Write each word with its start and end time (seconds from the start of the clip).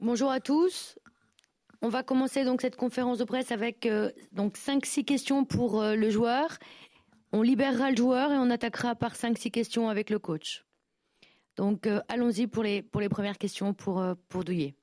Bonjour 0.00 0.30
à 0.30 0.40
tous. 0.40 0.98
On 1.82 1.90
va 1.90 2.02
commencer 2.02 2.42
donc 2.46 2.62
cette 2.62 2.76
conférence 2.76 3.18
de 3.18 3.24
presse 3.24 3.52
avec 3.52 3.84
euh, 3.84 4.10
donc 4.32 4.56
5-6 4.56 5.04
questions 5.04 5.44
pour 5.44 5.82
euh, 5.82 5.94
le 5.94 6.08
joueur. 6.08 6.56
On 7.32 7.42
libérera 7.42 7.90
le 7.90 7.98
joueur 7.98 8.32
et 8.32 8.38
on 8.38 8.48
attaquera 8.48 8.94
par 8.94 9.14
5-6 9.14 9.50
questions 9.50 9.90
avec 9.90 10.08
le 10.08 10.18
coach. 10.18 10.64
Donc 11.56 11.86
euh, 11.86 12.00
allons-y 12.08 12.46
pour 12.46 12.62
les, 12.62 12.80
pour 12.80 13.02
les 13.02 13.10
premières 13.10 13.36
questions 13.36 13.74
pour, 13.74 14.02
pour 14.30 14.42
Douillet. 14.42 14.74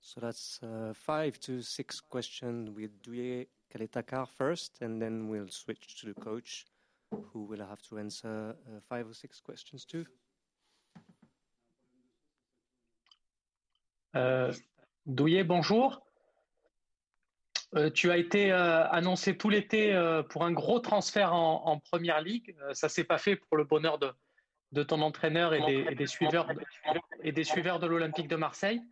So 0.00 0.22
that's 0.22 0.58
uh, 0.62 0.94
five 0.94 1.38
to 1.40 1.60
six 1.60 2.00
questions 2.00 2.70
with 2.74 2.92
Douillet 3.02 3.48
Kaletakar 3.68 4.26
first, 4.26 4.80
and 4.80 4.98
then 4.98 5.28
we'll 5.28 5.50
switch 5.50 6.00
to 6.00 6.06
the 6.06 6.14
coach, 6.14 6.64
who 7.10 7.44
will 7.44 7.60
have 7.60 7.82
to 7.90 7.98
answer 7.98 8.54
uh, 8.54 8.80
five 8.88 9.06
or 9.06 9.14
six 9.14 9.38
questions 9.38 9.84
too. 9.84 10.06
Euh, 14.16 14.52
Douillet, 15.04 15.44
bonjour. 15.44 16.02
Euh, 17.74 17.90
tu 17.90 18.10
as 18.10 18.16
été 18.16 18.50
euh, 18.50 18.88
annoncé 18.88 19.36
tout 19.36 19.50
l'été 19.50 19.94
pour 20.30 20.44
un 20.44 20.52
gros 20.52 20.80
transfert 20.80 21.32
en, 21.34 21.78
Première 21.78 22.20
Ligue. 22.20 22.56
Ça 22.72 22.88
s'est 22.88 23.04
pas 23.04 23.18
fait 23.18 23.36
pour 23.36 23.56
le 23.56 23.64
bonheur 23.64 23.98
de, 23.98 24.82
ton 24.82 25.02
entraîneur 25.02 25.54
et 25.54 25.94
des, 25.94 26.06
suiveurs 26.06 26.46
de, 26.46 27.86
l'Olympique 27.86 28.28
de 28.28 28.36
Marseille. 28.36 28.82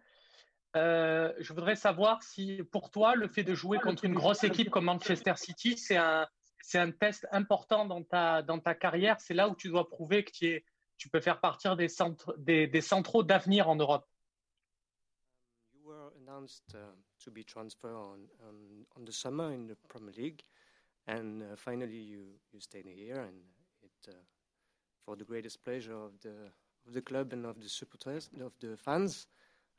Je 0.74 1.52
voudrais 1.52 1.76
savoir 1.76 2.22
si, 2.22 2.62
pour 2.70 2.90
toi, 2.90 3.14
le 3.14 3.28
fait 3.28 3.44
de 3.44 3.54
jouer 3.54 3.78
contre 3.78 4.04
une 4.04 4.14
grosse 4.14 4.44
équipe 4.44 4.70
comme 4.70 4.84
Manchester 4.84 5.34
City, 5.36 5.76
c'est 5.78 5.96
un, 5.96 6.90
test 6.90 7.26
important 7.32 7.86
dans 7.86 8.02
ta, 8.02 8.74
carrière. 8.74 9.20
C'est 9.20 9.34
là 9.34 9.48
où 9.48 9.56
tu 9.56 9.68
dois 9.68 9.88
prouver 9.88 10.22
que 10.24 10.32
tu, 10.32 11.08
peux 11.10 11.20
faire 11.20 11.40
partir 11.40 11.76
des, 11.76 11.88
centres, 11.88 12.34
des 12.38 12.80
centraux 12.82 13.22
d'avenir 13.22 13.68
en 13.68 13.76
Europe. 13.76 14.06
Announced 16.34 16.74
uh, 16.74 16.78
to 17.22 17.30
be 17.30 17.44
transferred 17.44 17.94
on, 17.94 18.18
on, 18.48 18.86
on 18.96 19.04
the 19.04 19.12
summer 19.12 19.52
in 19.52 19.68
the 19.68 19.76
Premier 19.88 20.12
League, 20.16 20.42
and 21.06 21.42
uh, 21.42 21.46
finally 21.54 21.96
you, 21.96 22.24
you 22.52 22.58
stayed 22.58 22.86
here, 22.86 23.20
and 23.20 23.36
it 23.84 24.08
uh, 24.08 24.14
for 25.04 25.14
the 25.14 25.22
greatest 25.22 25.64
pleasure 25.64 25.94
of 25.94 26.10
the 26.22 26.34
of 26.88 26.92
the 26.92 27.02
club 27.02 27.32
and 27.32 27.46
of 27.46 27.60
the 27.60 27.68
supporters 27.68 28.30
of 28.40 28.50
the 28.60 28.76
fans. 28.76 29.28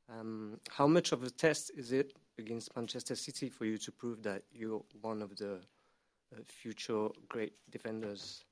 Um, 0.09 0.61
how 0.69 0.87
much 0.87 1.11
of 1.11 1.23
a 1.23 1.29
test 1.29 1.71
is 1.75 1.91
it 1.91 2.13
against 2.39 2.73
Manchester 2.73 3.15
City 3.15 3.49
for 3.49 3.65
you 3.65 3.77
to 3.79 3.91
prove 3.91 4.23
that 4.23 4.43
you're 4.53 4.81
one 5.01 5.21
of 5.21 5.35
the 5.35 5.55
uh, 5.55 6.39
future 6.45 7.09
great 7.27 7.53
defenders? 7.69 8.45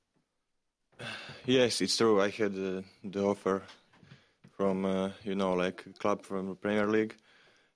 Yes, 1.46 1.80
it's 1.80 1.96
true. 1.96 2.20
I 2.20 2.32
had 2.32 2.52
uh, 2.52 2.82
the 3.02 3.24
offer 3.24 3.62
from 4.58 4.84
uh, 4.84 5.12
you 5.24 5.36
know 5.36 5.54
like 5.54 5.86
a 5.86 5.94
club 5.94 6.24
from 6.24 6.50
the 6.50 6.56
Premier 6.56 6.88
League, 6.88 7.16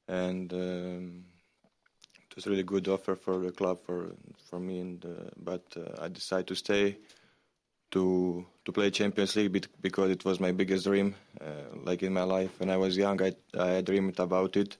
and 0.07 0.51
um, 0.53 1.25
it 2.29 2.35
was 2.35 2.45
a 2.45 2.49
really 2.49 2.63
good 2.63 2.87
offer 2.87 3.15
for 3.15 3.39
the 3.39 3.51
club 3.51 3.79
for 3.85 4.15
for 4.49 4.59
me. 4.59 4.79
And 4.79 5.05
uh, 5.05 5.29
but 5.37 5.63
uh, 5.75 6.03
I 6.03 6.07
decided 6.07 6.47
to 6.47 6.55
stay 6.55 6.97
to 7.91 8.45
to 8.65 8.71
play 8.71 8.89
Champions 8.91 9.35
League 9.35 9.67
because 9.81 10.11
it 10.11 10.25
was 10.25 10.39
my 10.39 10.51
biggest 10.51 10.85
dream. 10.85 11.15
Uh, 11.39 11.75
like 11.83 12.03
in 12.03 12.13
my 12.13 12.23
life, 12.23 12.59
when 12.59 12.69
I 12.69 12.77
was 12.77 12.97
young, 12.97 13.21
I 13.21 13.33
I 13.57 13.81
dreamed 13.81 14.19
about 14.19 14.57
it. 14.57 14.77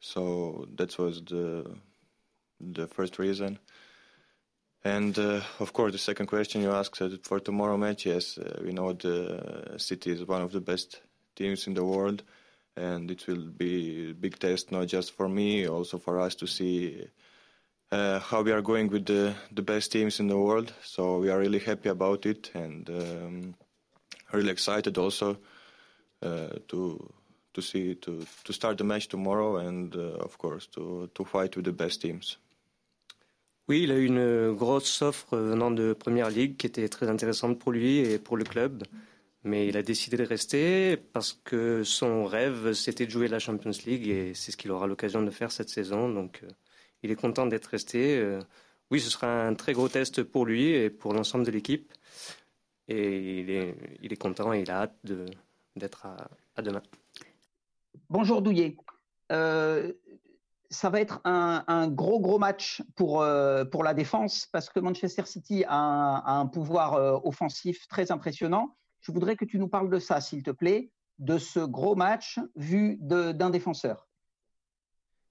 So 0.00 0.66
that 0.76 0.98
was 0.98 1.22
the 1.22 1.76
the 2.60 2.86
first 2.86 3.18
reason. 3.18 3.58
And 4.84 5.18
uh, 5.18 5.40
of 5.58 5.72
course, 5.72 5.92
the 5.92 5.98
second 5.98 6.26
question 6.26 6.62
you 6.62 6.70
asked 6.70 7.02
uh, 7.02 7.10
for 7.22 7.40
tomorrow 7.40 7.76
match, 7.76 8.06
yes, 8.06 8.38
uh, 8.38 8.60
we 8.64 8.72
know 8.72 8.92
the 8.92 9.74
City 9.76 10.12
is 10.12 10.24
one 10.24 10.40
of 10.40 10.52
the 10.52 10.60
best 10.60 11.00
teams 11.34 11.66
in 11.66 11.74
the 11.74 11.84
world, 11.84 12.22
and 12.78 13.10
it 13.10 13.26
will 13.26 13.46
be 13.46 14.10
a 14.10 14.14
big 14.14 14.38
test 14.38 14.70
not 14.72 14.86
just 14.86 15.12
for 15.12 15.28
me, 15.28 15.66
also 15.66 15.98
for 15.98 16.20
us 16.20 16.34
to 16.36 16.46
see 16.46 17.06
uh, 17.90 18.20
how 18.20 18.42
we 18.42 18.52
are 18.52 18.62
going 18.62 18.88
with 18.88 19.06
the, 19.06 19.34
the 19.52 19.62
best 19.62 19.92
teams 19.92 20.20
in 20.20 20.28
the 20.28 20.38
world. 20.38 20.72
So 20.82 21.18
we 21.18 21.30
are 21.30 21.38
really 21.38 21.58
happy 21.58 21.88
about 21.88 22.26
it 22.26 22.50
and 22.54 22.88
um, 22.88 23.54
really 24.32 24.50
excited 24.50 24.98
also 24.98 25.38
uh, 26.22 26.48
to 26.68 27.12
to 27.54 27.62
see 27.62 27.94
to 27.96 28.24
to 28.44 28.52
start 28.52 28.78
the 28.78 28.84
match 28.84 29.08
tomorrow 29.08 29.56
and 29.56 29.94
uh, 29.96 30.24
of 30.24 30.38
course 30.38 30.66
to 30.66 31.08
to 31.14 31.24
fight 31.24 31.56
with 31.56 31.64
the 31.64 31.72
best 31.72 32.00
teams. 32.02 32.38
Oui, 33.68 33.82
il 33.82 33.90
a 33.90 33.96
eu 33.96 34.06
une 34.06 34.54
grosse 34.54 35.02
offre 35.02 35.36
venant 35.36 35.70
de 35.70 35.92
Première 35.92 36.30
Ligue 36.30 36.56
qui 36.56 36.66
était 36.66 36.88
très 36.88 37.08
intéressante 37.08 37.58
pour 37.58 37.72
lui 37.72 37.98
et 37.98 38.18
pour 38.18 38.38
le 38.38 38.44
club. 38.44 38.82
Mais 39.44 39.68
il 39.68 39.76
a 39.76 39.82
décidé 39.82 40.16
de 40.16 40.24
rester 40.24 40.96
parce 40.96 41.32
que 41.32 41.84
son 41.84 42.24
rêve, 42.24 42.72
c'était 42.72 43.06
de 43.06 43.10
jouer 43.10 43.28
la 43.28 43.38
Champions 43.38 43.70
League 43.86 44.08
et 44.08 44.34
c'est 44.34 44.50
ce 44.50 44.56
qu'il 44.56 44.70
aura 44.72 44.86
l'occasion 44.86 45.22
de 45.22 45.30
faire 45.30 45.52
cette 45.52 45.68
saison. 45.68 46.08
Donc, 46.08 46.40
euh, 46.42 46.48
il 47.02 47.10
est 47.12 47.16
content 47.16 47.46
d'être 47.46 47.66
resté. 47.66 48.18
Euh, 48.18 48.40
oui, 48.90 49.00
ce 49.00 49.10
sera 49.10 49.46
un 49.46 49.54
très 49.54 49.74
gros 49.74 49.88
test 49.88 50.24
pour 50.24 50.44
lui 50.44 50.70
et 50.70 50.90
pour 50.90 51.12
l'ensemble 51.12 51.46
de 51.46 51.52
l'équipe. 51.52 51.92
Et 52.88 53.40
il 53.40 53.50
est, 53.50 53.76
il 54.02 54.12
est 54.12 54.16
content 54.16 54.52
et 54.52 54.60
il 54.60 54.70
a 54.70 54.82
hâte 54.82 54.96
d'être 55.76 56.06
à, 56.56 56.62
demain. 56.62 56.82
Bonjour 58.10 58.42
Douillet. 58.42 58.76
Euh, 59.30 59.92
ça 60.70 60.90
va 60.90 61.00
être 61.00 61.20
un, 61.24 61.64
un, 61.68 61.86
gros, 61.86 62.18
gros 62.18 62.38
match 62.38 62.82
pour, 62.96 63.24
pour 63.70 63.84
la 63.84 63.94
défense 63.94 64.48
parce 64.50 64.68
que 64.68 64.80
Manchester 64.80 65.24
City 65.26 65.64
a 65.68 66.38
un, 66.38 66.46
pouvoir 66.46 67.24
offensif 67.24 67.86
très 67.88 68.10
impressionnant. 68.10 68.74
Je 69.00 69.12
voudrais 69.12 69.36
que 69.36 69.44
tu 69.44 69.58
nous 69.58 69.68
parles 69.68 69.90
de 69.90 69.98
ça, 69.98 70.20
s'il 70.20 70.42
te 70.42 70.50
plaît, 70.50 70.90
de 71.18 71.38
ce 71.38 71.60
gros 71.60 71.94
match 71.94 72.38
vu 72.56 72.98
d'un 73.00 73.50
défenseur. 73.50 74.06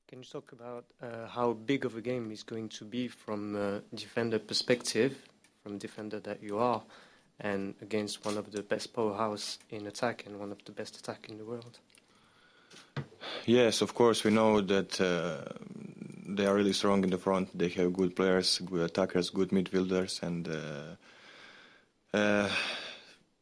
Can 0.09 0.19
you 0.19 0.23
talk 0.23 0.53
about 0.53 0.85
uh, 1.01 1.27
how 1.27 1.53
big 1.53 1.85
of 1.85 1.97
a 1.97 2.01
game 2.01 2.31
is 2.31 2.41
going 2.41 2.69
to 2.69 2.85
be 2.85 3.09
from 3.09 3.55
a 3.57 3.81
defender 3.93 4.39
perspective, 4.39 5.17
from 5.63 5.77
defender 5.77 6.21
that 6.21 6.41
you 6.41 6.57
are, 6.57 6.81
and 7.41 7.73
against 7.81 8.25
one 8.25 8.37
of 8.37 8.49
the 8.51 8.61
best 8.61 8.93
powerhouse 8.93 9.59
in 9.69 9.85
attack 9.85 10.25
and 10.25 10.39
one 10.39 10.51
of 10.51 10.63
the 10.63 10.71
best 10.71 10.97
attack 10.97 11.27
in 11.27 11.37
the 11.37 11.43
world? 11.43 11.79
Yes, 13.45 13.81
of 13.81 13.93
course, 13.93 14.23
we 14.23 14.31
know 14.31 14.61
that 14.61 14.99
uh, 15.01 15.43
they 16.25 16.45
are 16.45 16.55
really 16.55 16.73
strong 16.73 17.03
in 17.03 17.09
the 17.09 17.17
front. 17.17 17.57
They 17.57 17.69
have 17.69 17.91
good 17.91 18.15
players, 18.15 18.59
good 18.59 18.81
attackers, 18.81 19.29
good 19.29 19.49
midfielders, 19.49 20.23
and 20.23 20.47
uh, 20.47 22.17
uh, 22.17 22.49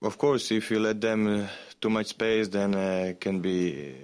of 0.01 0.17
course, 0.17 0.51
if 0.51 0.71
you 0.71 0.79
let 0.79 1.01
them 1.01 1.27
uh, 1.27 1.47
too 1.81 1.89
much 1.89 2.07
space, 2.07 2.47
then 2.47 2.75
uh, 2.75 3.13
can 3.19 3.41
be 3.41 3.95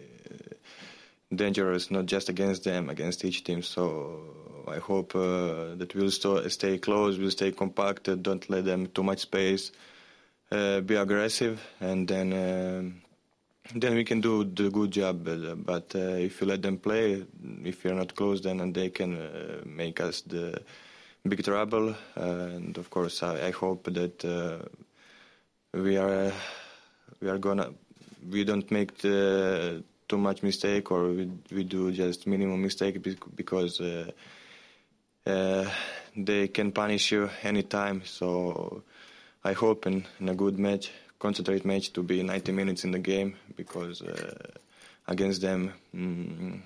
dangerous, 1.33 1.91
not 1.91 2.05
just 2.05 2.29
against 2.29 2.63
them, 2.63 2.89
against 2.89 3.23
each 3.23 3.43
team. 3.43 3.61
So 3.61 4.65
I 4.67 4.77
hope 4.77 5.15
uh, 5.15 5.75
that 5.75 5.93
we'll 5.95 6.11
st 6.11 6.51
stay 6.51 6.77
close, 6.77 7.17
we'll 7.17 7.31
stay 7.31 7.51
compact, 7.51 8.09
don't 8.21 8.49
let 8.49 8.65
them 8.65 8.87
too 8.87 9.03
much 9.03 9.19
space, 9.19 9.71
be 10.49 10.95
aggressive, 10.95 11.61
and 11.79 12.07
then. 12.07 12.33
Um, 12.33 13.01
then 13.75 13.95
we 13.95 14.03
can 14.03 14.21
do 14.21 14.43
the 14.43 14.69
good 14.69 14.91
job. 14.91 15.23
But 15.65 15.95
uh, 15.95 15.99
if 15.99 16.41
you 16.41 16.47
let 16.47 16.61
them 16.61 16.77
play, 16.77 17.25
if 17.63 17.83
you're 17.83 17.93
not 17.93 18.15
close, 18.15 18.41
then 18.41 18.73
they 18.73 18.89
can 18.89 19.15
uh, 19.15 19.61
make 19.65 20.01
us 20.01 20.21
the 20.21 20.61
big 21.27 21.43
trouble. 21.43 21.95
Uh, 22.17 22.21
and 22.21 22.77
of 22.77 22.89
course, 22.89 23.23
I, 23.23 23.47
I 23.47 23.51
hope 23.51 23.85
that 23.85 24.25
uh, 24.25 24.65
we 25.73 25.97
are 25.97 26.31
we 27.21 27.29
are 27.29 27.37
gonna 27.37 27.69
we 28.29 28.43
don't 28.43 28.69
make 28.71 28.97
the, 28.99 29.83
too 30.07 30.17
much 30.17 30.43
mistake 30.43 30.91
or 30.91 31.09
we 31.09 31.31
we 31.51 31.63
do 31.63 31.91
just 31.91 32.27
minimum 32.27 32.61
mistake 32.61 33.01
because 33.35 33.79
uh, 33.81 34.11
uh, 35.25 35.65
they 36.15 36.47
can 36.47 36.71
punish 36.71 37.11
you 37.11 37.29
anytime. 37.43 38.03
So 38.05 38.83
I 39.43 39.53
hope 39.53 39.87
in, 39.87 40.05
in 40.19 40.29
a 40.29 40.35
good 40.35 40.59
match 40.59 40.91
concentrate 41.21 41.63
match 41.65 41.93
to 41.93 42.01
be 42.01 42.23
90 42.23 42.51
minutes 42.51 42.83
in 42.83 42.91
the 42.91 42.99
game 42.99 43.35
because 43.55 44.01
uh, 44.01 44.33
against 45.07 45.41
them, 45.41 45.71
mm, 45.95 46.59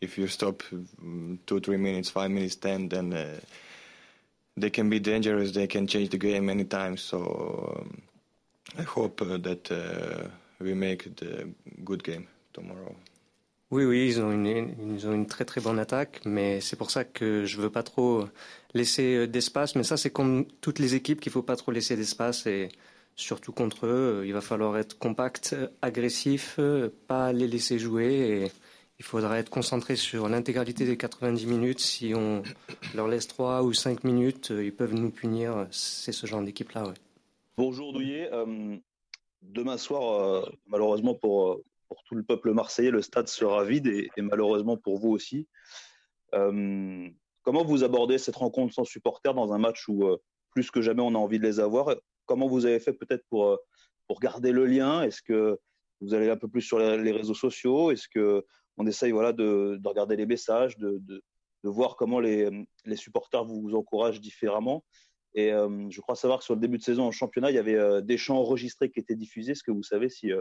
if 0.00 0.16
you 0.16 0.28
stop 0.28 0.62
mm, 0.72 1.38
two, 1.44 1.58
three 1.58 1.76
minutes, 1.76 2.08
five 2.10 2.30
minutes, 2.30 2.54
ten, 2.54 2.88
then 2.88 3.12
uh, 3.12 3.40
they 4.56 4.70
can 4.70 4.88
be 4.88 5.00
dangerous. 5.00 5.50
They 5.50 5.66
can 5.66 5.88
change 5.88 6.10
the 6.10 6.18
game 6.18 6.48
anytime. 6.48 6.96
So 6.96 7.80
um, 7.80 8.02
I 8.78 8.82
hope 8.96 9.22
uh, 9.22 9.38
that 9.38 9.70
uh, 9.70 10.28
we 10.60 10.74
make 10.74 11.14
the 11.16 11.48
good 11.84 12.02
game 12.02 12.26
tomorrow. 12.52 12.94
Oui, 13.72 13.84
oui, 13.84 14.06
ils 14.06 14.20
ont, 14.20 14.30
une, 14.30 15.26
très 15.26 15.44
très 15.44 15.60
bonne 15.60 15.80
attaque, 15.80 16.20
mais 16.24 16.60
c'est 16.60 16.76
pour 16.76 16.92
ça 16.92 17.04
que 17.04 17.44
je 17.44 17.60
veux 17.60 17.70
pas 17.70 17.82
trop 17.82 18.28
laisser 18.74 19.26
d'espace. 19.26 19.74
Mais 19.74 19.82
ça, 19.82 19.96
c'est 19.96 20.10
comme 20.10 20.46
toutes 20.60 20.78
les 20.78 20.94
équipes 20.94 21.20
qu'il 21.20 21.32
faut 21.32 21.42
pas 21.42 21.56
trop 21.56 21.72
laisser 21.72 21.96
d'espace 21.96 22.46
et 22.46 22.68
surtout 23.16 23.50
contre 23.50 23.86
eux, 23.86 24.22
il 24.24 24.32
va 24.32 24.40
falloir 24.40 24.78
être 24.78 24.96
compact, 24.98 25.56
agressif, 25.82 26.60
pas 27.08 27.32
les 27.32 27.48
laisser 27.48 27.80
jouer 27.80 28.44
et 28.44 28.52
il 29.00 29.04
faudra 29.04 29.36
être 29.38 29.50
concentré 29.50 29.96
sur 29.96 30.28
l'intégralité 30.28 30.84
des 30.84 30.96
90 30.96 31.46
minutes. 31.46 31.80
Si 31.80 32.14
on 32.14 32.44
leur 32.94 33.08
laisse 33.08 33.26
3 33.26 33.64
ou 33.64 33.72
5 33.72 34.04
minutes, 34.04 34.52
ils 34.56 34.72
peuvent 34.72 34.94
nous 34.94 35.10
punir. 35.10 35.66
C'est 35.72 36.12
ce 36.12 36.26
genre 36.26 36.42
d'équipe-là. 36.42 36.84
Ouais. 36.84 36.94
Bonjour 37.58 37.94
Douillet. 37.94 38.28
Euh, 38.34 38.76
demain 39.40 39.78
soir, 39.78 40.12
euh, 40.12 40.50
malheureusement 40.66 41.14
pour, 41.14 41.62
pour 41.88 42.04
tout 42.04 42.14
le 42.14 42.22
peuple 42.22 42.52
marseillais, 42.52 42.90
le 42.90 43.00
stade 43.00 43.28
sera 43.28 43.64
vide 43.64 43.86
et, 43.86 44.10
malheureusement 44.18 44.76
pour 44.76 44.98
vous 44.98 45.08
aussi. 45.08 45.48
Euh, 46.34 47.08
comment 47.40 47.64
vous 47.64 47.82
abordez 47.82 48.18
cette 48.18 48.36
rencontre 48.36 48.74
sans 48.74 48.84
supporters 48.84 49.32
dans 49.32 49.54
un 49.54 49.58
match 49.58 49.88
où 49.88 50.04
euh, 50.04 50.18
plus 50.50 50.70
que 50.70 50.82
jamais 50.82 51.00
on 51.00 51.14
a 51.14 51.18
envie 51.18 51.38
de 51.38 51.44
les 51.44 51.58
avoir? 51.58 51.96
Comment 52.26 52.46
vous 52.46 52.66
avez 52.66 52.78
fait 52.78 52.92
peut-être 52.92 53.24
pour, 53.30 53.46
euh, 53.46 53.56
pour 54.06 54.20
garder 54.20 54.52
le 54.52 54.66
lien? 54.66 55.02
Est-ce 55.02 55.22
que 55.22 55.58
vous 56.02 56.12
allez 56.12 56.28
un 56.28 56.36
peu 56.36 56.48
plus 56.48 56.60
sur 56.60 56.78
les, 56.78 57.10
réseaux 57.10 57.32
sociaux? 57.32 57.90
Est-ce 57.90 58.06
que 58.06 58.44
on 58.76 58.86
essaye 58.86 59.12
voilà, 59.12 59.32
de, 59.32 59.78
de 59.80 59.88
regarder 59.88 60.16
les 60.16 60.26
messages, 60.26 60.76
de, 60.76 60.98
de, 61.00 61.24
de 61.64 61.70
voir 61.70 61.96
comment 61.96 62.20
les, 62.20 62.50
les, 62.84 62.96
supporters 62.96 63.46
vous 63.46 63.74
encouragent 63.74 64.20
différemment? 64.20 64.84
Et 65.36 65.50
je 65.50 66.00
crois 66.00 66.16
savoir 66.16 66.38
que 66.38 66.44
sur 66.44 66.54
le 66.54 66.60
début 66.60 66.78
de 66.78 66.82
saison 66.82 67.04
en 67.04 67.12
championnat, 67.12 67.50
il 67.50 67.54
y 67.54 67.58
avait 67.58 68.02
des 68.02 68.16
chants 68.16 68.38
enregistrés 68.38 68.90
qui 68.90 69.00
étaient 69.00 69.14
diffusés. 69.14 69.52
Est-ce 69.52 69.62
que 69.62 69.70
vous 69.70 69.82
savez 69.82 70.08
si 70.08 70.32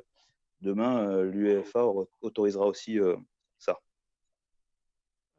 demain, 0.62 1.08
euh, 1.08 1.24
l'UEFA 1.24 1.86
autorisera 2.22 2.66
aussi 2.66 3.00
euh, 3.00 3.16
ça? 3.58 3.80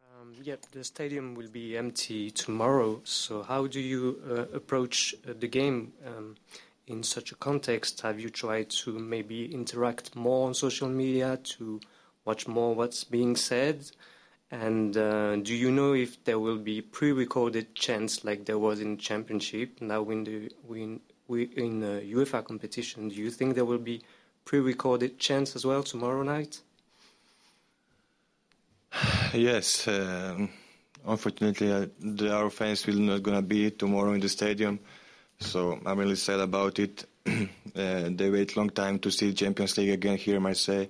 Um, 0.01 0.33
yeah, 0.43 0.57
the 0.73 0.83
stadium 0.83 1.35
will 1.35 1.51
be 1.51 1.77
empty 1.77 2.31
tomorrow. 2.31 3.01
So, 3.05 3.43
how 3.43 3.67
do 3.67 3.81
you 3.81 4.19
uh, 4.27 4.47
approach 4.55 5.15
uh, 5.29 5.35
the 5.39 5.49
game 5.49 5.93
um, 6.07 6.37
in 6.87 7.03
such 7.03 7.33
a 7.33 7.35
context? 7.35 8.01
Have 8.03 8.19
you 8.19 8.31
tried 8.31 8.71
to 8.85 8.99
maybe 8.99 9.53
interact 9.53 10.15
more 10.17 10.47
on 10.47 10.55
social 10.55 10.89
media 10.89 11.39
to 11.59 11.81
watch 12.25 12.49
more 12.49 12.75
what's 12.75 13.05
being 13.05 13.37
said? 13.37 13.91
And 14.51 14.97
uh, 14.97 15.37
do 15.37 15.55
you 15.55 15.73
know 15.73 15.93
if 15.93 16.23
there 16.25 16.39
will 16.39 16.59
be 16.59 16.81
pre-recorded 16.81 17.75
chants 17.75 18.25
like 18.25 18.45
there 18.45 18.59
was 18.59 18.81
in 18.81 18.97
Championship 18.97 19.81
now 19.81 20.09
in 20.11 20.23
the 20.25 20.53
in, 20.71 21.01
in 21.29 21.83
UEFA 21.83 22.45
competition? 22.45 23.09
Do 23.09 23.17
you 23.17 23.31
think 23.31 23.57
there 23.57 23.65
will 23.65 23.79
be 23.79 24.03
pre-recorded 24.45 25.19
chants 25.19 25.57
as 25.57 25.67
well 25.67 25.83
tomorrow 25.83 26.23
night? 26.23 26.61
Yes, 29.33 29.89
um, 29.89 30.49
unfortunately, 31.05 31.71
uh, 31.71 31.87
the, 32.01 32.33
our 32.33 32.49
fans 32.49 32.87
will 32.87 32.99
not 32.99 33.23
gonna 33.23 33.43
be 33.43 33.71
tomorrow 33.73 34.13
in 34.13 34.21
the 34.21 34.29
stadium, 34.29 34.79
so 35.41 35.79
I'm 35.85 35.99
really 35.99 36.17
sad 36.17 36.41
about 36.41 36.79
it. 36.79 37.05
uh, 37.27 37.39
they 37.75 38.31
wait 38.31 38.57
long 38.57 38.71
time 38.71 39.01
to 39.01 39.11
see 39.11 39.35
Champions 39.35 39.77
League 39.77 39.91
again 39.91 40.17
here 40.17 40.37
in 40.37 40.43
Marseille, 40.43 40.87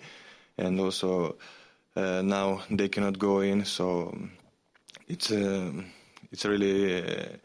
and 0.58 0.78
also 0.78 1.36
uh, 1.96 2.22
now 2.22 2.62
they 2.70 2.88
cannot 2.88 3.18
go 3.18 3.40
in. 3.40 3.64
So 3.64 4.16
it's 5.08 5.30
uh, 5.30 5.72
it's 6.30 6.44
really 6.44 7.02
uh, 7.02 7.36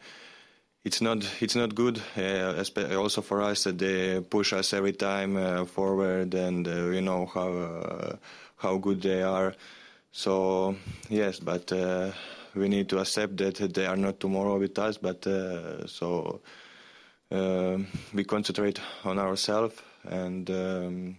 it's 0.84 1.00
not 1.00 1.24
it's 1.40 1.56
not 1.56 1.74
good. 1.74 2.00
Uh, 2.16 2.62
also 2.96 3.22
for 3.22 3.42
us 3.42 3.64
that 3.64 3.78
they 3.78 4.20
push 4.20 4.52
us 4.52 4.72
every 4.72 4.92
time 4.92 5.36
uh, 5.36 5.64
forward, 5.64 6.34
and 6.34 6.68
uh, 6.68 6.88
we 6.90 7.00
know 7.00 7.26
how 7.26 8.18
how 8.56 8.76
good 8.76 9.00
they 9.02 9.22
are. 9.22 9.54
So 10.12 10.76
yes, 11.08 11.40
but 11.40 11.72
we 12.54 12.68
need 12.68 12.88
to 12.90 12.98
accept 12.98 13.38
that 13.38 13.56
they 13.74 13.86
are 13.86 13.96
not 13.96 14.20
tomorrow 14.20 14.58
with 14.58 14.78
us. 14.78 14.98
But 14.98 15.24
so 15.86 16.40
we 17.30 18.24
concentrate 18.24 18.80
on 19.04 19.18
ourselves 19.18 19.80
and. 20.04 20.50
Um, 20.50 21.16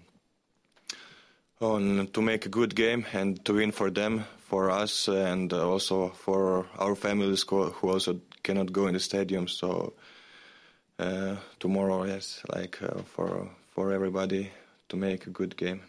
on 1.62 2.08
to 2.08 2.22
make 2.22 2.46
a 2.46 2.50
good 2.50 2.76
game 2.76 3.06
and 3.14 3.44
to 3.46 3.54
win 3.54 3.72
for 3.72 3.90
them, 3.90 4.26
for 4.38 4.70
us, 4.70 5.08
and 5.08 5.52
also 5.54 6.10
for 6.10 6.66
our 6.78 6.96
families 6.96 7.46
who 7.50 7.90
also 7.90 8.20
cannot 8.44 8.72
go 8.72 8.88
in 8.88 8.94
the 8.94 9.00
stadium. 9.00 9.48
So 9.48 9.94
uh, 11.00 11.36
tomorrow, 11.60 12.04
yes, 12.06 12.42
like 12.54 12.82
uh, 12.82 13.02
for 13.04 13.50
for 13.74 13.92
everybody 13.92 14.52
to 14.90 14.98
make 14.98 15.28
a 15.28 15.32
good 15.32 15.56
game. 15.58 15.82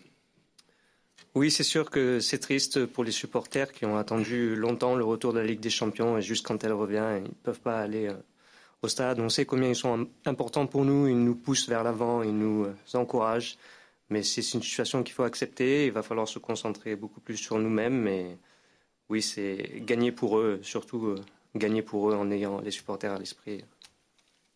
Oui, 1.35 1.51
c'est 1.51 1.65
sûr 1.65 1.91
que 1.91 2.21
c'est 2.21 2.39
triste 2.39 2.87
pour 2.87 3.03
les 3.03 3.11
supporters 3.11 3.73
qui 3.73 3.85
ont 3.85 3.97
attendu 3.97 4.55
longtemps 4.55 4.95
le 4.95 5.05
retour 5.05 5.33
de 5.33 5.41
la 5.41 5.45
Ligue 5.45 5.59
des 5.59 5.71
Champions 5.71 6.17
et 6.17 6.23
juste 6.23 6.47
quand 6.47 6.63
elle 6.63 6.73
revient, 6.73 7.19
ils 7.19 7.25
ne 7.25 7.43
peuvent 7.43 7.61
pas 7.61 7.81
aller 7.81 8.07
euh, 8.07 8.15
au 8.83 8.89
stade. 8.89 9.19
On 9.19 9.29
sait 9.29 9.45
combien 9.45 9.69
ils 9.69 9.75
sont 9.75 10.07
importants 10.27 10.69
pour 10.69 10.85
nous, 10.85 11.09
ils 11.09 11.19
nous 11.19 11.35
poussent 11.35 11.69
vers 11.69 11.83
l'avant, 11.83 12.23
ils 12.23 12.37
nous 12.39 12.67
euh, 12.67 12.75
encouragent. 12.99 13.59
Mais 14.11 14.23
c'est 14.23 14.43
une 14.53 14.62
situation 14.62 15.03
qu'il 15.03 15.15
faut 15.15 15.23
accepter. 15.23 15.87
Il 15.87 15.93
va 15.93 16.03
falloir 16.03 16.29
se 16.29 16.39
concentrer 16.39 16.97
beaucoup 16.97 17.21
plus 17.21 17.37
sur 17.37 17.59
nous-mêmes. 17.59 18.01
Mais 18.01 18.39
oui, 19.09 19.23
c'est 19.23 19.81
gagner 19.81 20.12
pour 20.12 20.39
eux, 20.39 20.61
surtout 20.62 21.06
euh, 21.06 21.25
gagner 21.55 21.83
pour 21.83 22.11
eux 22.11 22.15
en 22.15 22.31
ayant 22.31 22.61
les 22.61 22.71
supporters 22.71 23.12
à 23.12 23.19
l'esprit. 23.19 23.65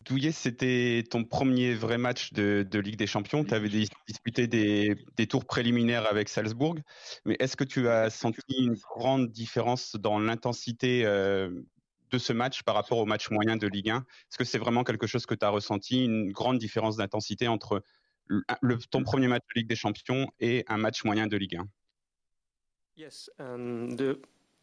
Douillet, 0.05 0.31
c'était 0.31 1.03
ton 1.09 1.23
premier 1.23 1.73
vrai 1.75 1.97
match 1.97 2.31
de, 2.31 2.65
Ligue 2.73 2.95
des 2.95 3.05
Champions. 3.05 3.43
Tu 3.43 3.53
avais 3.53 3.69
disputé 3.69 4.47
des, 4.47 5.27
tours 5.27 5.45
préliminaires 5.45 6.07
avec 6.09 6.29
Salzbourg. 6.29 6.77
Mais 7.25 7.35
est-ce 7.39 7.57
que 7.57 7.65
tu 7.65 7.89
as 7.89 8.09
senti 8.09 8.41
une 8.57 8.75
grande 8.75 9.29
différence 9.29 9.95
dans 9.97 10.17
l'intensité 10.17 11.05
euh, 11.05 11.49
de 12.11 12.17
ce 12.17 12.33
match 12.33 12.63
par 12.63 12.75
rapport 12.75 12.97
au 12.97 13.05
match 13.05 13.29
moyen 13.29 13.57
de 13.57 13.67
Ligue 13.67 13.89
1 13.89 13.97
Est-ce 13.97 14.37
que 14.37 14.45
c'est 14.45 14.57
vraiment 14.57 14.83
quelque 14.83 15.05
chose 15.05 15.25
que 15.25 15.35
tu 15.35 15.45
as 15.45 15.49
ressenti, 15.49 16.05
une 16.05 16.31
grande 16.31 16.59
différence 16.59 16.95
d'intensité 16.95 17.47
entre 17.47 17.83
le, 18.29 18.77
ton 18.91 19.03
premier 19.03 19.27
match 19.27 19.43
de 19.53 19.59
Ligue 19.59 19.69
des 19.69 19.75
Champions 19.75 20.27
et 20.39 20.63
un 20.67 20.77
match 20.77 21.03
moyen 21.03 21.27
de 21.27 21.37
Ligue 21.37 21.57
1 21.57 21.67
Yes, 22.95 23.29
um, 23.39 23.95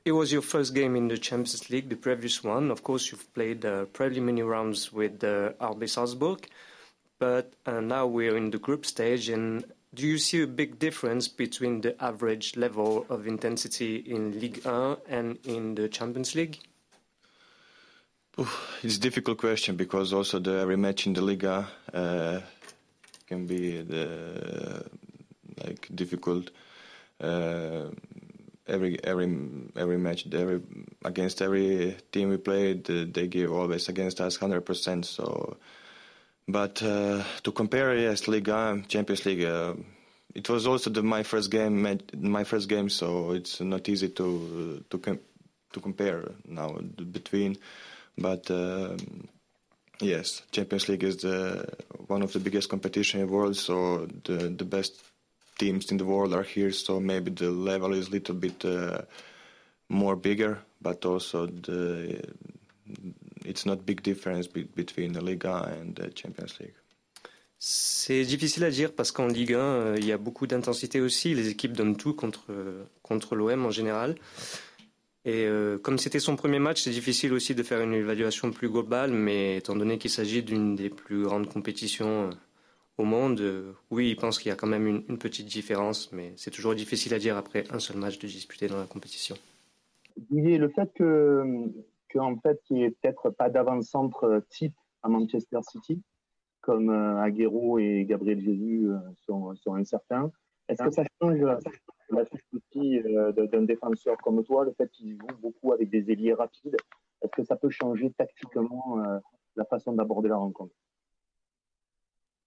It 0.07 0.13
was 0.13 0.31
your 0.31 0.43
first 0.43 0.73
game 0.73 0.95
in 0.95 1.09
the 1.09 1.19
Champions 1.19 1.69
League, 1.69 1.89
the 1.89 1.97
previous 1.97 2.45
one. 2.45 2.71
Of 2.71 2.85
course, 2.85 3.11
you've 3.11 3.33
played 3.35 3.65
uh, 3.65 3.87
preliminary 3.87 4.47
rounds 4.47 4.93
with 4.93 5.25
uh, 5.25 5.55
RB 5.61 5.89
Salzburg, 5.89 6.47
but 7.19 7.55
uh, 7.67 7.81
now 7.81 8.07
we're 8.07 8.37
in 8.37 8.53
the 8.53 8.59
group 8.59 8.87
stage. 8.87 9.29
And 9.29 9.65
do 9.95 10.07
you 10.07 10.19
see 10.19 10.43
a 10.43 10.47
big 10.47 10.79
difference 10.79 11.27
between 11.27 11.81
the 11.81 12.01
average 12.01 12.57
level 12.57 13.05
of 13.09 13.27
intensity 13.27 13.97
in 13.97 14.39
Ligue 14.39 14.65
1 14.65 14.99
and 15.09 15.39
in 15.45 15.75
the 15.75 15.89
Champions 15.89 16.37
League? 16.37 16.61
It's 18.85 18.99
a 18.99 19.01
difficult 19.01 19.39
question 19.39 19.75
because 19.75 20.13
also 20.13 20.39
the 20.39 20.61
every 20.61 20.77
match 20.77 21.07
in 21.07 21.15
the 21.15 21.23
Liga 21.23 21.67
uh, 21.93 22.41
can 23.27 23.47
be 23.47 23.83
the, 23.83 24.85
like 25.65 25.89
difficult. 25.95 26.51
Uh, 27.21 27.91
every 28.69 28.99
every 29.05 29.29
every 29.77 29.97
match 29.97 30.27
every 30.33 30.61
against 31.05 31.41
every 31.41 31.97
team 32.13 32.29
we 32.29 32.37
played 32.37 32.85
they 32.85 33.27
give 33.27 33.53
always 33.53 33.89
against 33.89 34.21
us 34.21 34.39
100% 34.39 35.05
so 35.05 35.57
but 36.49 36.83
uh, 36.83 37.23
to 37.43 37.53
compare 37.53 37.97
yes 37.97 38.29
Liga 38.29 38.83
Champions 38.89 39.25
League 39.25 39.45
uh, 39.45 39.75
it 40.35 40.49
was 40.49 40.67
also 40.67 40.91
the, 40.91 41.03
my 41.03 41.23
first 41.23 41.51
game 41.51 42.01
my 42.19 42.45
first 42.45 42.69
game 42.69 42.89
so 42.89 43.33
it's 43.33 43.61
not 43.61 43.89
easy 43.89 44.09
to 44.09 44.85
to 44.91 44.99
com- 44.99 45.21
to 45.73 45.81
compare 45.81 46.33
now 46.47 46.77
between 47.13 47.57
but 48.19 48.51
um, 48.51 49.29
yes 50.01 50.43
Champions 50.53 50.89
League 50.89 51.05
is 51.05 51.17
the 51.19 51.65
one 52.09 52.23
of 52.23 52.33
the 52.33 52.41
biggest 52.41 52.69
competition 52.69 53.21
in 53.21 53.27
the 53.27 53.33
world 53.33 53.57
so 53.57 54.07
the 54.25 54.49
the 54.49 54.65
best 54.65 55.03
teams 55.59 55.91
in 55.91 55.99
the 55.99 56.05
world 56.05 56.35
are 56.35 56.43
here, 56.43 56.73
so 56.73 57.01
maybe 57.01 57.31
the 57.31 57.51
level 57.51 57.93
is 57.93 58.09
a 58.09 58.11
little 58.11 58.35
bit 58.35 58.65
uh, 58.65 59.03
more 59.89 60.17
bigger, 60.17 60.59
but 60.81 61.05
also 61.05 61.47
the, 61.47 62.21
it's 63.45 63.67
not 63.67 63.87
big 63.87 64.03
difference 64.03 64.47
be 64.47 64.65
between 64.65 65.13
the 65.13 65.21
Liga 65.21 65.75
and 65.81 65.97
the 65.97 66.11
Champions 66.11 66.59
League. 66.61 66.75
C'est 67.59 68.25
difficile 68.25 68.65
à 68.65 68.71
dire 68.71 68.93
parce 68.93 69.11
qu'en 69.11 69.29
Ligue 69.29 69.55
1, 69.55 69.59
euh, 69.59 69.95
il 69.97 70.05
y 70.05 70.13
a 70.13 70.19
beaucoup 70.19 70.47
d'intensité 70.47 71.01
aussi. 71.01 71.35
Les 71.35 71.49
équipes 71.49 71.73
donnent 71.73 71.97
tout 71.97 72.13
contre, 72.13 72.45
contre 73.03 73.35
l'OM 73.35 73.65
en 73.65 73.71
général. 73.71 74.15
Et 75.27 75.45
euh, 75.45 75.77
comme 75.77 75.99
c'était 75.99 76.21
son 76.21 76.37
premier 76.37 76.61
match, 76.61 76.85
c'est 76.85 76.91
difficile 76.91 77.33
aussi 77.33 77.57
de 77.57 77.65
faire 77.65 77.81
une 77.81 77.93
évaluation 77.93 78.53
plus 78.53 78.71
globale, 78.71 79.11
mais 79.11 79.57
étant 79.57 79.75
donné 79.75 79.99
qu'il 79.99 80.11
s'agit 80.11 80.45
d'une 80.45 80.77
des 80.77 80.89
plus 80.89 81.25
grandes 81.25 81.49
compétitions 81.49 82.29
euh, 82.29 82.31
au 82.97 83.05
monde, 83.05 83.41
euh, 83.41 83.73
oui, 83.91 84.11
il 84.11 84.17
pense 84.17 84.39
qu'il 84.39 84.51
y 84.51 84.53
a 84.53 84.55
quand 84.55 84.69
même 84.69 84.87
une, 84.87 85.19
petite 85.19 85.47
différence, 85.47 86.13
mais 86.13 86.33
c'est 86.37 86.53
toujours 86.53 86.77
difficile 86.77 87.13
à 87.13 87.19
dire 87.19 87.37
après 87.37 87.65
un 87.73 87.81
seul 87.81 87.97
match 87.97 88.21
de 88.21 88.29
disputer 88.29 88.69
dans 88.69 88.79
la 88.79 88.87
compétition. 88.87 89.35
le 90.31 90.69
fait 90.69 90.93
que, 90.95 91.43
fait, 92.45 92.61
il 92.71 92.77
n'y 92.77 92.85
ait 92.85 92.91
peut-être 92.91 93.31
pas 93.31 93.51
d'avant-centre 93.51 94.45
type 94.49 94.77
à 95.03 95.09
Manchester 95.09 95.59
City, 95.69 96.01
comme 96.61 96.89
Aguero 96.89 97.81
et 97.81 98.05
Gabriel 98.09 98.41
Jesus 98.41 98.93
sont 99.27 99.75
incertains, 99.75 100.31
est-ce 100.69 100.85
que 100.85 100.91
ça 100.93 101.03
change 101.21 101.41
la 102.11 102.25
philosophie 102.25 103.01
d'un 103.51 103.63
défenseur 103.63 104.17
comme 104.19 104.45
toi, 104.45 104.65
le 104.65 104.73
fait 104.73 104.89
qu'il 104.91 105.17
joue 105.17 105.37
beaucoup 105.41 105.73
avec 105.73 105.91
des 105.91 106.11
ailiers 106.11 106.35
rapides 106.35 106.77
Est-ce 107.23 107.33
que 107.33 107.45
ça 107.45 107.57
peut 107.57 107.71
changer 107.71 108.11
tactiquement 108.13 109.21
la 109.57 109.65
façon 109.65 109.93
d'aborder 109.93 110.29
la 110.29 110.37
rencontre? 110.37 110.75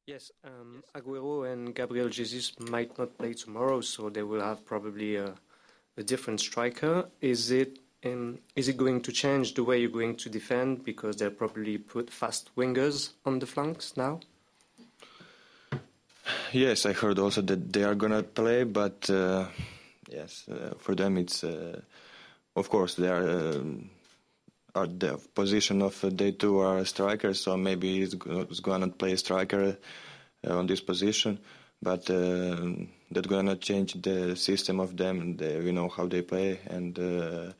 Yes, 0.09 0.31
um, 0.43 0.81
Aguero 0.95 1.43
and 1.43 1.75
Gabriel 1.75 2.09
Jesus 2.09 2.57
might 2.59 2.97
not 2.97 3.15
play 3.19 3.35
tomorrow, 3.35 3.79
so 3.79 4.09
they 4.09 4.23
will 4.23 4.41
have 4.41 4.65
probably 4.65 5.17
a, 5.17 5.35
a 5.97 6.03
different 6.03 6.39
striker. 6.39 7.07
Is 7.21 7.51
it 7.51 7.77
um, 8.03 8.39
is 8.55 8.69
it 8.69 8.77
going 8.77 9.01
to 9.01 9.11
change 9.11 9.53
the 9.53 9.63
way 9.63 9.79
you're 9.79 9.91
going 9.91 10.15
to 10.15 10.29
defend? 10.29 10.83
Because 10.83 11.17
they'll 11.17 11.29
probably 11.29 11.77
put 11.77 12.09
fast 12.09 12.49
wingers 12.55 13.11
on 13.23 13.37
the 13.37 13.45
flanks 13.45 13.97
now? 13.97 14.19
Yes, 16.51 16.85
I 16.85 16.93
heard 16.93 17.19
also 17.19 17.41
that 17.41 17.73
they 17.73 17.83
are 17.83 17.95
gonna 17.95 18.23
play, 18.23 18.63
but 18.63 19.09
uh, 19.09 19.45
yes, 20.09 20.47
uh, 20.49 20.73
for 20.79 20.95
them 20.95 21.17
it's 21.17 21.43
uh, 21.43 21.81
of 22.55 22.69
course 22.69 22.95
they 22.95 23.07
are 23.07 23.27
uh, 23.27 23.63
are 24.75 24.87
the 24.87 25.19
position 25.33 25.81
of 25.81 26.03
uh, 26.03 26.09
day 26.09 26.31
two 26.31 26.59
are 26.59 26.83
strikers, 26.85 27.39
so 27.39 27.57
maybe 27.57 27.99
he's, 27.99 28.15
gonna 28.15 28.87
play 28.87 29.15
striker 29.15 29.77
uh, 30.47 30.57
on 30.57 30.67
this 30.67 30.81
position, 30.81 31.39
but 31.81 32.05
that's 32.05 33.27
gonna 33.27 33.55
change 33.55 33.93
the 34.01 34.35
system 34.35 34.79
of 34.79 34.95
them. 34.95 35.37
They, 35.37 35.59
we 35.59 35.71
know 35.71 35.89
how 35.89 36.07
they 36.07 36.21
play, 36.21 36.59
and 36.67 37.53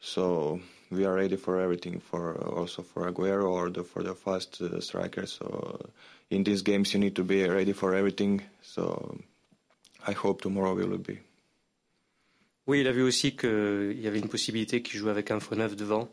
so 0.00 0.60
we 0.90 1.04
are 1.04 1.14
ready 1.14 1.36
for 1.36 1.60
everything 1.60 2.00
for 2.00 2.36
also 2.38 2.82
for 2.82 3.10
Aguero 3.10 3.50
or 3.50 3.70
the, 3.70 3.84
for 3.84 4.02
the 4.02 4.14
fast 4.14 4.60
uh, 4.60 4.80
strikers. 4.80 5.32
So 5.32 5.78
in 6.30 6.44
these 6.44 6.62
games 6.62 6.92
you 6.94 7.00
need 7.00 7.16
to 7.16 7.24
be 7.24 7.48
ready 7.48 7.72
for 7.72 7.94
everything. 7.94 8.42
So 8.62 9.18
I 10.06 10.12
hope 10.12 10.42
tomorrow 10.42 10.74
we 10.74 10.84
will 10.84 10.98
be. 10.98 11.18
Oui, 12.66 12.80
il 12.80 12.86
a 12.86 12.92
vu 12.92 13.02
aussi 13.02 13.34
qu'il 13.34 13.98
y 13.98 14.06
avait 14.06 14.18
une 14.18 14.28
possibilité 14.28 14.82
qu'il 14.82 14.98
joue 14.98 15.08
avec 15.08 15.30
un 15.30 15.40
faux 15.40 15.54
neuf 15.54 15.74
devant. 15.74 16.10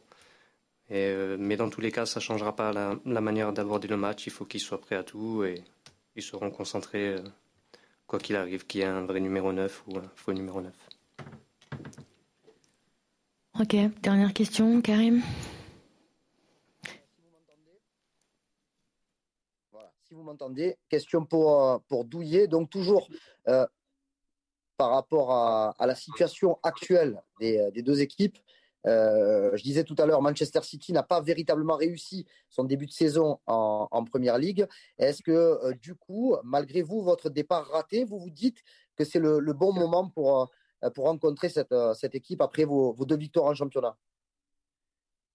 Et, 0.90 1.08
euh, 1.10 1.36
mais 1.38 1.58
dans 1.58 1.70
tous 1.70 1.82
les 1.82 1.92
cas, 1.92 2.06
ça 2.06 2.22
ne 2.22 2.24
changera 2.24 2.56
pas 2.56 2.72
la, 2.72 2.96
la 3.06 3.20
manière 3.20 3.52
d'aborder 3.52 3.90
le 3.90 3.98
match. 3.98 4.26
Il 4.28 4.32
faut 4.32 4.46
qu'ils 4.46 4.62
soient 4.62 4.80
prêts 4.80 4.96
à 4.96 5.04
tout 5.04 5.44
et 5.44 5.64
ils 6.16 6.24
seront 6.24 6.52
concentrés, 6.52 7.10
euh, 7.10 7.20
quoi 8.08 8.20
qu'il 8.20 8.38
arrive, 8.38 8.66
qu'il 8.66 8.82
y 8.82 8.84
ait 8.84 8.88
un 8.88 9.06
vrai 9.06 9.20
numéro 9.20 9.52
9 9.52 9.84
ou 9.88 9.98
un 9.98 10.12
faux 10.16 10.32
numéro 10.32 10.62
9. 10.62 10.72
Ok, 13.58 13.74
dernière 14.02 14.34
question, 14.34 14.82
Karim. 14.82 15.22
Si 20.04 20.14
vous 20.14 20.24
m'entendez, 20.24 20.78
question 20.90 21.24
pour, 21.26 21.64
euh, 21.64 21.78
pour 21.88 22.04
Douillet. 22.04 22.48
Donc, 22.48 22.70
toujours 22.70 23.08
euh, 23.48 23.66
par 24.76 24.90
rapport 24.90 25.32
à, 25.32 25.74
la 25.88 25.96
situation 25.96 26.60
actuelle 26.64 27.24
des, 27.40 27.58
euh, 27.60 27.72
des 27.72 27.82
deux 27.82 28.02
équipes, 28.02 28.38
je 28.84 29.64
disais 29.64 29.86
tout 29.86 29.96
à 30.00 30.06
l'heure, 30.06 30.22
Manchester 30.22 30.62
City 30.62 30.92
n'a 30.92 31.02
pas 31.02 31.22
véritablement 31.22 31.78
réussi 31.78 32.26
son 32.50 32.66
début 32.66 32.86
de 32.88 32.92
saison 32.92 33.40
en, 33.48 33.88
en 33.90 34.04
Première 34.04 34.38
Ligue. 34.38 34.68
Est-ce 35.00 35.24
que, 35.24 35.74
du 35.82 35.96
coup, 35.96 36.36
malgré 36.44 36.82
vous, 36.82 37.02
votre 37.02 37.30
départ 37.30 37.66
raté, 37.70 38.04
vous 38.04 38.20
vous 38.20 38.30
dites 38.30 38.62
que 38.98 39.06
c'est 39.06 39.20
le, 39.20 39.40
bon 39.54 39.74
moment 39.74 40.10
pour 40.10 40.52
pour 40.90 41.06
rencontrer 41.06 41.50
cette, 41.50 41.72
euh, 41.72 41.94
cette 41.94 42.16
équipe 42.16 42.42
après 42.42 42.66
vos, 42.66 42.94
vos 42.94 43.06
deux 43.06 43.18
victoires 43.18 43.46
en 43.46 43.56
championnat. 43.56 43.96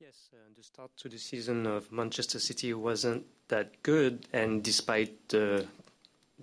Yes, 0.00 0.30
uh, 0.32 0.36
the 0.56 0.62
start 0.62 0.90
to 0.96 1.08
the 1.08 1.18
season 1.18 1.66
of 1.66 1.92
Manchester 1.92 2.38
City 2.38 2.72
wasn't 2.72 3.24
that 3.48 3.82
good, 3.82 4.26
and 4.32 4.62
despite 4.62 5.28
the 5.28 5.66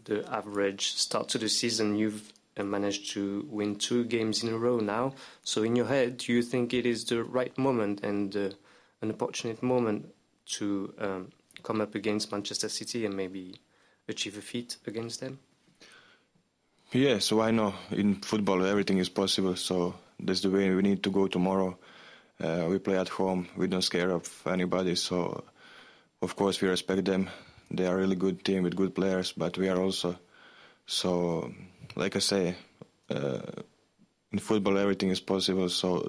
the 0.05 0.23
average 0.31 0.93
start 0.93 1.27
to 1.29 1.37
the 1.37 1.49
season, 1.49 1.95
you've 1.95 2.31
uh, 2.55 2.63
managed 2.63 3.11
to 3.11 3.45
win 3.49 3.75
two 3.75 4.03
games 4.05 4.43
in 4.43 4.53
a 4.53 4.57
row 4.57 4.79
now. 4.79 5.13
So, 5.43 5.63
in 5.63 5.75
your 5.75 5.87
head, 5.87 6.17
do 6.17 6.33
you 6.33 6.41
think 6.41 6.73
it 6.73 6.85
is 6.85 7.05
the 7.05 7.23
right 7.23 7.57
moment 7.57 8.03
and 8.03 8.35
uh, 8.35 8.49
an 9.01 9.11
opportune 9.11 9.57
moment 9.61 10.13
to 10.57 10.93
um, 10.99 11.31
come 11.63 11.81
up 11.81 11.95
against 11.95 12.31
Manchester 12.31 12.69
City 12.69 13.05
and 13.05 13.15
maybe 13.15 13.59
achieve 14.07 14.37
a 14.37 14.41
feat 14.41 14.77
against 14.85 15.19
them? 15.19 15.39
Yes, 16.94 17.34
I 17.34 17.51
know 17.51 17.74
In 17.91 18.15
football, 18.15 18.65
everything 18.65 19.00
is 19.00 19.10
possible. 19.10 19.58
So 19.58 19.96
that's 20.20 20.41
the 20.41 20.50
way 20.50 20.74
we 20.74 20.82
need 20.82 21.03
to 21.03 21.10
go 21.12 21.27
tomorrow. 21.27 21.77
Uh, 22.39 22.67
we 22.70 22.79
play 22.79 22.98
at 22.98 23.10
home. 23.10 23.50
We 23.58 23.67
don't 23.67 23.82
scare 23.82 24.12
of 24.12 24.25
anybody. 24.48 24.96
So, 24.96 25.44
of 26.22 26.36
course, 26.36 26.62
we 26.62 26.70
respect 26.70 27.03
them. 27.03 27.29
They 27.70 27.86
are 27.86 27.96
a 27.96 27.98
really 27.98 28.15
good 28.15 28.46
team 28.46 28.63
with 28.63 28.75
good 28.75 28.96
players, 28.96 29.34
but 29.34 29.58
we 29.58 29.67
are 29.67 29.77
also. 29.77 30.17
So, 30.86 31.51
like 31.98 32.15
I 32.15 32.20
say, 32.20 32.56
uh, 33.10 33.41
in 34.32 34.39
football, 34.39 34.77
everything 34.77 35.10
is 35.10 35.20
possible. 35.20 35.67
So, 35.67 36.08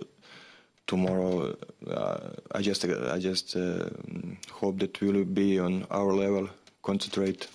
tomorrow, 0.86 1.56
uh, 1.90 2.30
I 2.52 2.62
just, 2.62 2.84
I 2.84 3.18
just 3.18 3.56
uh, 3.56 3.88
hope 4.52 4.78
that 4.78 5.00
we 5.00 5.10
will 5.10 5.24
be 5.24 5.58
on 5.58 5.86
our 5.90 6.12
level, 6.12 6.48
concentrate 6.82 7.48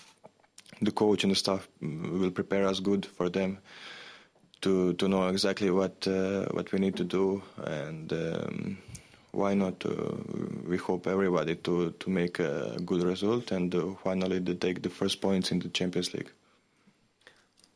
the 0.81 0.91
coach 0.91 1.23
and 1.23 1.31
the 1.31 1.35
staff 1.35 1.67
will 1.81 2.31
prepare 2.31 2.67
us 2.67 2.79
good 2.79 3.05
for 3.05 3.29
them 3.29 3.59
to 4.61 4.93
to 4.93 5.07
know 5.07 5.27
exactly 5.27 5.69
what 5.69 6.07
uh, 6.07 6.45
what 6.51 6.71
we 6.71 6.79
need 6.79 6.95
to 6.95 7.03
do 7.03 7.41
and 7.65 8.11
um, 8.13 8.77
why 9.31 9.53
not 9.53 9.85
uh, 9.85 9.91
we 10.67 10.77
hope 10.77 11.07
everybody 11.07 11.55
to 11.55 11.91
to 11.99 12.09
make 12.09 12.39
a 12.39 12.77
good 12.85 13.03
result 13.03 13.51
and 13.51 13.75
uh, 13.75 13.93
finally 14.03 14.39
to 14.41 14.55
take 14.55 14.81
the 14.81 14.89
first 14.89 15.21
points 15.21 15.51
in 15.51 15.59
the 15.59 15.69
Champions 15.69 16.13
League. 16.13 16.29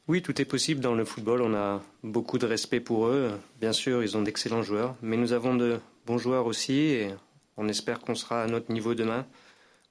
Oui, 0.10 0.22
tout 0.22 0.39
est 0.42 0.46
possible 0.46 0.80
dans 0.80 0.96
le 0.96 1.04
football. 1.04 1.42
On 1.42 1.54
a 1.54 1.82
beaucoup 2.01 2.38
de 2.38 2.46
respect 2.48 2.80
pour 2.80 3.08
eux. 3.08 3.30
Bien 3.60 3.74
sûr, 3.74 4.01
ils 4.04 4.16
ont 4.16 4.22
d'excellents 4.22 4.63
joueurs, 4.63 4.96
mais 5.01 5.18
nous 5.18 5.34
avons 5.34 5.54
de 5.56 5.82
bons 6.06 6.18
joueurs 6.18 6.46
aussi 6.46 6.80
et 6.80 7.10
on 7.58 7.68
espère 7.68 8.00
qu'on 8.00 8.16
sera 8.16 8.44
à 8.44 8.48
notre 8.48 8.72
niveau 8.72 8.96
demain 8.96 9.25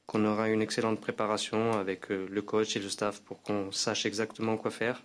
qu'on 0.07 0.25
aura 0.25 0.49
une 0.49 0.63
excellente 0.63 1.01
préparation 1.01 1.73
avec 1.73 2.11
euh, 2.11 2.27
le 2.31 2.43
coach 2.43 2.77
et 2.77 2.81
le 2.81 2.89
staff 2.89 3.21
pour 3.23 3.43
qu'on 3.43 3.73
sache 3.73 4.07
exactement 4.07 4.57
quoi 4.57 4.71
faire. 4.71 5.03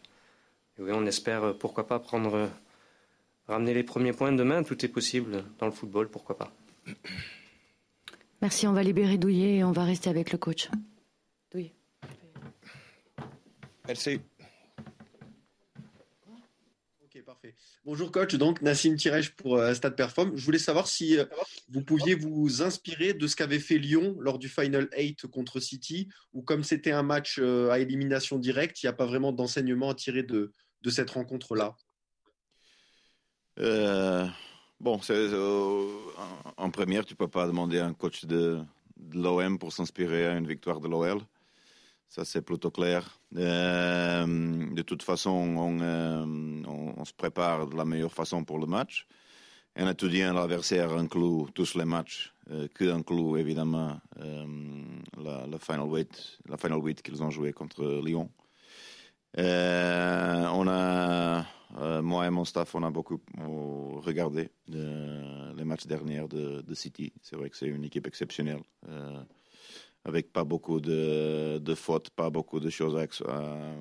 Et 0.77 0.84
oui, 0.84 0.91
on 0.93 1.05
espère 1.05 1.43
euh, 1.43 1.53
pourquoi 1.53 1.88
pas 1.88 2.00
prendre, 2.00 2.36
euh, 2.36 2.48
ramener 3.48 3.74
les 3.74 3.84
premiers 3.84 4.13
points 4.13 4.31
demain. 4.31 4.63
Tout 4.63 4.86
est 4.86 4.89
possible 4.89 5.43
dans 5.60 5.65
le 5.65 5.72
football, 5.72 6.08
pourquoi 6.10 6.38
pas. 6.38 6.51
Merci, 8.41 8.67
on 8.67 8.74
va 8.74 8.84
libérer 8.84 9.17
Douillet 9.17 9.58
et 9.58 9.63
on 9.63 9.72
va 9.72 9.84
rester 9.84 10.10
avec 10.10 10.31
le 10.31 10.38
coach. 10.38 10.70
Douillet. 11.51 11.74
Merci. 13.88 14.22
Bonjour 17.83 18.12
coach, 18.12 18.36
donc 18.36 18.62
Nassim 18.62 18.95
Tirèche 18.95 19.31
pour 19.31 19.57
euh, 19.57 19.74
Stade 19.74 19.95
Perform. 19.95 20.36
Je 20.36 20.45
voulais 20.45 20.60
savoir 20.60 20.88
si 20.88 21.17
euh, 21.17 21.25
vous 21.69 21.83
pouviez 21.83 22.13
vous 22.13 22.62
inspirer 22.62 23.13
de 23.13 23.25
ce 23.25 23.36
qu'avait 23.36 23.60
fait 23.60 23.79
Lyon 23.79 24.15
lors 24.19 24.38
du 24.38 24.50
Final 24.50 24.88
8 24.95 25.25
contre 25.27 25.60
City, 25.60 26.07
ou 26.33 26.43
comme 26.43 26.63
c'était 26.63 26.91
un 26.91 27.01
match 27.01 27.39
euh, 27.39 27.71
à 27.71 27.79
élimination 27.79 28.38
directe, 28.38 28.83
il 28.83 28.86
n'y 28.86 28.89
a 28.89 28.93
pas 28.93 29.07
vraiment 29.07 29.31
d'enseignement 29.31 29.89
à 29.89 29.95
tirer 29.95 30.24
de, 30.24 30.51
cette 30.89 31.10
rencontre-là? 31.10 31.75
Bon, 34.79 35.00
en 36.57 36.71
première, 36.71 37.05
tu 37.05 37.13
ne 37.13 37.17
peux 37.17 37.27
pas 37.27 37.48
demander 37.48 37.79
à 37.79 37.86
un 37.86 37.93
coach 37.93 38.25
de, 38.25 38.60
de 38.98 39.17
l'OM 39.17 39.57
pour 39.57 39.74
s'inspirer 39.74 40.27
à 40.27 40.38
une 40.38 40.48
victoire 40.48 40.79
de 40.79 40.88
l'OL. 40.88 41.21
Ça, 42.11 42.25
c'est 42.25 42.41
plutôt 42.41 42.71
clair. 42.71 43.21
Euh, 43.37 44.25
de 44.73 44.81
toute 44.81 45.01
façon, 45.01 45.29
on, 45.31 45.79
euh, 45.79 46.25
on, 46.67 47.05
se 47.05 47.13
prépare 47.13 47.67
de 47.67 47.77
la 47.77 47.85
meilleure 47.85 48.11
façon 48.11 48.43
pour 48.43 48.59
le 48.59 48.65
match. 48.65 49.07
En 49.79 49.87
étudiant 49.87 50.33
l'adversaire 50.33 50.91
inclut 50.91 51.49
tous 51.55 51.73
les 51.75 51.85
matchs, 51.85 52.33
euh, 52.49 52.67
que 52.75 52.83
inclut 52.83 53.39
évidemment 53.39 54.01
euh, 54.19 54.45
la, 55.17 55.57
Final 55.57 55.87
Weight, 55.87 56.39
la 56.49 56.57
Final 56.57 56.81
qu'ils 56.95 57.23
ont 57.23 57.29
joué 57.29 57.53
contre 57.53 58.01
Lyon. 58.05 58.29
On 59.37 60.67
a, 60.67 61.45
moi 62.01 62.27
et 62.27 62.29
mon 62.29 62.43
staff, 62.43 62.75
on 62.75 62.83
a 62.83 62.91
beaucoup 62.91 63.21
regardé 64.05 64.49
les 64.67 65.63
matchs 65.63 65.87
derniers 65.87 66.27
de, 66.27 66.59
de 66.59 66.73
City. 66.73 67.13
C'est 67.21 67.37
vrai 67.37 67.49
que 67.49 67.55
c'est 67.55 67.67
une 67.67 67.85
équipe 67.85 68.05
exceptionnelle 68.05 68.63
avec 70.05 70.31
pas 70.34 70.43
beaucoup 70.43 70.79
de, 70.79 71.60
de, 71.60 71.75
fautes, 71.75 72.10
pas 72.10 72.29
beaucoup 72.29 72.60
de 72.60 72.70
choses 72.70 72.96
à, 72.96 73.03
ex, 73.03 73.24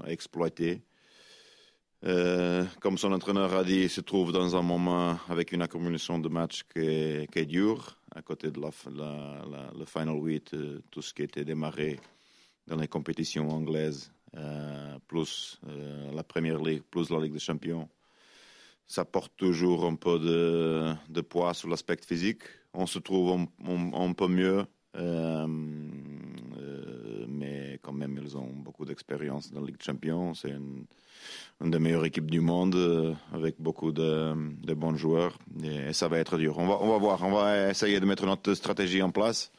exploiter. 0.07 0.83
Euh, 2.05 2.65
comme 2.81 2.97
son 2.97 3.13
entraîneur 3.13 3.55
a 3.55 3.63
dit, 3.63 3.83
il 3.83 3.91
se 3.91 4.01
trouve 4.01 4.33
dans 4.33 4.57
un 4.57 4.63
moment 4.63 5.19
avec 5.29 5.53
une 5.53 5.61
accumulation 5.61 6.19
de 6.19 6.29
matchs 6.29 6.63
qui 6.73 6.81
est, 6.81 7.31
qui 7.31 7.47
dure, 7.47 7.99
à 8.15 8.23
côté 8.23 8.51
de 8.51 8.61
la, 8.61 8.71
la, 8.91 9.71
le 9.79 9.85
Final 9.85 10.17
8, 10.19 10.55
euh, 10.55 10.81
tout 10.91 11.03
ce 11.03 11.13
qui 11.13 11.23
était 11.23 11.45
démarré 11.45 12.01
dans 12.67 12.77
les 12.77 12.89
compétitions 12.89 13.51
anglaises, 13.51 14.13
euh, 14.37 14.99
plus 15.09 15.61
la 16.13 16.23
Première 16.23 16.63
Ligue, 16.63 16.83
plus 16.91 17.11
la 17.11 17.19
Ligue 17.19 17.33
des 17.33 17.39
Champions. 17.39 17.89
Ça 18.87 19.05
porte 19.05 19.33
toujours 19.37 19.85
un 19.85 19.95
peu 19.95 20.19
de, 20.19 20.95
de 21.09 21.21
poids 21.21 21.53
sur 21.53 21.69
l'aspect 21.69 21.99
physique. 22.05 22.43
On 22.73 22.87
se 22.87 22.99
trouve 22.99 23.33
un, 23.33 23.93
un, 23.93 24.13
peu 24.13 24.27
mieux 24.27 24.65
quand 27.83 27.93
même, 27.93 28.19
ils 28.23 28.37
ont 28.37 28.49
beaucoup 28.53 28.85
d'expérience 28.85 29.53
dans 29.53 29.61
la 29.61 29.67
Ligue 29.67 29.79
des 29.79 29.85
Champions. 29.85 30.35
C'est 30.35 30.51
une, 30.51 30.87
des 31.61 31.79
meilleures 31.79 32.05
équipes 32.05 32.31
du 32.31 32.41
monde 32.41 32.75
euh, 32.75 33.15
avec 33.33 33.57
beaucoup 33.59 33.93
de, 33.93 34.35
bons 34.75 34.97
joueurs. 34.97 35.39
Et, 35.63 35.93
ça 35.93 36.09
va 36.09 36.19
être 36.19 36.39
dur. 36.39 36.59
On 36.59 36.67
va, 36.67 36.79
on 36.81 36.89
va 36.89 36.99
voir. 36.99 37.23
On 37.23 37.33
va 37.33 37.71
essayer 37.71 38.01
de 38.01 38.07
mettre 38.07 38.27
notre 38.27 38.55
stratégie 38.55 39.03
en 39.03 39.11
place. 39.11 39.53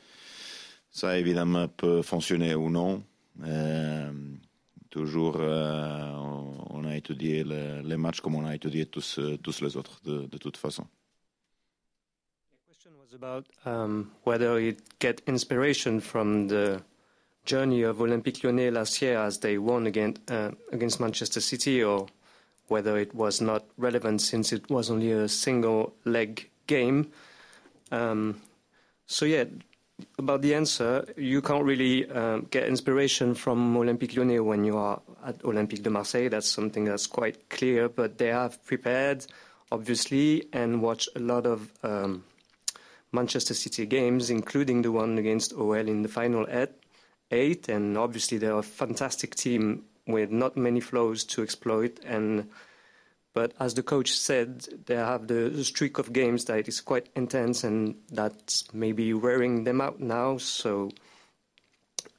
Ça, 0.90 1.18
évidemment, 1.18 1.68
peut 1.68 2.02
fonctionner 2.02 2.56
ou 2.56 2.70
non. 2.70 3.04
Euh, 3.44 4.12
toujours, 4.90 5.38
euh, 5.40 6.12
on, 6.70 6.84
a 6.86 6.96
étudié 6.96 7.44
le, 7.44 7.82
les 7.82 7.98
matchs 7.98 8.20
comme 8.20 8.36
on 8.36 8.46
a 8.46 8.56
étudié 8.56 8.86
tous, 8.86 9.20
tous 9.42 9.62
les 9.62 9.78
autres, 9.78 10.02
de, 10.04 10.26
de 10.26 10.38
toute 10.38 10.58
façon. 10.58 10.86
about 13.14 13.46
um, 13.66 14.12
whether 14.24 14.60
you 14.60 14.76
get 15.00 15.22
inspiration 15.28 16.00
from 16.00 16.48
the 16.48 16.82
journey 17.46 17.84
of 17.84 17.98
Olympique 17.98 18.44
Lyonnais 18.44 18.72
last 18.72 19.02
year 19.02 19.18
as 19.20 19.40
they 19.40 19.58
won 19.58 19.88
against, 19.88 20.30
uh, 20.30 20.52
against 20.72 21.00
Manchester 21.00 21.42
City 21.42 21.84
or 21.84 22.08
whether 22.68 22.98
it 22.98 23.14
was 23.14 23.42
not 23.42 23.66
relevant 23.78 24.22
since 24.22 24.54
it 24.54 24.70
was 24.70 24.90
only 24.90 25.12
a 25.12 25.28
single 25.28 25.94
leg 26.06 26.50
game. 26.68 27.12
Um, 27.92 28.42
so, 29.08 29.26
yeah, 29.26 29.44
about 30.18 30.42
the 30.42 30.56
answer, 30.56 31.06
you 31.18 31.42
can't 31.42 31.66
really 31.66 32.10
um, 32.10 32.48
get 32.50 32.68
inspiration 32.68 33.36
from 33.36 33.76
Olympique 33.76 34.16
Lyonnais 34.16 34.40
when 34.40 34.64
you 34.64 34.78
are 34.78 35.02
at 35.26 35.40
Olympique 35.44 35.84
de 35.84 35.90
Marseille. 35.90 36.30
That's 36.30 36.48
something 36.48 36.86
that's 36.86 37.08
quite 37.08 37.50
clear, 37.50 37.90
but 37.90 38.18
they 38.18 38.28
have 38.28 38.64
prepared, 38.66 39.26
obviously, 39.72 40.48
and 40.54 40.82
watched 40.82 41.10
a 41.16 41.20
lot 41.20 41.46
of 41.46 41.70
um, 41.84 42.24
Manchester 43.12 43.54
City 43.54 43.86
games, 43.86 44.30
including 44.30 44.82
the 44.82 44.92
one 44.92 45.18
against 45.18 45.54
OL 45.54 45.74
in 45.74 46.02
the 46.04 46.10
final 46.10 46.48
eight. 46.50 46.70
Eight. 47.32 47.70
And 47.70 47.98
obviously, 47.98 48.38
they're 48.38 48.58
a 48.58 48.64
fantastic 48.64 49.36
team 49.36 49.86
with 50.08 50.32
not 50.32 50.58
many 50.58 50.80
flows 50.80 51.24
to 51.26 51.44
exploit. 51.44 52.00
And 52.06 52.50
but 53.34 53.54
as 53.60 53.74
the 53.76 53.84
coach 53.84 54.12
said, 54.12 54.68
they 54.88 54.96
have 54.96 55.28
the 55.28 55.64
streak 55.64 55.98
of 56.00 56.12
games 56.12 56.46
that 56.46 56.68
is 56.68 56.82
quite 56.82 57.08
intense, 57.16 57.64
and 57.64 57.96
that's 58.12 58.74
maybe 58.74 59.14
wearing 59.14 59.64
them 59.64 59.80
out 59.80 60.02
now. 60.02 60.38
So, 60.38 60.92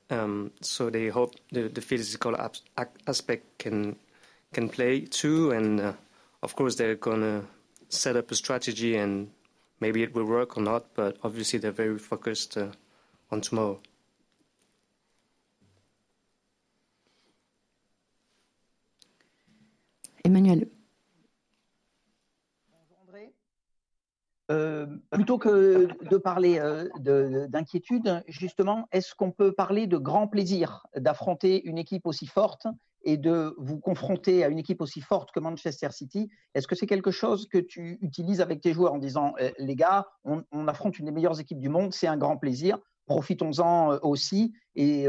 um, 0.09 0.53
so 0.63 0.89
they 0.89 1.09
hope 1.09 1.35
the, 1.51 1.69
the 1.69 1.83
physical 1.83 2.35
aspect 3.07 3.59
can 3.59 3.97
can 4.55 4.69
play 4.69 5.01
too, 5.01 5.51
and 5.51 5.81
uh, 5.81 5.93
of 6.43 6.57
course 6.57 6.77
they're 6.77 6.95
gonna 6.95 7.45
set 7.91 8.17
up 8.17 8.31
a 8.31 8.35
strategy, 8.35 8.97
and 8.97 9.31
maybe 9.81 10.03
it 10.03 10.15
will 10.15 10.25
work 10.25 10.57
or 10.57 10.63
not. 10.63 10.95
But 10.95 11.19
obviously 11.23 11.59
they're 11.59 11.73
very 11.73 11.99
focused 11.99 12.57
uh, 12.57 12.69
on 13.31 13.43
tomorrow. 13.43 13.81
Emmanuel. 20.25 20.69
Euh, 24.51 24.87
plutôt 25.11 25.39
que 25.39 25.89
de 26.11 26.17
parler 26.19 26.59
euh, 26.59 27.49
d'inquiétude, 27.49 28.23
justement, 28.29 28.87
est-ce 28.93 29.15
qu'on 29.15 29.31
peut 29.31 29.53
parler 29.53 29.87
de 29.87 29.97
grand 29.97 30.27
plaisir 30.27 30.87
d'affronter 30.97 31.65
une 31.65 31.79
équipe 31.79 32.07
aussi 32.07 32.27
forte 32.27 32.67
et 33.05 33.17
de 33.17 33.55
vous 33.57 33.79
confronter 33.79 34.45
à 34.45 34.49
une 34.49 34.59
équipe 34.59 34.83
aussi 34.83 35.01
forte 35.01 35.33
que 35.33 35.41
Manchester 35.41 35.91
City? 35.91 36.29
Est-ce 36.55 36.67
que 36.67 36.75
c'est 36.75 36.87
quelque 36.87 37.11
chose 37.11 37.49
que 37.49 37.59
tu 37.59 37.99
utilises 38.03 38.43
avec 38.43 38.61
tes 38.61 38.73
joueurs 38.75 38.93
en 38.93 38.99
disant 38.99 39.33
eh, 39.39 39.55
les 39.59 39.77
gars, 39.77 40.07
on, 40.25 40.69
affronte 40.69 40.99
une 40.99 41.07
des 41.07 41.13
meilleures 41.13 41.41
équipes 41.41 41.61
du 41.61 41.71
monde, 41.71 41.95
c'est 41.95 42.09
un 42.09 42.19
grand 42.19 42.37
plaisir, 42.37 42.79
profitons-en 43.07 43.93
euh, 43.93 43.99
aussi 44.03 44.55
et 44.75 45.07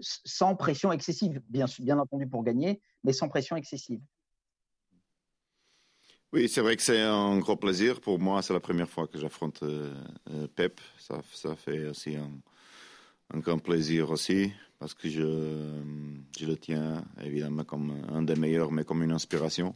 sans 0.00 0.54
pression 0.56 0.92
excessive, 0.92 1.40
bien, 1.48 1.66
entendu 1.98 2.26
pour 2.26 2.44
gagner, 2.44 2.82
mais 3.02 3.12
sans 3.12 3.28
pression 3.28 3.56
excessive 3.56 4.00
oui, 6.30 6.46
c'est 6.46 6.60
vrai 6.60 6.76
que 6.76 6.82
c'est 6.82 7.00
un 7.00 7.38
gros 7.38 7.56
plaisir. 7.56 8.02
Pour 8.02 8.18
moi, 8.18 8.42
c'est 8.42 8.52
la 8.52 8.60
première 8.60 8.88
fois 8.88 9.06
que 9.06 9.18
j'affronte 9.18 9.62
euh, 9.62 9.94
euh, 10.30 10.46
Pep. 10.46 10.78
Ça, 10.98 11.56
fait 11.56 11.86
aussi 11.86 12.16
un, 12.16 13.38
grand 13.38 13.58
plaisir 13.58 14.10
aussi, 14.10 14.52
parce 14.78 14.92
que 14.92 15.08
je, 15.08 15.22
le 15.22 16.56
tiens 16.56 17.02
évidemment 17.22 17.64
comme 17.64 18.02
un 18.10 18.20
des 18.20 18.34
meilleurs, 18.34 18.70
mais 18.72 18.84
comme 18.84 19.02
une 19.02 19.12
inspiration. 19.12 19.74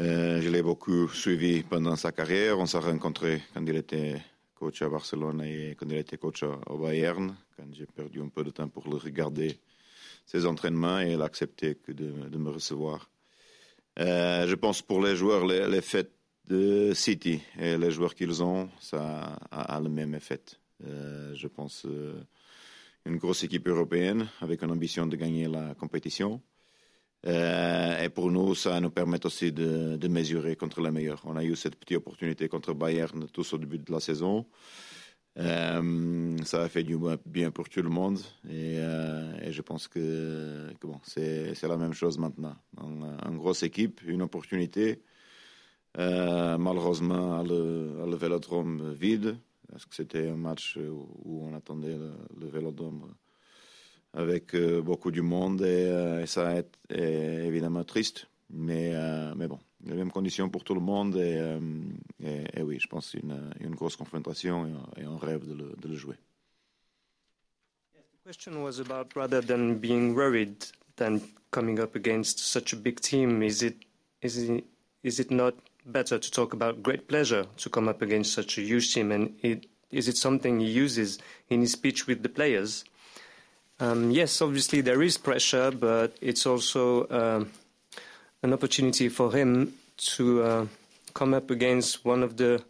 Euh, 0.00 0.40
je 0.40 0.48
l'ai 0.48 0.62
beaucoup 0.62 1.06
suivi 1.08 1.62
pendant 1.62 1.94
sa 1.94 2.10
carrière. 2.10 2.58
On 2.58 2.66
s'est 2.66 2.78
rencontrés 2.78 3.40
quand 3.54 3.64
il 3.64 3.76
était 3.76 4.20
coach 4.54 4.82
à 4.82 4.88
Barcelone 4.88 5.42
et 5.42 5.76
quand 5.78 5.86
il 5.88 5.96
était 5.96 6.16
coach 6.16 6.42
au 6.42 6.78
Bayern, 6.78 7.36
quand 7.56 7.66
j'ai 7.72 7.86
perdu 7.86 8.20
un 8.20 8.28
peu 8.28 8.44
de 8.44 8.50
temps 8.50 8.68
pour 8.68 8.88
le 8.88 8.96
regarder 8.96 9.58
ses 10.26 10.46
entraînements 10.46 11.00
et 11.00 11.12
il 11.12 11.20
a 11.22 11.24
accepté 11.24 11.76
de, 11.88 12.28
de 12.28 12.38
me 12.38 12.50
recevoir. 12.50 13.10
Euh, 13.98 14.46
je 14.46 14.54
pense 14.54 14.82
pour 14.82 15.02
les 15.02 15.14
joueurs, 15.14 15.46
l'effet 15.46 16.10
de 16.48 16.92
City 16.94 17.40
et 17.58 17.76
les 17.78 17.90
joueurs 17.90 18.14
qu'ils 18.14 18.42
ont, 18.42 18.68
ça 18.80 19.38
a, 19.50 19.80
le 19.80 19.88
même 19.88 20.14
effet. 20.14 20.42
Euh, 20.84 21.34
je 21.34 21.46
pense 21.46 21.86
euh, 21.86 22.20
une 23.06 23.16
grosse 23.16 23.44
équipe 23.44 23.68
européenne 23.68 24.28
avec 24.40 24.62
une 24.62 24.70
ambition 24.70 25.06
de 25.06 25.16
gagner 25.16 25.46
la 25.46 25.74
compétition. 25.74 26.40
Et 27.26 28.08
pour 28.10 28.30
nous, 28.30 28.54
ça 28.54 28.80
nous 28.80 28.90
permet 28.90 29.24
aussi 29.24 29.50
de, 29.52 30.08
mesurer 30.08 30.56
contre 30.56 30.80
les 30.82 30.90
meilleurs. 30.90 31.22
On 31.24 31.36
a 31.36 31.44
eu 31.44 31.56
cette 31.56 31.76
petite 31.76 31.96
opportunité 31.98 32.48
contre 32.48 32.74
Bayern 32.74 33.26
tous 33.32 33.54
au 33.54 33.58
début 33.58 33.78
de 33.78 33.90
la 33.90 34.00
saison. 34.00 34.46
Euh, 35.36 36.36
ça 36.44 36.62
a 36.62 36.68
fait 36.68 36.84
du 36.84 36.96
bien 37.26 37.50
pour 37.50 37.68
tout 37.68 37.82
le 37.82 37.88
monde 37.88 38.20
et, 38.48 38.78
euh, 38.78 39.50
je 39.50 39.62
pense 39.62 39.88
que, 39.88 40.70
bon, 40.80 41.00
c'est 41.02 41.60
la 41.62 41.76
même 41.76 41.92
chose 41.92 42.18
maintenant. 42.18 42.56
Une, 42.80 43.36
grosse 43.36 43.64
équipe, 43.64 44.00
une 44.06 44.22
opportunité. 44.22 45.02
Euh, 45.98 46.56
malheureusement, 46.58 47.38
à 47.38 47.42
le, 47.42 48.00
à 48.02 48.06
le, 48.06 48.16
vélodrome 48.16 48.92
vide, 48.92 49.36
parce 49.70 49.86
que 49.86 49.94
c'était 49.94 50.28
un 50.28 50.36
match 50.36 50.76
où 50.78 51.44
on 51.44 51.54
attendait 51.54 51.96
le, 51.96 52.12
le 52.38 52.46
vélodrome 52.46 53.14
avec 54.14 54.56
beaucoup 54.56 55.10
de 55.10 55.20
monde 55.20 55.62
et, 55.62 56.22
et 56.22 56.26
ça 56.26 56.54
est, 56.54 56.70
est, 56.90 57.46
évidemment 57.46 57.84
triste. 57.84 58.28
Mais, 58.50 58.94
mais 59.34 59.48
bon, 59.48 59.58
les 59.86 59.94
mêmes 59.94 60.10
conditions 60.10 60.48
pour 60.48 60.64
tout 60.64 60.74
le 60.74 60.80
monde. 60.80 61.16
Et, 61.16 61.36
euh, 61.38 61.58
et, 62.22 62.44
et 62.58 62.62
oui, 62.62 62.78
je 62.80 62.86
pense 62.86 63.14
une, 63.14 63.50
une 63.60 63.74
grosse 63.74 63.96
confrontation 63.96 64.66
et, 64.96 65.06
on 65.06 65.16
rêve 65.16 65.46
de 65.46 65.54
le, 65.54 65.74
de 65.80 65.88
le 65.88 65.96
jouer. 65.96 66.16
The 67.94 68.26
question 68.26 68.62
was 68.62 68.80
about 68.80 69.14
rather 69.14 69.42
than 69.42 69.74
being 69.74 70.14
worried 70.14 70.64
than 70.96 71.20
coming 71.50 71.78
up 71.78 71.94
against 71.94 72.38
such 72.38 72.72
a 72.72 72.76
big 72.76 73.00
team, 73.00 73.42
is 73.42 73.62
it, 73.62 73.76
is 74.22 74.38
it, 74.38 74.64
is 75.02 75.20
it 75.20 75.30
not 75.30 75.54
better 75.84 76.18
to 76.18 76.30
talk 76.30 76.54
about 76.54 76.82
great 76.82 77.06
pleasure 77.06 77.44
to 77.58 77.68
come 77.68 77.86
up 77.86 78.00
against 78.00 78.32
such 78.32 78.56
a 78.56 78.62
huge 78.62 78.94
team? 78.94 79.12
And 79.12 79.34
it, 79.42 79.66
is 79.90 80.08
it 80.08 80.16
something 80.16 80.58
he 80.58 80.66
uses 80.66 81.18
in 81.50 81.60
his 81.60 81.72
speech 81.72 82.06
with 82.06 82.22
the 82.22 82.30
players? 82.30 82.84
Um, 83.80 84.10
yes, 84.10 84.40
obviously 84.40 84.80
there 84.80 85.02
is 85.02 85.18
pressure, 85.18 85.70
but 85.70 86.16
it's 86.20 86.46
also. 86.46 87.04
Uh, 87.04 87.44
an 88.44 88.52
opportunity 88.52 89.08
for 89.08 89.32
him 89.32 89.72
to 89.96 90.42
uh, 90.42 90.66
come 91.14 91.32
up 91.32 91.50
against 91.50 92.04
one 92.04 92.22
of 92.22 92.36
the 92.36 92.62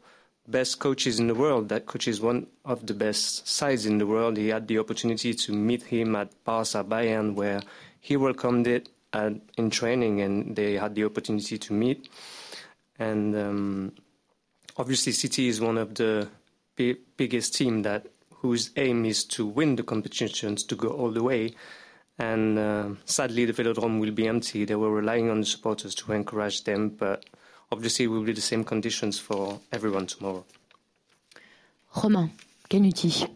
best 0.47 0.79
coaches 0.79 1.19
in 1.19 1.27
the 1.27 1.35
world. 1.35 1.69
That 1.69 1.87
coach 1.87 2.07
is 2.07 2.21
one 2.21 2.47
of 2.65 2.87
the 2.87 2.95
best 2.95 3.49
sides 3.49 3.85
in 3.85 3.99
the 3.99 4.07
world. 4.07 4.37
He 4.37 4.51
had 4.51 4.69
the 4.69 4.79
opportunity 4.79 5.35
to 5.35 5.53
meet 5.53 5.83
him 5.83 6.15
at 6.15 6.31
Barca 6.45 6.85
Bayern, 6.85 7.35
where 7.35 7.61
he 8.01 8.17
welcomed 8.17 8.69
it 8.69 8.89
at, 9.13 9.33
in 9.59 9.69
training, 9.71 10.21
and 10.21 10.55
they 10.55 10.75
had 10.75 10.95
the 10.95 11.07
opportunity 11.07 11.59
to 11.59 11.73
meet. 11.73 12.09
And 13.01 13.35
um, 13.35 13.93
obviously, 14.77 15.11
City 15.11 15.49
is 15.49 15.61
one 15.61 15.77
of 15.77 15.97
the 15.97 16.29
biggest 16.77 17.57
team 17.57 17.83
that 17.83 18.07
whose 18.45 18.73
aim 18.77 19.07
is 19.07 19.25
to 19.25 19.47
win 19.47 19.75
the 19.75 19.83
competitions 19.83 20.63
to 20.63 20.77
go 20.77 20.89
all 20.89 21.11
the 21.11 21.23
way. 21.23 21.55
And 22.19 22.59
uh, 22.59 22.89
sadly, 23.07 23.47
the 23.47 23.55
Velodrome 23.55 24.01
will 24.01 24.11
be 24.11 24.29
empty. 24.29 24.67
They 24.67 24.75
were 24.75 24.91
relying 24.91 25.31
on 25.31 25.41
the 25.41 25.47
supporters 25.47 25.95
to 25.95 26.13
encourage 26.13 26.65
them, 26.65 26.91
but 26.91 27.25
obviously, 27.73 28.05
it 28.05 28.09
will 28.09 28.23
be 28.23 28.35
the 28.35 28.43
same 28.43 28.63
conditions 28.63 29.19
for 29.19 29.59
everyone 29.73 30.07
tomorrow. 30.07 30.45
Romain, 31.97 32.33
Canuti. 32.69 33.27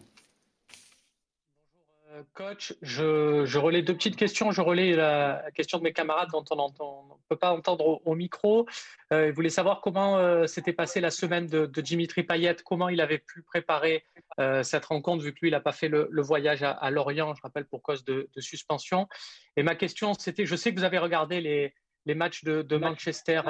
coach. 2.35 2.73
Je, 2.81 3.45
je, 3.45 3.57
relais 3.57 3.81
deux 3.81 3.95
petites 3.95 4.15
questions. 4.15 4.51
Je 4.51 4.61
relais 4.61 4.95
la 4.95 5.43
question 5.55 5.79
de 5.79 5.83
mes 5.83 5.93
camarades 5.93 6.29
dont 6.31 6.45
on 6.51 6.55
ne 6.55 7.08
peut 7.29 7.37
pas 7.37 7.51
entendre 7.51 8.01
au, 8.05 8.15
micro. 8.15 8.67
Euh, 9.13 9.27
ils 9.27 9.33
voulaient 9.33 9.49
savoir 9.49 9.81
comment 9.81 10.17
euh, 10.17 10.47
s'était 10.47 10.73
passée 10.73 10.99
la 10.99 11.11
semaine 11.11 11.47
de, 11.47 11.81
Dimitri 11.81 12.23
Payet, 12.23 12.57
comment 12.65 12.89
il 12.89 12.99
avait 13.01 13.19
pu 13.19 13.41
préparer 13.43 14.03
euh, 14.39 14.63
cette 14.63 14.85
rencontre, 14.85 15.23
vu 15.23 15.33
que 15.33 15.39
lui, 15.41 15.49
il 15.49 15.51
n'a 15.51 15.59
pas 15.59 15.71
fait 15.71 15.87
le, 15.87 16.09
voyage 16.21 16.63
à, 16.63 16.91
Lorient, 16.91 17.33
je 17.35 17.41
rappelle, 17.41 17.65
pour 17.65 17.81
cause 17.81 18.03
de, 18.03 18.27
suspension. 18.37 19.07
Et 19.55 19.63
ma 19.63 19.75
question, 19.75 20.13
c'était, 20.13 20.45
je 20.45 20.55
sais 20.55 20.73
que 20.73 20.79
vous 20.79 20.85
avez 20.85 20.97
regardé 20.97 21.39
les, 21.41 21.73
matchs 22.15 22.43
de, 22.43 22.77
Manchester 22.77 23.41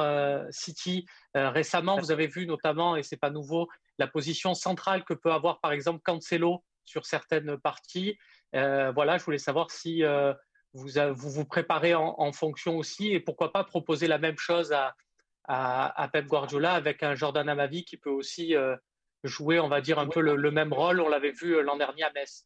City 0.51 1.05
récemment. 1.33 1.97
Vous 1.97 2.11
avez 2.11 2.27
vu 2.27 2.45
notamment, 2.45 2.95
et 2.95 3.03
c'est 3.03 3.17
pas 3.17 3.29
nouveau, 3.29 3.69
la 3.97 4.07
position 4.07 4.53
centrale 4.53 5.03
que 5.05 5.13
peut 5.13 5.31
avoir 5.31 5.59
par 5.59 5.71
exemple 5.71 6.01
Cancelo 6.03 6.63
sur 6.85 7.05
certaines 7.05 7.57
parties. 7.57 8.17
Euh, 8.55 8.91
voilà, 8.91 9.17
je 9.17 9.23
voulais 9.23 9.37
savoir 9.37 9.69
si 9.71 10.03
euh, 10.03 10.33
vous, 10.73 10.89
vous, 11.15 11.29
vous 11.29 11.45
préparez 11.45 11.95
en, 11.95 12.31
fonction 12.31 12.77
aussi 12.77 13.11
et 13.11 13.19
pourquoi 13.19 13.51
pas 13.51 13.63
proposer 13.63 14.07
la 14.07 14.17
même 14.17 14.37
chose 14.37 14.73
à, 15.47 16.09
Pep 16.13 16.27
Guardiola 16.27 16.73
avec 16.73 17.01
un 17.01 17.15
Jordan 17.15 17.49
Amavi 17.49 17.83
qui 17.83 17.97
peut 17.97 18.09
aussi 18.09 18.55
euh, 18.55 18.75
jouer, 19.23 19.59
on 19.59 19.67
va 19.67 19.81
dire, 19.81 19.97
un 19.97 20.07
peu 20.07 20.21
le, 20.21 20.51
même 20.51 20.73
rôle. 20.73 21.01
On 21.01 21.09
l'avait 21.09 21.31
vu 21.31 21.61
l'an 21.63 21.77
dernier 21.77 22.03
à 22.03 22.11
Metz. 22.11 22.45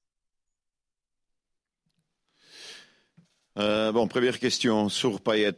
bon, 3.56 4.08
première 4.08 4.40
question 4.40 4.88
sur 4.88 5.20
Payet. 5.20 5.58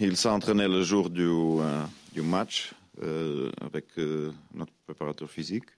Il 0.00 0.16
s'est 0.16 0.30
entraîné 0.30 0.66
le 0.66 0.82
jour 0.82 1.10
du, 1.10 1.28
du 2.12 2.22
match 2.22 2.72
avec 3.60 3.96
notre 4.54 4.72
préparateur 4.86 5.30
physique. 5.30 5.68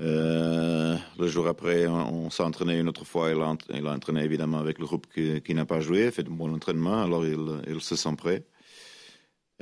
Euh, 0.00 0.96
le 1.18 1.26
jour 1.26 1.46
après, 1.48 1.86
on, 1.86 2.30
s'est 2.30 2.42
entraîné 2.42 2.78
une 2.78 2.88
autre 2.88 3.04
fois. 3.04 3.30
Il 3.30 3.86
a, 3.86 3.92
entraîné 3.92 4.22
évidemment 4.24 4.58
avec 4.58 4.78
le 4.78 4.86
groupe 4.86 5.06
qui, 5.12 5.54
n'a 5.54 5.66
pas 5.66 5.80
joué, 5.80 6.10
fait 6.10 6.22
de 6.22 6.30
bon 6.30 6.52
entraînement, 6.54 7.02
alors 7.02 7.24
il, 7.26 7.80
se 7.80 7.96
sent 7.96 8.14
prêt. 8.16 8.44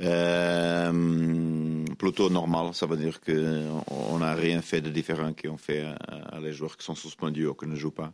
Euh, 0.01 1.85
plutôt 1.99 2.29
normal, 2.29 2.73
ça 2.73 2.87
veut 2.87 2.97
dire 2.97 3.19
qu'on 3.21 4.17
n'a 4.17 4.33
rien 4.33 4.61
fait 4.61 4.81
de 4.81 4.89
différent 4.89 5.33
qu'on 5.33 5.57
fait 5.57 5.83
à, 6.07 6.39
les 6.39 6.53
joueurs 6.53 6.75
qui 6.77 6.85
sont 6.85 6.95
suspendus 6.95 7.45
ou 7.45 7.53
qui 7.53 7.67
ne 7.67 7.75
jouent 7.75 7.91
pas. 7.91 8.13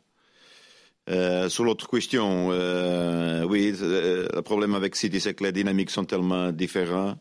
Euh, 1.09 1.47
sur 1.47 1.63
l'autre 1.63 1.87
question, 1.87 2.49
euh, 2.51 3.43
oui, 3.45 3.73
le 3.79 4.41
problème 4.41 4.75
avec 4.75 4.97
City, 4.97 5.21
c'est 5.21 5.33
que 5.33 5.45
les 5.45 5.53
dynamiques 5.53 5.91
sont 5.91 6.03
tellement 6.03 6.51
différentes 6.51 7.17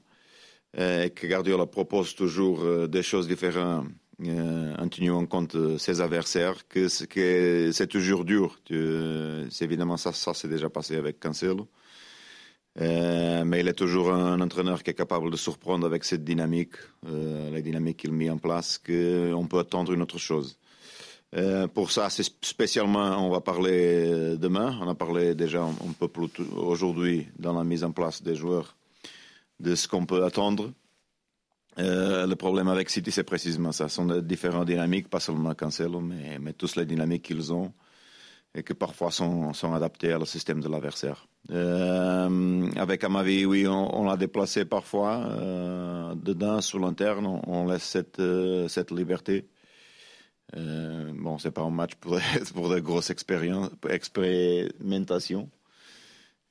et 0.76 1.10
que 1.10 1.26
Guardiola 1.26 1.66
propose 1.66 2.14
toujours 2.14 2.88
des 2.88 3.02
choses 3.02 3.28
différentes 3.28 3.86
en 4.24 4.88
tenant 4.88 5.18
en 5.18 5.26
compte 5.26 5.78
ses 5.78 6.00
adversaires, 6.00 6.66
que, 6.68 6.88
c'est 6.88 7.86
toujours 7.86 8.24
dur. 8.24 8.58
C'est 8.68 9.64
évidemment 9.64 9.96
ça, 9.96 10.12
ça 10.12 10.34
s'est 10.34 10.48
déjà 10.48 10.70
passé 10.70 10.96
avec 10.96 11.20
Cancelo. 11.20 11.68
Euh, 12.80 13.44
mais 13.44 13.60
il 13.60 13.68
est 13.68 13.74
toujours 13.74 14.12
un 14.12 14.40
entraîneur 14.40 14.82
qui 14.82 14.90
est 14.90 14.94
capable 14.94 15.30
de 15.30 15.36
surprendre 15.36 15.86
avec 15.86 16.04
cette 16.04 16.24
dynamique, 16.24 16.74
euh, 17.06 17.50
la 17.50 17.62
dynamique 17.62 17.98
qu'il 17.98 18.12
met 18.12 18.28
en 18.28 18.36
place, 18.36 18.78
qu'on 18.78 19.46
peut 19.48 19.58
attendre 19.58 19.92
une 19.92 20.02
autre 20.02 20.18
chose. 20.18 20.58
Euh, 21.34 21.66
pour 21.68 21.90
ça, 21.90 22.10
c'est 22.10 22.24
spécialement, 22.42 23.26
on 23.26 23.30
va 23.30 23.40
parler 23.40 24.36
demain. 24.36 24.78
On 24.82 24.88
a 24.88 24.94
parlé 24.94 25.34
déjà 25.34 25.62
un, 25.62 25.92
peu 25.98 26.08
plus 26.08 26.28
aujourd'hui 26.54 27.26
dans 27.38 27.54
la 27.54 27.64
mise 27.64 27.82
en 27.82 27.92
place 27.92 28.22
des 28.22 28.34
joueurs 28.34 28.76
de 29.58 29.74
ce 29.74 29.88
qu'on 29.88 30.04
peut 30.04 30.24
attendre. 30.24 30.70
Le 31.76 32.34
problème 32.34 32.68
avec 32.68 32.90
City, 32.90 33.10
c'est 33.10 33.24
précisément 33.24 33.72
ça. 33.72 33.88
Ce 33.88 33.96
sont 33.96 34.20
différentes 34.20 34.66
dynamiques, 34.66 35.08
pas 35.08 35.20
seulement 35.20 35.54
Cancelo, 35.54 36.00
mais, 36.00 36.38
mais 36.38 36.52
toutes 36.52 36.76
les 36.76 36.86
dynamiques 36.86 37.22
qu'ils 37.22 37.52
ont 37.52 37.72
et 38.56 38.62
qui 38.62 38.74
parfois 38.74 39.10
sont, 39.10 39.52
sont 39.52 39.74
adaptés 39.74 40.14
au 40.14 40.24
système 40.24 40.60
de 40.60 40.68
l'adversaire. 40.68 41.28
Euh, 41.50 42.70
avec 42.76 43.04
Amavi, 43.04 43.44
oui, 43.44 43.66
on, 43.68 44.04
l'a 44.04 44.16
déplacé 44.16 44.64
parfois. 44.64 45.26
Euh, 45.28 46.14
dedans, 46.14 46.62
sur 46.62 46.80
l'interne, 46.80 47.26
on, 47.46 47.66
laisse 47.66 47.84
cette, 47.84 48.18
euh, 48.18 48.66
cette 48.68 48.90
liberté. 48.90 49.46
Euh, 50.56 51.12
bon, 51.14 51.38
c'est 51.38 51.50
pas 51.50 51.62
un 51.62 51.70
match 51.70 51.94
pour, 51.96 52.18
pour 52.54 52.70
de 52.70 52.80
grosses 52.80 53.10
expérimentations. 53.10 55.50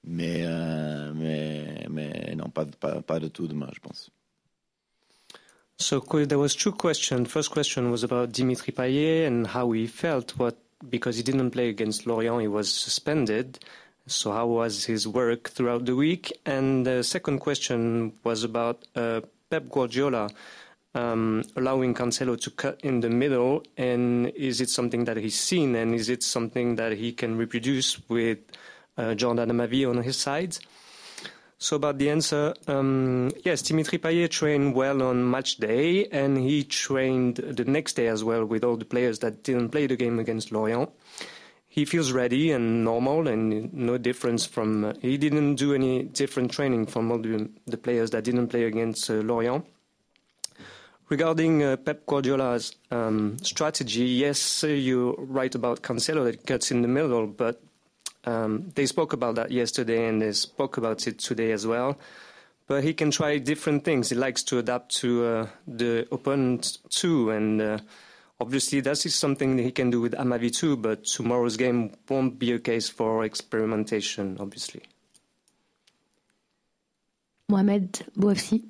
Mais, 0.03 0.43
euh, 0.45 1.11
mais, 1.15 1.87
mais 1.89 2.35
non, 2.35 2.49
pas, 2.49 2.65
pas, 2.65 3.01
pas 3.01 3.19
de 3.19 3.27
tout 3.27 3.47
demain, 3.47 3.69
je 3.73 3.79
pense. 3.79 4.11
So 5.77 5.99
there 5.99 6.39
was 6.39 6.55
two 6.55 6.71
questions. 6.71 7.29
First 7.29 7.51
question 7.51 7.91
was 7.91 8.03
about 8.03 8.31
Dimitri 8.31 8.73
Payet 8.73 9.27
and 9.27 9.47
how 9.47 9.71
he 9.71 9.87
felt. 9.87 10.37
What 10.37 10.57
because 10.89 11.17
he 11.17 11.23
didn't 11.23 11.51
play 11.51 11.69
against 11.69 12.05
Lorient, 12.05 12.41
he 12.41 12.47
was 12.47 12.71
suspended. 12.71 13.59
So 14.07 14.31
how 14.31 14.47
was 14.47 14.85
his 14.85 15.07
work 15.07 15.49
throughout 15.49 15.85
the 15.85 15.95
week? 15.95 16.31
And 16.45 16.85
the 16.85 17.03
second 17.03 17.39
question 17.39 18.13
was 18.23 18.43
about 18.43 18.85
uh, 18.95 19.21
Pep 19.49 19.69
Guardiola 19.69 20.29
um, 20.95 21.43
allowing 21.55 21.93
Cancelo 21.93 22.39
to 22.41 22.49
cut 22.49 22.79
in 22.81 23.01
the 23.01 23.09
middle, 23.09 23.63
and 23.77 24.27
is 24.29 24.61
it 24.61 24.69
something 24.69 25.03
that 25.05 25.17
he's 25.17 25.37
seen, 25.37 25.75
and 25.75 25.93
is 25.93 26.09
it 26.09 26.23
something 26.23 26.75
that 26.77 26.93
he 26.93 27.11
can 27.11 27.37
reproduce 27.37 27.99
with 28.09 28.39
uh, 28.97 29.13
Jordan 29.13 29.49
Amavi 29.49 29.87
on 29.87 30.01
his 30.01 30.17
side? 30.17 30.57
So 31.57 31.77
about 31.77 31.97
the 31.97 32.09
answer, 32.09 32.53
um, 32.67 33.31
yes, 33.45 33.61
Dimitri 33.61 33.97
Payet 33.97 34.29
trained 34.29 34.75
well 34.75 35.01
on 35.01 35.29
match 35.29 35.55
day, 35.57 36.05
and 36.07 36.37
he 36.37 36.63
trained 36.63 37.37
the 37.37 37.63
next 37.63 37.93
day 37.93 38.07
as 38.07 38.23
well 38.23 38.45
with 38.45 38.63
all 38.63 38.75
the 38.75 38.85
players 38.85 39.19
that 39.19 39.43
didn't 39.43 39.69
play 39.69 39.87
the 39.87 39.95
game 39.95 40.19
against 40.19 40.51
Lorient. 40.51 40.89
He 41.67 41.85
feels 41.85 42.11
ready 42.11 42.51
and 42.51 42.83
normal, 42.83 43.27
and 43.27 43.73
no 43.73 43.97
difference 43.97 44.45
from. 44.45 44.85
Uh, 44.85 44.93
he 45.01 45.17
didn't 45.17 45.55
do 45.55 45.73
any 45.73 46.03
different 46.03 46.51
training 46.51 46.87
from 46.87 47.11
all 47.11 47.19
the, 47.19 47.49
the 47.65 47.77
players 47.77 48.11
that 48.11 48.23
didn't 48.23 48.47
play 48.47 48.65
against 48.65 49.09
uh, 49.09 49.15
Lorient. 49.15 49.65
Regarding 51.09 51.63
uh, 51.63 51.77
Pep 51.77 52.05
Guardiola's 52.05 52.75
um, 52.91 53.37
strategy, 53.41 54.05
yes, 54.05 54.63
you're 54.63 55.15
right 55.17 55.53
about 55.53 55.83
Cancelo 55.83 56.23
that 56.25 56.45
cuts 56.45 56.71
in 56.71 56.81
the 56.81 56.87
middle, 56.87 57.27
but 57.27 57.61
um, 58.25 58.71
they 58.75 58.85
spoke 58.85 59.13
about 59.13 59.35
that 59.35 59.51
yesterday 59.51 60.07
and 60.07 60.21
they 60.21 60.31
spoke 60.31 60.77
about 60.77 61.07
it 61.07 61.19
today 61.19 61.51
as 61.51 61.65
well. 61.65 61.97
But 62.67 62.83
he 62.83 62.93
can 62.93 63.11
try 63.11 63.37
different 63.37 63.83
things. 63.83 64.09
He 64.09 64.15
likes 64.15 64.41
to 64.43 64.57
adapt 64.57 64.95
to 64.97 65.25
uh, 65.25 65.47
the 65.67 66.07
opponent 66.11 66.79
too, 66.89 67.29
and 67.29 67.61
uh, 67.61 67.77
obviously 68.39 68.79
that 68.81 69.05
is 69.05 69.13
something 69.13 69.55
that 69.57 69.63
he 69.63 69.71
can 69.71 69.91
do 69.91 70.01
with 70.01 70.13
Amavi 70.13 70.51
too. 70.55 70.75
But 70.75 71.05
tomorrow's 71.05 71.57
game 71.57 71.91
won't 72.09 72.39
be 72.39 72.53
a 72.53 72.59
case 72.59 72.89
for 72.89 73.23
experimentation, 73.23 74.37
obviously. 74.39 74.81
Mohamed 77.49 78.05
Bouafsi. 78.17 78.63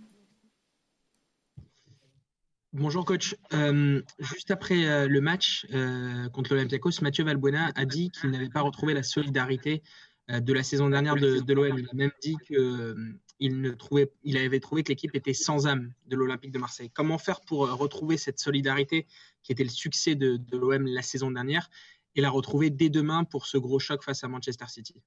Bonjour 2.78 3.06
coach. 3.06 3.38
Euh, 3.54 4.02
juste 4.20 4.52
après 4.52 4.86
euh, 4.86 5.08
le 5.08 5.22
match 5.22 5.66
euh, 5.74 6.28
contre 6.28 6.54
l'Olympiakos, 6.54 7.02
Mathieu 7.02 7.24
Valbuena 7.24 7.72
a 7.74 7.86
dit 7.86 8.12
qu'il 8.12 8.32
n'avait 8.32 8.50
pas 8.50 8.60
retrouvé 8.60 8.94
la 8.94 9.02
solidarité 9.02 9.82
de 10.28 10.52
la 10.52 10.62
saison 10.62 10.90
dernière 10.90 11.16
de, 11.16 11.54
l'OM. 11.54 11.78
Il 11.80 11.88
a 11.90 11.94
même 11.94 12.12
dit 12.22 12.36
qu'il 12.46 14.38
avait 14.38 14.60
trouvé 14.60 14.84
que 14.84 14.90
l'équipe 14.90 15.16
était 15.16 15.34
sans 15.34 15.68
âme 15.68 15.94
de 16.08 16.18
l'Olympique 16.18 16.52
de 16.52 16.60
Marseille. 16.60 16.92
Comment 16.94 17.18
faire 17.18 17.40
pour 17.40 17.60
retrouver 17.78 18.18
cette 18.18 18.40
solidarité 18.40 19.08
qui 19.42 19.54
était 19.54 19.64
le 19.64 19.70
succès 19.70 20.16
de 20.16 20.58
l'OM 20.58 20.86
la 20.86 21.02
saison 21.02 21.32
dernière 21.32 21.70
et 22.16 22.20
la 22.20 22.30
retrouver 22.30 22.72
dès 22.72 22.90
demain 22.90 23.24
pour 23.24 23.46
ce 23.46 23.58
gros 23.58 23.80
choc 23.80 24.04
face 24.04 24.26
à 24.26 24.28
Manchester 24.28 24.66
City? 24.68 25.02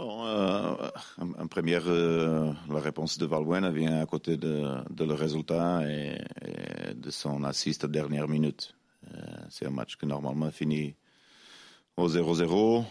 Bon, 0.00 0.24
euh, 0.24 0.88
en, 1.18 1.46
première, 1.46 1.82
euh, 1.86 2.54
la 2.70 2.80
réponse 2.80 3.18
de 3.18 3.26
Valbuena 3.26 3.70
vient 3.70 4.00
à 4.00 4.06
côté 4.06 4.38
de, 4.38 4.64
le 4.98 5.12
résultat 5.12 5.82
et, 5.86 6.16
de 6.94 7.10
son 7.10 7.44
assist 7.44 7.84
à 7.84 7.86
dernière 7.86 8.26
minute. 8.26 8.74
Euh, 9.14 9.20
c'est 9.50 9.66
un 9.66 9.70
match 9.70 9.98
qui 9.98 10.06
normalement 10.06 10.50
finit 10.50 10.94
au 11.98 12.08
0-0, 12.08 12.82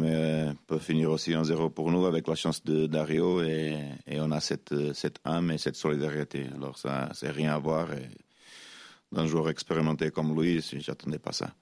mais 0.00 0.48
peut 0.66 0.80
finir 0.80 1.12
aussi 1.12 1.36
en 1.36 1.44
0 1.44 1.70
pour 1.70 1.92
nous 1.92 2.06
avec 2.06 2.26
la 2.26 2.34
chance 2.34 2.64
de 2.64 2.88
Dario 2.88 3.40
et, 3.40 3.78
on 4.16 4.32
a 4.32 4.40
cette, 4.40 4.74
cette 4.94 5.20
âme 5.24 5.52
et 5.52 5.58
cette 5.58 5.76
solidarité. 5.76 6.48
Alors 6.56 6.76
ça, 6.76 7.08
c'est 7.14 7.30
rien 7.30 7.54
à 7.54 7.58
voir. 7.58 7.86
D'un 9.12 9.26
joueur 9.26 9.48
expérimenté 9.48 10.10
comme 10.10 10.34
lui, 10.36 10.60
j'attendais 10.60 11.20
pas 11.20 11.32
ça. 11.32 11.52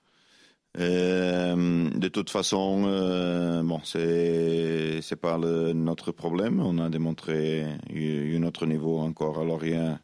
Euh, 0.79 1.91
de 1.91 2.09
toute 2.09 2.29
façon, 2.29 2.85
euh, 2.87 3.62
bon, 3.62 3.81
c'est 3.85 5.01
c'est 5.01 5.17
pas 5.17 5.39
notre 5.39 6.12
problème. 6.12 6.61
On 6.61 6.79
a 6.79 6.91
démontré 6.91 7.65
un 7.95 8.43
autre 8.43 8.67
niveau 8.67 8.99
encore 8.99 9.39
à 9.41 9.45
Lorient 9.45 9.99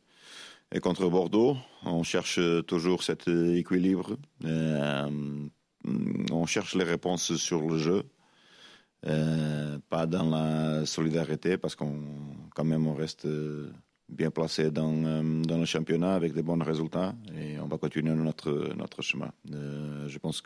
et 0.73 0.81
contre 0.81 1.09
Bordeaux. 1.11 1.57
On 1.85 2.03
cherche 2.03 2.41
toujours 2.67 3.03
cet 3.03 3.29
équilibre. 3.29 4.17
Euh, 4.45 5.11
on 6.31 6.47
cherche 6.47 6.75
les 6.75 6.85
réponses 6.85 7.35
sur 7.37 7.69
le 7.69 7.77
jeu, 7.79 8.03
euh, 9.07 9.79
pas 9.91 10.07
dans 10.07 10.31
la 10.31 10.87
solidarité, 10.87 11.59
parce 11.59 11.75
qu'on 11.75 12.01
quand 12.55 12.65
même 12.65 12.87
on 12.87 12.95
reste 12.95 13.27
bien 14.13 14.31
placé 14.31 14.71
dans, 14.71 14.93
euh, 15.05 15.43
dans 15.43 15.59
le 15.59 15.65
championnat 15.65 16.15
avec 16.15 16.35
des 16.35 16.43
bons 16.43 16.63
résultats 16.63 17.15
et 17.37 17.59
on 17.59 17.67
va 17.67 17.79
continuer 17.79 18.15
notre, 18.15 18.75
notre 18.77 19.03
chemin. 19.03 19.33
Euh, 19.53 20.09
je 20.09 20.19
pense 20.19 20.43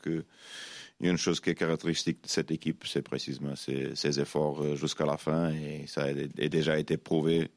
a 1.09 1.13
une 1.13 1.19
chose 1.19 1.41
qui 1.41 1.51
est 1.51 1.55
caractéristique 1.55 2.23
de 2.23 2.29
cette 2.29 2.51
équipe, 2.51 2.85
c'est 2.87 3.03
précisément 3.03 3.55
ses, 3.57 4.21
efforts 4.21 4.63
euh, 4.63 4.77
jusqu'à 4.77 5.05
la 5.05 5.17
fin 5.17 5.51
et 5.51 5.85
ça 5.87 6.05
a, 6.05 6.13
déjà 6.49 6.79
été 6.79 6.97
prouvé 6.97 7.51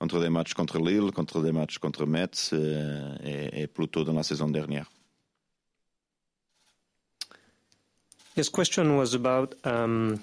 entre 0.00 0.20
des 0.20 0.28
matchs 0.28 0.54
contre 0.54 0.78
Lille, 0.78 1.10
contre 1.12 1.42
des 1.42 1.52
matchs 1.52 1.78
contre 1.78 2.06
Metz 2.06 2.52
et, 3.24 3.66
plutôt 3.68 4.04
dans 4.04 4.14
la 4.14 4.22
saison 4.22 4.48
dernière. 4.48 4.90
Question 8.34 8.96
was 8.96 9.14
about 9.14 9.54
um, 9.64 10.18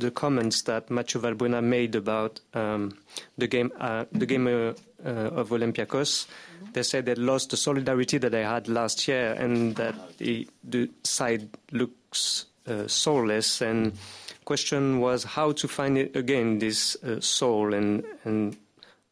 the 0.00 0.10
comments 0.10 0.62
that 0.62 0.90
Mathieu 0.90 1.20
Valbuena 1.20 1.62
made 1.62 1.94
about 1.94 2.40
um, 2.54 2.96
the 3.36 3.46
game, 3.46 3.72
uh, 3.78 4.04
the 4.12 4.26
game 4.26 4.46
uh, 4.46 4.72
uh, 5.04 5.30
of 5.30 5.50
Olympiacos. 5.50 6.26
They 6.72 6.82
said 6.82 7.06
they 7.06 7.14
lost 7.14 7.50
the 7.50 7.56
solidarity 7.56 8.18
that 8.18 8.30
they 8.30 8.44
had 8.44 8.68
last 8.68 9.06
year, 9.08 9.32
and 9.32 9.76
that 9.76 10.18
the, 10.18 10.48
the 10.64 10.90
side 11.04 11.48
looks 11.72 12.46
uh, 12.66 12.86
soulless. 12.86 13.60
And 13.60 13.92
the 13.92 14.44
question 14.44 15.00
was 15.00 15.24
how 15.24 15.52
to 15.52 15.68
find 15.68 15.98
it 15.98 16.16
again, 16.16 16.58
this 16.58 16.96
uh, 17.02 17.20
soul, 17.20 17.74
and, 17.74 18.04
and 18.24 18.56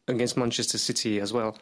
against 0.07 0.37
Manchester 0.37 0.77
City 0.77 1.19
as 1.19 1.33
well. 1.33 1.57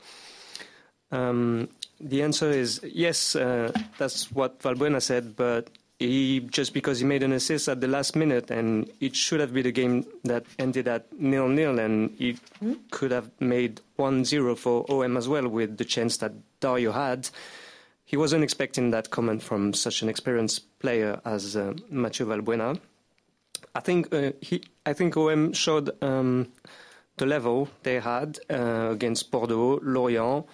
Um, 1.11 1.69
the 1.99 2.23
answer 2.23 2.49
is 2.49 2.81
yes. 2.83 3.35
Uh, 3.35 3.71
that's 3.97 4.31
what 4.31 4.59
Valbuena 4.59 5.01
said, 5.01 5.35
but 5.35 5.69
he 5.99 6.41
just 6.41 6.73
because 6.73 6.99
he 6.99 7.05
made 7.05 7.23
an 7.23 7.31
assist 7.31 7.69
at 7.69 7.79
the 7.79 7.87
last 7.87 8.15
minute, 8.15 8.51
and 8.51 8.89
it 8.99 9.15
should 9.15 9.39
have 9.39 9.53
been 9.53 9.65
a 9.65 9.71
game 9.71 10.05
that 10.23 10.45
ended 10.59 10.87
at 10.87 11.11
nil 11.19 11.47
nil, 11.47 11.79
and 11.79 12.11
he 12.17 12.37
could 12.91 13.11
have 13.11 13.31
made 13.39 13.81
1-0 13.97 14.57
for 14.57 14.85
OM 14.89 15.17
as 15.17 15.27
well 15.27 15.47
with 15.47 15.77
the 15.77 15.85
chance 15.85 16.17
that 16.17 16.33
Dario 16.59 16.91
had. 16.91 17.29
He 18.03 18.17
wasn't 18.17 18.43
expecting 18.43 18.91
that 18.91 19.09
comment 19.09 19.41
from 19.41 19.73
such 19.73 20.01
an 20.01 20.09
experienced 20.09 20.79
player 20.79 21.19
as 21.25 21.55
uh, 21.55 21.73
Mathieu 21.89 22.25
Valbuena. 22.25 22.79
I 23.73 23.79
think 23.79 24.13
uh, 24.13 24.31
he, 24.41 24.63
I 24.85 24.93
think 24.93 25.17
OM 25.17 25.53
showed 25.53 25.91
um, 26.03 26.51
the 27.17 27.25
level 27.25 27.69
they 27.83 27.99
had 27.99 28.39
uh, 28.49 28.89
against 28.91 29.31
Bordeaux, 29.31 29.79
Lorient, 29.81 30.45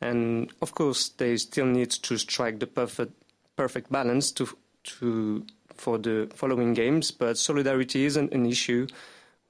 and 0.00 0.50
of 0.62 0.74
course 0.74 1.10
they 1.10 1.36
still 1.36 1.66
need 1.66 1.90
to 1.90 2.16
strike 2.16 2.58
the 2.58 2.66
perfect 2.66 3.12
perfect 3.56 3.90
balance 3.90 4.30
to 4.32 4.48
to 4.98 5.44
for 5.74 5.98
the 5.98 6.28
following 6.34 6.74
games. 6.74 7.10
But 7.10 7.38
solidarity 7.38 8.04
isn't 8.04 8.32
an 8.32 8.46
issue. 8.46 8.86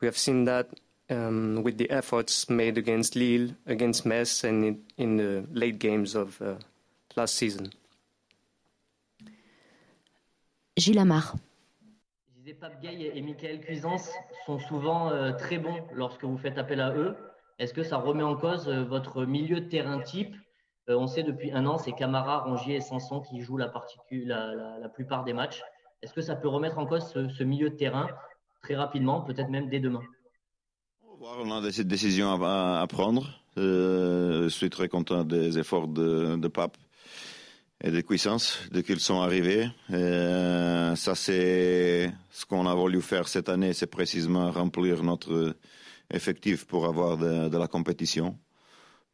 We 0.00 0.06
have 0.06 0.18
seen 0.18 0.44
that 0.44 0.68
um, 1.10 1.62
with 1.62 1.78
the 1.78 1.90
efforts 1.90 2.48
made 2.48 2.78
against 2.78 3.16
Lille, 3.16 3.54
against 3.66 4.04
Metz, 4.04 4.44
and 4.44 4.64
in, 4.64 4.82
in 4.96 5.16
the 5.16 5.44
late 5.52 5.78
games 5.78 6.14
of 6.14 6.40
uh, 6.42 6.54
last 7.16 7.34
season. 7.34 7.72
Gilles 10.76 11.00
Amar. 11.00 11.34
Pape 12.60 12.80
Gay 12.80 13.12
et 13.14 13.22
Michael 13.22 13.60
Cuisance 13.60 14.10
sont 14.46 14.58
souvent 14.58 15.10
euh, 15.10 15.32
très 15.32 15.58
bons 15.58 15.86
lorsque 15.94 16.24
vous 16.24 16.38
faites 16.38 16.58
appel 16.58 16.80
à 16.80 16.94
eux. 16.94 17.14
Est-ce 17.58 17.74
que 17.74 17.82
ça 17.82 17.98
remet 17.98 18.22
en 18.22 18.36
cause 18.36 18.68
euh, 18.68 18.84
votre 18.84 19.24
milieu 19.24 19.60
de 19.60 19.68
terrain 19.68 20.00
type 20.00 20.34
On 20.88 21.06
sait 21.06 21.22
depuis 21.22 21.52
un 21.52 21.66
an, 21.66 21.76
c'est 21.76 21.92
Camara, 21.92 22.44
Rongier 22.44 22.76
et 22.76 22.80
Sanson 22.80 23.20
qui 23.20 23.40
jouent 23.42 23.58
la, 23.58 23.70
la, 24.10 24.78
la, 24.78 24.88
plupart 24.88 25.24
des 25.24 25.34
matchs. 25.34 25.62
Est-ce 26.02 26.14
que 26.14 26.22
ça 26.22 26.34
peut 26.34 26.48
remettre 26.48 26.78
en 26.78 26.86
cause 26.86 27.04
ce, 27.12 27.44
milieu 27.44 27.70
de 27.70 27.76
terrain 27.76 28.08
très 28.62 28.74
rapidement, 28.74 29.20
peut-être 29.20 29.50
même 29.50 29.68
dès 29.68 29.80
demain? 29.80 30.02
On 31.20 31.50
a 31.50 31.60
des 31.60 31.84
décisions 31.84 32.42
à, 32.42 32.86
prendre. 32.88 33.28
je 33.56 34.48
suis 34.48 34.70
très 34.70 34.88
content 34.88 35.24
des 35.24 35.58
efforts 35.58 35.88
de, 35.88 36.48
Pape 36.48 36.76
et 37.82 37.90
de 37.90 38.00
puissance 38.00 38.60
dès 38.72 38.82
qu'ils 38.82 39.00
sont 39.00 39.20
arrivés. 39.20 39.68
Euh, 39.90 40.94
ça, 40.94 41.14
c'est 41.14 42.12
ce 42.30 42.46
qu'on 42.46 42.66
a 42.66 42.74
voulu 42.74 43.02
faire 43.02 43.28
cette 43.28 43.48
année, 43.48 43.72
c'est 43.72 43.86
précisément 43.86 44.50
remplir 44.50 45.02
notre 45.02 45.56
effectif 46.12 46.66
pour 46.66 46.86
avoir 46.86 47.18
de, 47.18 47.56
la 47.56 47.68
compétition 47.68 48.38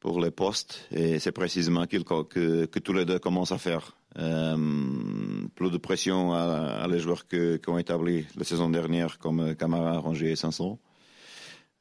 pour 0.05 0.21
les 0.21 0.31
postes. 0.31 0.87
Et 0.91 1.19
c'est 1.19 1.33
précisément 1.33 1.87
que, 1.87 2.67
que, 2.67 2.79
tous 2.79 2.93
les 2.93 3.07
deux 3.07 3.19
commencent 3.19 3.53
à 3.53 3.59
faire. 3.59 3.97
Euh, 4.19 4.55
plus 5.55 5.71
de 5.71 5.79
pression 5.79 6.35
à, 6.35 6.87
les 6.89 6.99
joueurs 6.99 7.27
qui 7.27 7.69
ont 7.69 7.79
établi 7.79 8.27
la 8.37 8.45
saison 8.45 8.69
dernière, 8.69 9.19
comme 9.19 9.55
Camara, 9.57 9.97
Rongier 9.97 10.33
et 10.33 10.37
Sanson. 10.37 10.79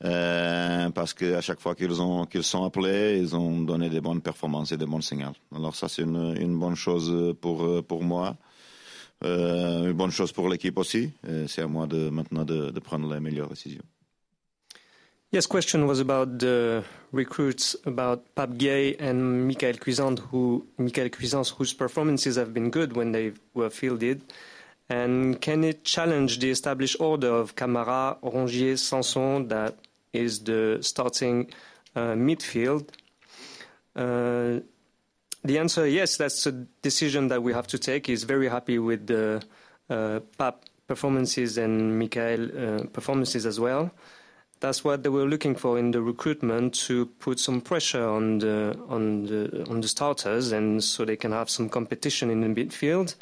Euh, 0.06 0.90
parce 0.92 1.14
qu'à 1.14 1.42
chaque 1.42 1.60
fois 1.60 1.76
qu'ils 1.76 2.02
ont 2.02 2.26
qu'ils 2.26 2.44
sont 2.44 2.64
appelés, 2.64 3.20
ils 3.20 3.36
ont 3.36 3.60
donné 3.60 3.90
des 3.90 4.00
bonnes 4.00 4.22
performances 4.22 4.72
et 4.72 4.78
des 4.78 4.86
bons 4.86 5.02
signaux. 5.02 5.36
Alors 5.54 5.76
ça 5.76 5.88
c'est 5.90 6.04
une, 6.04 6.36
une 6.40 6.58
bonne 6.58 6.76
chose 6.76 7.36
pour 7.42 7.86
pour 7.86 8.04
moi, 8.04 8.38
euh, 9.24 9.90
une 9.90 9.98
bonne 10.02 10.12
chose 10.12 10.32
pour 10.32 10.48
l'équipe 10.50 10.78
aussi. 10.78 11.12
C'est 11.48 11.62
à 11.62 11.68
moi 11.68 11.88
de 11.88 12.10
maintenant 12.10 12.46
de, 12.46 12.72
de 12.72 12.80
prendre 12.80 13.14
les 13.14 13.20
meilleures 13.20 13.50
décisions. 13.50 13.84
Yes, 15.34 15.48
question 15.48 15.88
was 15.88 16.00
about 16.00 16.38
the 16.38 16.84
recruits, 17.12 17.76
about 17.88 18.36
Pap 18.36 18.56
Gay 18.56 18.96
and 18.98 19.48
Michael 19.48 19.74
Cuisance, 19.74 20.20
who 20.30 20.68
Michael 20.78 21.10
whose 21.58 21.74
performances 21.74 22.36
have 22.36 22.54
been 22.54 22.70
good 22.70 22.96
when 22.96 23.14
they 23.14 23.32
were 23.56 23.72
fielded. 23.72 24.22
And 24.90 25.42
can 25.42 25.64
it 25.64 25.86
challenge 25.86 26.38
the 26.38 26.52
established 26.52 26.98
order 27.00 27.30
of 27.30 27.56
Camara, 27.56 28.16
Rongier, 28.22 28.78
Sanson 28.78 29.48
that 29.48 29.76
is 30.14 30.42
the 30.42 30.78
starting 30.82 31.50
uh, 31.96 32.14
midfield? 32.14 32.90
Uh, 33.96 34.62
the 35.44 35.58
answer, 35.58 35.88
yes, 35.88 36.16
that's 36.16 36.46
a 36.46 36.52
decision 36.84 37.30
that 37.30 37.42
we 37.42 37.54
have 37.54 37.66
to 37.70 37.80
take. 37.80 38.06
He's 38.06 38.24
very 38.24 38.50
happy 38.50 38.78
with 38.78 39.08
the 39.08 39.42
uh, 39.90 40.20
Pap 40.38 40.66
performances 40.86 41.58
and 41.58 41.98
Michael 41.98 42.44
uh, 42.44 42.84
performances 42.94 43.48
as 43.48 43.60
well. 43.60 43.92
That's 44.64 44.82
what 44.82 45.04
they 45.04 45.10
were 45.10 45.26
looking 45.26 45.56
for 45.56 45.78
in 45.78 45.92
the 45.92 46.02
recruitment 46.02 46.74
to 46.88 47.08
put 47.20 47.38
some 47.38 47.60
pressure 47.60 48.08
on 48.08 48.40
the 48.40 48.80
on 48.88 49.26
the 49.26 49.66
on 49.70 49.82
the 49.82 49.90
starters, 49.90 50.54
and 50.54 50.82
so 50.82 51.04
they 51.04 51.18
can 51.18 51.34
have 51.34 51.50
some 51.50 51.68
competition 51.68 52.30
in 52.30 52.40
the 52.40 52.48
midfield. 52.48 53.16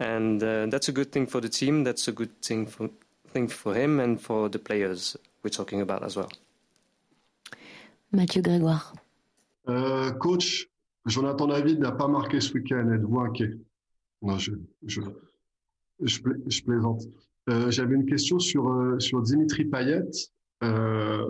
And 0.00 0.42
uh, 0.42 0.66
that's 0.66 0.88
a 0.88 0.92
good 0.92 1.12
thing 1.12 1.28
for 1.28 1.40
the 1.40 1.48
team. 1.48 1.84
That's 1.84 2.08
a 2.08 2.12
good 2.12 2.42
thing 2.42 2.66
for 2.66 2.90
thing 3.32 3.46
for 3.46 3.72
him 3.72 4.00
and 4.00 4.20
for 4.20 4.48
the 4.48 4.58
players 4.58 5.16
we're 5.44 5.50
talking 5.50 5.80
about 5.80 6.02
as 6.02 6.16
well. 6.16 6.32
Mathieu 8.10 8.42
Grégoire. 8.42 8.94
Euh, 9.68 10.10
coach, 10.18 10.66
Jonathan 11.06 11.46
David 11.46 11.78
n'a 11.78 11.92
pas 11.92 12.08
marqué 12.08 12.40
ce 12.40 12.52
week-end. 12.52 12.90
Êtes-vous 12.92 13.20
inquiet? 13.20 13.56
Non, 14.22 14.38
je, 14.38 14.52
je, 14.84 15.02
je, 16.00 16.20
je 16.48 16.62
plaisante. 16.64 17.02
Euh, 17.48 17.70
J'avais 17.70 17.94
une 17.94 18.06
question 18.06 18.40
sur, 18.40 18.68
euh, 18.68 18.98
sur 18.98 19.22
Dimitri 19.22 19.66
Payet. 19.66 20.10
Euh, 20.64 21.26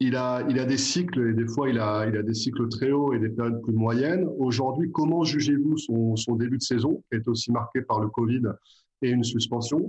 il 0.00 0.16
a, 0.16 0.42
il 0.48 0.58
a 0.58 0.64
des 0.64 0.78
cycles 0.78 1.28
et 1.28 1.34
des 1.34 1.46
fois 1.46 1.68
il 1.68 1.78
a, 1.78 2.06
il 2.06 2.16
a 2.16 2.22
des 2.22 2.32
cycles 2.32 2.68
très 2.68 2.90
hauts 2.90 3.12
et 3.12 3.18
des 3.18 3.28
périodes 3.28 3.60
plus 3.62 3.74
moyennes. 3.74 4.26
Aujourd'hui, 4.38 4.90
comment 4.90 5.24
jugez-vous 5.24 5.76
son, 5.76 6.36
début 6.36 6.56
de 6.56 6.62
saison, 6.62 7.02
qui 7.10 7.18
est 7.18 7.28
aussi 7.28 7.52
marqué 7.52 7.82
par 7.82 8.00
le 8.00 8.08
Covid 8.08 8.42
et 9.02 9.10
une 9.10 9.24
suspension? 9.24 9.86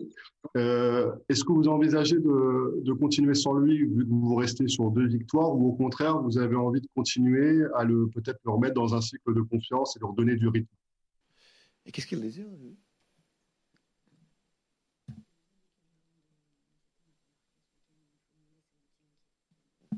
Euh, 0.58 1.10
Est-ce 1.30 1.46
que 1.46 1.54
vous 1.54 1.70
envisagez 1.70 2.18
de, 2.18 2.82
de, 2.84 2.94
continuer 2.94 3.36
sans 3.36 3.54
lui, 3.54 3.86
vu 3.86 4.06
que 4.06 4.10
vous 4.10 4.36
restez 4.36 4.68
sur 4.68 4.92
deux 4.92 5.08
victoires, 5.08 5.56
ou 5.56 5.70
au 5.70 5.74
contraire, 5.74 6.22
vous 6.22 6.38
avez 6.38 6.58
envie 6.58 6.82
de 6.82 6.88
continuer 6.94 7.64
à 7.76 7.86
le 7.86 8.08
peut-être 8.08 8.40
le 8.44 8.52
remettre 8.52 8.74
dans 8.74 8.94
un 8.94 9.02
cycle 9.02 9.34
de 9.34 9.42
confiance 9.42 9.96
et 9.96 10.00
leur 10.02 10.12
donner 10.12 10.36
du 10.36 10.50
rythme? 10.50 10.68
Et 11.86 11.92
qu'est-ce 11.92 12.08
qu'il 12.08 12.22
désire 12.22 12.48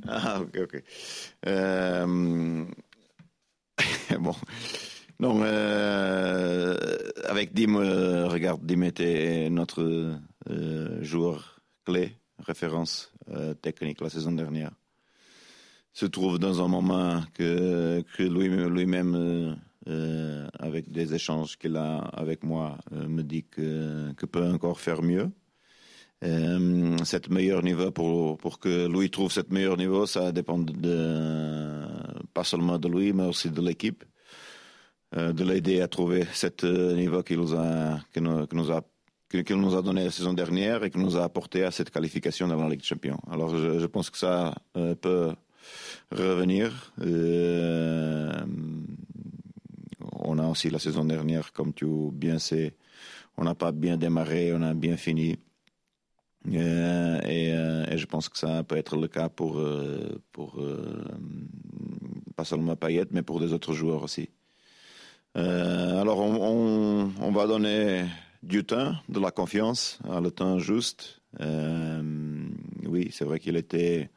Ah, 0.08 0.42
ok, 0.42 0.60
ok. 0.64 0.84
Euh... 1.48 2.66
bon. 4.20 4.36
Non, 5.20 5.42
euh... 5.44 6.76
avec 7.26 7.54
Dim, 7.54 7.76
euh, 7.76 8.28
regarde, 8.28 8.66
Dim 8.66 8.82
était 8.82 9.50
notre 9.50 10.18
joueur 11.02 11.62
clé, 11.86 12.18
référence 12.40 13.14
technique 13.62 14.02
la 14.02 14.10
saison 14.10 14.32
dernière. 14.32 14.72
Se 15.94 16.06
trouve 16.06 16.40
dans 16.40 16.64
un 16.64 16.68
moment 16.68 17.22
que, 17.34 18.04
lui-même, 18.20 19.56
lui 19.86 20.50
avec 20.60 20.92
des 20.92 21.14
échanges 21.14 21.58
qu'il 21.58 21.78
a 21.78 22.00
avec 22.00 22.44
moi, 22.44 22.78
me 22.92 23.22
dit 23.22 23.44
que, 23.44 24.12
que 24.14 24.26
peut 24.26 24.44
encore 24.44 24.80
faire 24.80 25.02
mieux 25.02 25.32
euh, 26.24 26.98
cette 27.04 27.30
meilleur 27.30 27.64
niveau 27.64 27.92
pour, 27.92 28.38
pour 28.38 28.60
que 28.60 28.88
lui 28.88 29.10
trouve 29.10 29.32
cette 29.32 29.52
meilleur 29.52 29.78
niveau, 29.78 30.06
ça 30.06 30.32
dépend 30.32 30.64
pas 32.34 32.44
seulement 32.44 32.78
de 32.78 32.88
lui, 32.88 33.14
mais 33.14 33.26
aussi 33.26 33.50
de 33.50 33.62
l'équipe, 33.62 34.04
euh, 35.16 35.34
de 35.34 35.44
l'aider 35.44 35.82
à 35.82 35.88
trouver 35.88 36.26
cette 36.34 36.64
niveau 36.64 37.24
qu'il 37.24 37.38
nous 37.38 37.54
a, 37.56 38.00
qu'il 38.14 38.24
nous, 38.24 38.72
a 38.72 38.82
qu'il 39.42 39.56
nous 39.56 39.76
a 39.76 39.82
donné 39.82 40.04
la 40.04 40.12
saison 40.12 40.34
dernière 40.34 40.84
et 40.84 40.92
qu'il 40.92 41.02
nous 41.02 41.18
a 41.18 41.24
apporté 41.24 41.64
à 41.64 41.72
cette 41.72 41.90
qualification 41.90 42.48
dans 42.48 42.56
la 42.56 42.70
Ligue 42.70 42.82
des 42.82 42.86
Champions. 42.86 43.20
Alors 43.32 43.58
je, 43.58 43.86
pense 43.88 44.10
que 44.12 44.18
ça 44.18 44.54
euh, 44.78 44.94
peut 44.94 45.32
revenir. 46.12 46.94
Euh, 47.02 48.32
on 50.12 50.38
a 50.38 50.46
aussi 50.46 50.70
la 50.70 50.80
saison 50.80 51.06
dernière, 51.06 51.52
comme 51.52 51.74
tu 51.74 51.88
bien 52.12 52.38
sais, 52.38 52.76
on 53.38 53.44
n'a 53.44 53.56
pas 53.56 53.72
bien 53.72 53.98
démarré, 53.98 54.54
on 54.54 54.62
a 54.62 54.74
bien 54.74 54.98
fini. 54.98 55.38
Euh, 56.52 57.22
et, 57.22 57.54
euh, 57.54 57.86
et, 57.90 57.98
je 57.98 58.06
pense 58.06 58.28
que 58.30 58.38
ça 58.38 58.64
peut 58.64 58.76
être 58.76 58.98
le 58.98 59.08
cas 59.08 59.30
pour, 59.30 59.60
euh, 59.60 60.20
pas 62.36 62.44
seulement 62.44 62.76
Payet, 62.76 63.06
mais 63.12 63.22
pour 63.22 63.40
des 63.40 63.54
autres 63.54 63.74
joueurs 63.74 64.04
aussi. 64.04 64.30
alors 65.36 66.20
on, 66.20 67.32
va 67.32 67.48
donner 67.48 68.06
du 68.44 68.66
temps, 68.66 68.94
de 69.10 69.20
la 69.20 69.32
confiance, 69.32 70.00
à 70.10 70.20
le 70.20 70.32
temps 70.32 70.60
juste. 70.60 71.22
oui, 71.40 73.10
c'est 73.12 73.26
vrai 73.26 73.40
qu'il 73.40 73.56
était 73.56 74.10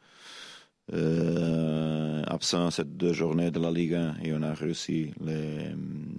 euh, 0.93 2.23
absent 2.27 2.71
cette 2.71 2.95
deux 2.95 3.13
journées 3.13 3.51
de 3.51 3.59
la 3.59 3.71
Ligue 3.71 3.95
1 3.95 4.15
et 4.23 4.33
on 4.33 4.41
a 4.41 4.53
réussi 4.53 5.13
les, 5.19 5.71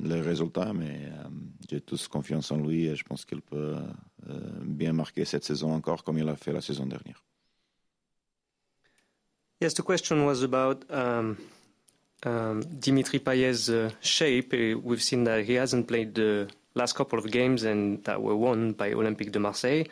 les 0.04 0.20
résultats, 0.20 0.72
mais 0.74 1.00
euh, 1.06 1.28
j'ai 1.70 1.80
tous 1.80 2.08
confiance 2.08 2.50
en 2.50 2.58
lui 2.58 2.86
et 2.86 2.94
je 2.96 3.04
pense 3.04 3.24
qu'il 3.24 3.40
peut 3.40 3.76
euh, 4.28 4.34
bien 4.62 4.92
marquer 4.92 5.24
cette 5.24 5.44
saison 5.44 5.72
encore 5.72 6.04
comme 6.04 6.18
il 6.18 6.28
a 6.28 6.36
fait 6.36 6.52
la 6.52 6.60
saison 6.60 6.86
dernière. 6.86 7.24
Yes, 9.60 9.74
the 9.74 9.82
question 9.82 10.24
was 10.24 10.44
about 10.44 10.84
um, 10.90 11.36
um, 12.24 12.62
Dimitri 12.70 13.18
Payet's 13.18 13.68
uh, 13.68 13.90
shape. 14.00 14.52
We've 14.52 15.02
seen 15.02 15.24
that 15.24 15.44
he 15.44 15.54
hasn't 15.54 15.88
played 15.88 16.14
the 16.14 16.46
last 16.74 16.94
couple 16.94 17.18
of 17.18 17.26
games 17.30 17.64
and 17.64 18.04
that 18.04 18.20
were 18.22 18.36
won 18.36 18.72
by 18.72 18.92
Olympique 18.92 19.32
de 19.32 19.40
Marseille. 19.40 19.84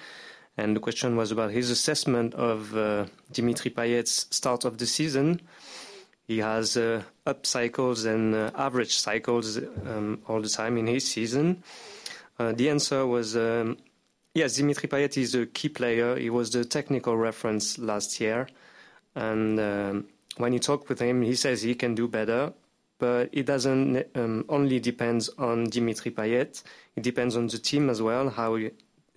And 0.56 0.74
the 0.74 0.80
question 0.80 1.16
was 1.16 1.30
about 1.30 1.50
his 1.50 1.70
assessment 1.70 2.34
of 2.34 2.76
uh, 2.76 3.06
Dimitri 3.30 3.70
Payet's 3.70 4.26
start 4.30 4.64
of 4.64 4.78
the 4.78 4.86
season. 4.86 5.40
He 6.26 6.38
has 6.38 6.76
uh, 6.76 7.02
up 7.26 7.46
cycles 7.46 8.04
and 8.04 8.34
uh, 8.34 8.50
average 8.54 8.96
cycles 8.96 9.58
um, 9.58 10.22
all 10.26 10.40
the 10.40 10.48
time 10.48 10.76
in 10.76 10.86
his 10.86 11.06
season. 11.06 11.62
Uh, 12.38 12.52
the 12.52 12.70
answer 12.70 13.06
was 13.06 13.36
um, 13.36 13.76
yes, 14.36 14.56
Dimitri 14.56 14.88
Payet 14.88 15.16
is 15.16 15.34
a 15.34 15.46
key 15.46 15.68
player. 15.68 16.16
He 16.16 16.30
was 16.30 16.50
the 16.50 16.64
technical 16.64 17.16
reference 17.16 17.78
last 17.78 18.20
year. 18.20 18.48
And 19.14 19.58
um, 19.58 20.06
when 20.36 20.52
you 20.52 20.58
talk 20.58 20.88
with 20.88 21.00
him, 21.00 21.22
he 21.22 21.34
says 21.34 21.62
he 21.62 21.74
can 21.74 21.94
do 21.94 22.06
better. 22.08 22.52
But 22.98 23.28
it 23.32 23.44
doesn't 23.44 24.06
um, 24.14 24.44
only 24.48 24.80
depends 24.80 25.28
on 25.38 25.64
Dimitri 25.64 26.10
Payet. 26.10 26.62
It 26.96 27.02
depends 27.02 27.36
on 27.36 27.46
the 27.46 27.58
team 27.58 27.90
as 27.90 28.00
well, 28.00 28.30
how 28.30 28.56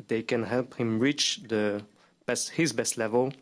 they 0.07 0.21
can 0.21 0.43
help 0.43 0.75
him 0.75 0.99
reach 0.99 1.41
the 1.47 1.83
best, 2.25 2.51
his 2.51 2.73
best 2.73 2.97
level. 2.97 3.33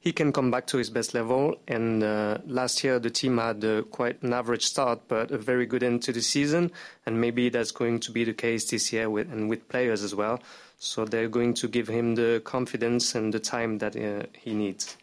He 0.00 0.12
can 0.12 0.32
come 0.32 0.50
back 0.50 0.66
to 0.68 0.78
his 0.78 0.90
best 0.90 1.14
level. 1.14 1.54
And 1.68 2.02
uh, 2.02 2.38
last 2.44 2.82
year, 2.82 2.98
the 2.98 3.10
team 3.10 3.38
had 3.38 3.64
uh, 3.64 3.82
quite 3.82 4.20
an 4.22 4.32
average 4.32 4.64
start, 4.64 5.06
but 5.06 5.30
a 5.30 5.38
very 5.38 5.64
good 5.64 5.82
end 5.84 6.02
to 6.02 6.12
the 6.12 6.22
season. 6.22 6.72
And 7.06 7.20
maybe 7.20 7.50
that's 7.50 7.70
going 7.70 8.00
to 8.00 8.10
be 8.10 8.24
the 8.24 8.32
case 8.32 8.68
this 8.68 8.92
year 8.92 9.08
with, 9.08 9.32
and 9.32 9.48
with 9.48 9.68
players 9.68 10.02
as 10.02 10.14
well. 10.14 10.40
So 10.78 11.04
they're 11.04 11.28
going 11.28 11.54
to 11.54 11.68
give 11.68 11.86
him 11.86 12.16
the 12.16 12.42
confidence 12.44 13.14
and 13.14 13.32
the 13.32 13.38
time 13.38 13.78
that 13.78 13.94
uh, 13.94 14.26
he 14.36 14.54
needs. 14.54 14.96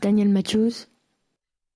Daniel 0.00 0.28
Matthews. 0.28 0.86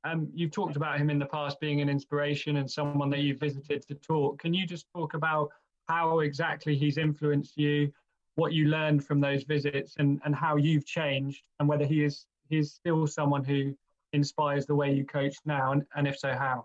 Um, 0.04 0.28
you've 0.34 0.52
talked 0.52 0.76
about 0.76 0.98
him 0.98 1.10
in 1.10 1.18
the 1.18 1.26
past 1.26 1.60
being 1.60 1.80
an 1.82 1.88
inspiration 1.90 2.56
and 2.56 2.70
someone 2.70 3.10
that 3.10 3.20
you've 3.20 3.40
visited 3.40 3.86
to 3.88 3.94
talk. 3.94 4.38
Can 4.38 4.54
you 4.54 4.66
just 4.66 4.86
talk 4.94 5.14
about 5.14 5.50
how 5.88 6.20
exactly 6.20 6.76
he's 6.76 6.98
influenced 6.98 7.56
you, 7.56 7.92
what 8.34 8.52
you 8.52 8.66
learned 8.66 9.04
from 9.04 9.20
those 9.20 9.42
visits, 9.44 9.94
and, 9.98 10.20
and 10.24 10.34
how 10.34 10.56
you've 10.56 10.86
changed, 10.86 11.42
and 11.58 11.68
whether 11.68 11.84
he 11.84 12.04
is 12.04 12.26
he 12.48 12.58
is 12.58 12.72
still 12.72 13.06
someone 13.06 13.44
who 13.44 13.74
inspires 14.12 14.66
the 14.66 14.74
way 14.74 14.92
you 14.92 15.04
coach 15.04 15.36
now, 15.44 15.72
and, 15.72 15.84
and 15.94 16.06
if 16.06 16.18
so, 16.18 16.32
how? 16.32 16.64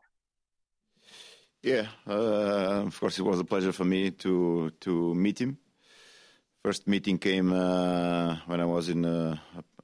Yeah, 1.62 1.88
uh, 2.08 2.84
of 2.88 3.00
course, 3.00 3.20
it 3.20 3.24
was 3.24 3.40
a 3.40 3.46
pleasure 3.46 3.72
for 3.72 3.86
me 3.86 4.12
to 4.12 4.72
to 4.82 5.16
meet 5.16 5.40
him. 5.40 5.58
First 6.64 6.88
meeting 6.88 7.18
came 7.18 7.52
uh, 7.52 8.38
when 8.46 8.60
I 8.62 8.66
was 8.66 8.90
in 8.90 9.06
uh, 9.06 9.38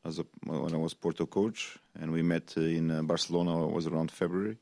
as 0.06 0.20
a, 0.20 0.26
when 0.46 0.74
I 0.74 0.78
was 0.78 0.94
Porto 0.94 1.26
coach, 1.26 1.78
and 2.00 2.12
we 2.12 2.22
met 2.22 2.56
in 2.58 2.92
uh, 2.92 3.02
Barcelona. 3.04 3.66
It 3.68 3.72
was 3.72 3.88
around 3.88 4.12
February. 4.12 4.58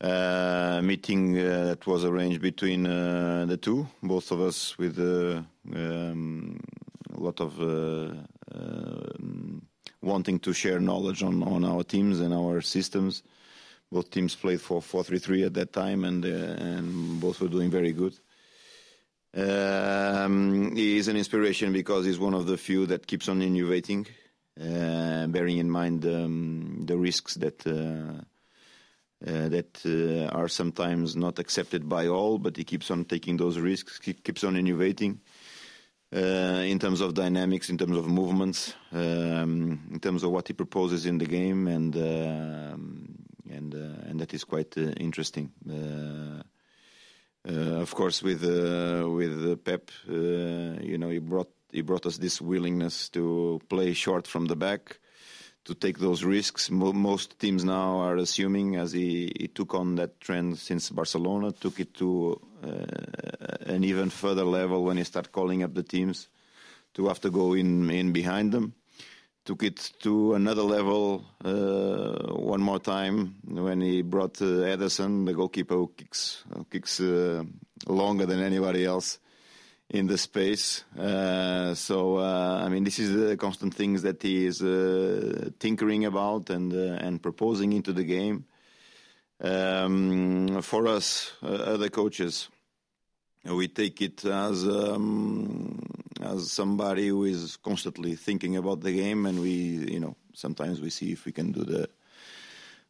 Uh, 0.00 0.80
meeting 0.80 1.36
uh, 1.36 1.64
that 1.64 1.84
was 1.84 2.04
arranged 2.04 2.40
between 2.40 2.86
uh, 2.86 3.44
the 3.48 3.56
two, 3.56 3.84
both 4.00 4.30
of 4.30 4.40
us 4.40 4.78
with 4.78 4.96
uh, 4.96 5.42
um, 5.74 6.60
a 7.12 7.18
lot 7.18 7.40
of 7.40 7.60
uh, 7.60 8.14
um, 8.54 9.66
wanting 10.00 10.38
to 10.38 10.52
share 10.52 10.78
knowledge 10.78 11.24
on, 11.24 11.42
on 11.42 11.64
our 11.64 11.82
teams 11.82 12.20
and 12.20 12.32
our 12.32 12.60
systems. 12.60 13.24
Both 13.90 14.12
teams 14.12 14.36
played 14.36 14.60
for 14.60 14.80
4-3-3 14.80 15.46
at 15.46 15.54
that 15.54 15.72
time, 15.72 16.04
and 16.04 16.24
uh, 16.24 16.28
and 16.28 17.20
both 17.20 17.40
were 17.40 17.48
doing 17.48 17.68
very 17.68 17.92
good. 17.92 18.16
Um, 19.34 20.76
he 20.76 20.98
is 20.98 21.08
an 21.08 21.16
inspiration 21.16 21.72
because 21.72 22.06
he's 22.06 22.20
one 22.20 22.34
of 22.34 22.46
the 22.46 22.56
few 22.56 22.86
that 22.86 23.08
keeps 23.08 23.28
on 23.28 23.42
innovating, 23.42 24.06
bearing 24.56 25.58
in 25.58 25.68
mind 25.68 26.04
um, 26.06 26.84
the 26.86 26.96
risks 26.96 27.34
that 27.34 27.66
uh, 27.66 28.22
that 29.20 29.80
uh, 29.84 30.36
are 30.36 30.48
sometimes 30.48 31.16
not 31.16 31.38
accepted 31.38 31.88
by 31.88 32.06
all, 32.06 32.38
but 32.38 32.56
he 32.56 32.64
keeps 32.64 32.90
on 32.90 33.04
taking 33.04 33.36
those 33.36 33.58
risks, 33.58 34.00
he 34.02 34.12
keeps 34.12 34.44
on 34.44 34.56
innovating 34.56 35.20
uh, 36.14 36.62
in 36.64 36.78
terms 36.78 37.00
of 37.00 37.14
dynamics, 37.14 37.68
in 37.68 37.76
terms 37.76 37.96
of 37.96 38.06
movements, 38.06 38.74
um, 38.92 39.88
in 39.92 40.00
terms 40.00 40.22
of 40.22 40.30
what 40.30 40.48
he 40.48 40.54
proposes 40.54 41.04
in 41.04 41.18
the 41.18 41.26
game, 41.26 41.68
and 41.68 41.94
um, 41.96 43.14
and 43.50 43.74
uh, 43.74 44.08
and 44.08 44.20
that 44.20 44.32
is 44.32 44.44
quite 44.44 44.76
uh, 44.78 44.92
interesting. 44.98 45.52
Uh, 45.68 46.42
of 47.80 47.94
course, 47.94 48.22
with 48.22 48.42
with 48.42 49.64
Pep, 49.64 49.90
you 50.06 50.96
know, 50.98 51.10
he 51.10 51.18
brought 51.18 51.50
he 51.70 51.82
brought 51.82 52.06
us 52.06 52.16
this 52.16 52.40
willingness 52.40 53.10
to 53.10 53.60
play 53.68 53.92
short 53.92 54.26
from 54.26 54.46
the 54.46 54.56
back 54.56 54.98
to 55.68 55.74
take 55.74 55.98
those 55.98 56.24
risks. 56.24 56.70
Mo 56.70 56.94
most 56.94 57.38
teams 57.38 57.62
now 57.62 57.98
are 57.98 58.16
assuming, 58.16 58.76
as 58.76 58.92
he, 58.92 59.30
he, 59.38 59.48
took 59.48 59.74
on 59.74 59.96
that 59.96 60.18
trend 60.18 60.56
since 60.56 60.88
Barcelona, 60.88 61.52
took 61.52 61.78
it 61.78 61.92
to 61.92 62.40
uh, 62.64 63.74
an 63.74 63.84
even 63.84 64.08
further 64.08 64.44
level 64.44 64.82
when 64.82 64.96
he 64.96 65.04
started 65.04 65.30
calling 65.30 65.62
up 65.62 65.74
the 65.74 65.82
teams 65.82 66.28
to 66.94 67.08
have 67.08 67.20
to 67.20 67.30
go 67.30 67.52
in, 67.52 67.90
in 67.90 68.12
behind 68.12 68.50
them. 68.50 68.72
Took 69.44 69.62
it 69.62 69.92
to 70.00 70.32
another 70.32 70.62
level 70.62 71.26
uh, 71.44 72.32
one 72.32 72.62
more 72.62 72.78
time 72.80 73.34
when 73.44 73.82
he 73.82 74.00
brought 74.00 74.40
uh, 74.40 74.64
Ederson, 74.74 75.26
the 75.26 75.34
goalkeeper 75.34 75.74
who 75.74 75.92
kicks, 75.94 76.44
kicks 76.70 76.98
uh, 76.98 77.44
longer 77.86 78.24
than 78.24 78.40
anybody 78.40 78.86
else 78.86 79.18
in 79.90 80.06
the 80.06 80.18
space. 80.18 80.84
Uh, 80.98 81.74
so 81.74 82.18
uh, 82.18 82.62
I 82.64 82.68
mean, 82.68 82.84
this 82.84 82.98
is 82.98 83.14
the 83.14 83.36
constant 83.36 83.74
things 83.74 84.02
that 84.02 84.22
he 84.22 84.46
is 84.46 84.62
uh, 84.62 85.50
tinkering 85.58 86.04
about 86.04 86.50
and 86.50 86.72
and 86.72 87.22
proposing 87.22 87.72
into 87.72 87.92
the 87.92 88.04
game. 88.04 88.44
Um, 89.40 90.62
for 90.62 90.88
us, 90.88 91.32
other 91.42 91.88
coaches, 91.88 92.48
we 93.44 93.68
take 93.68 94.02
it 94.02 94.24
as 94.24 94.66
um, 94.66 95.80
as 96.20 96.50
somebody 96.50 97.08
who 97.08 97.24
is 97.24 97.56
constantly 97.56 98.16
thinking 98.16 98.56
about 98.56 98.80
the 98.80 98.92
game, 98.92 99.26
and 99.26 99.40
we, 99.40 99.50
you 99.50 100.00
know, 100.00 100.16
sometimes 100.34 100.80
we 100.80 100.90
see 100.90 101.12
if 101.12 101.24
we 101.24 101.32
can 101.32 101.52
do 101.52 101.64
the 101.64 101.88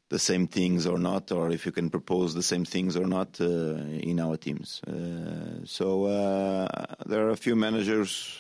the 0.09 0.19
same 0.19 0.47
things 0.47 0.87
or 0.87 0.99
not, 0.99 1.31
or 1.33 1.51
if 1.51 1.67
you 1.67 1.73
can 1.73 1.91
propose 1.91 2.35
the 2.35 2.43
same 2.43 2.65
things 2.65 2.97
or 2.97 3.07
not 3.07 3.41
uh, 3.41 3.45
in 3.45 4.19
our 4.21 4.37
teams. 4.37 4.81
Uh, 4.85 5.65
so 5.65 6.05
uh, 6.07 6.67
there 7.07 7.27
are 7.27 7.31
a 7.31 7.37
few 7.37 7.55
managers 7.55 8.39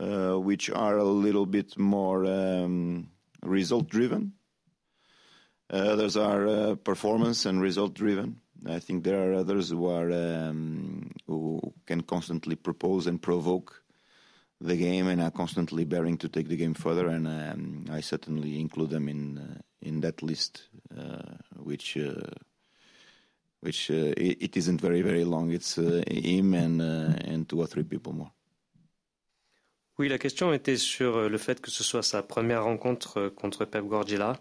uh, 0.00 0.34
which 0.38 0.70
are 0.70 0.98
a 0.98 1.04
little 1.04 1.46
bit 1.46 1.78
more 1.78 2.24
um, 2.26 3.08
result 3.42 3.88
driven. 3.88 4.32
others 5.70 6.16
are 6.16 6.46
uh, 6.48 6.74
performance 6.74 7.46
and 7.46 7.62
result 7.62 7.94
driven. 7.94 8.40
I 8.66 8.80
think 8.80 9.04
there 9.04 9.30
are 9.30 9.34
others 9.34 9.70
who 9.70 9.86
are 9.86 10.10
um, 10.10 11.10
who 11.26 11.60
can 11.86 12.00
constantly 12.02 12.56
propose 12.56 13.06
and 13.06 13.20
provoke 13.20 13.83
the 14.64 14.76
game 14.76 15.08
and 15.08 15.20
are 15.20 15.30
constantly 15.30 15.84
bearing 15.84 16.16
to 16.18 16.28
take 16.28 16.48
the 16.48 16.56
game 16.56 16.74
further. 16.74 17.08
And 17.08 17.26
um, 17.28 17.84
I 17.92 18.00
certainly 18.00 18.58
include 18.60 18.90
them 18.90 19.08
in 19.08 19.38
uh, 19.38 19.60
in 19.82 20.00
that 20.00 20.22
list, 20.22 20.68
uh, 20.96 21.36
which 21.62 21.96
uh, 21.96 22.14
which 23.60 23.90
uh, 23.90 24.14
it, 24.16 24.38
it 24.40 24.56
isn't 24.56 24.80
very 24.80 25.02
very 25.02 25.24
long. 25.24 25.52
It's 25.52 25.78
uh, 25.78 26.02
him 26.08 26.54
and 26.54 26.80
uh, 26.80 27.30
and 27.30 27.48
two 27.48 27.60
or 27.60 27.66
three 27.66 27.84
people 27.84 28.12
more. 28.12 28.30
Oui, 29.96 30.08
la 30.08 30.18
question 30.18 30.52
était 30.52 30.76
sur 30.76 31.16
euh, 31.16 31.28
le 31.28 31.38
fait 31.38 31.60
que 31.60 31.70
ce 31.70 31.84
soit 31.84 32.02
sa 32.02 32.22
première 32.22 32.64
rencontre 32.64 33.28
contre 33.28 33.64
Pep 33.64 33.84
Guardiola. 33.84 34.40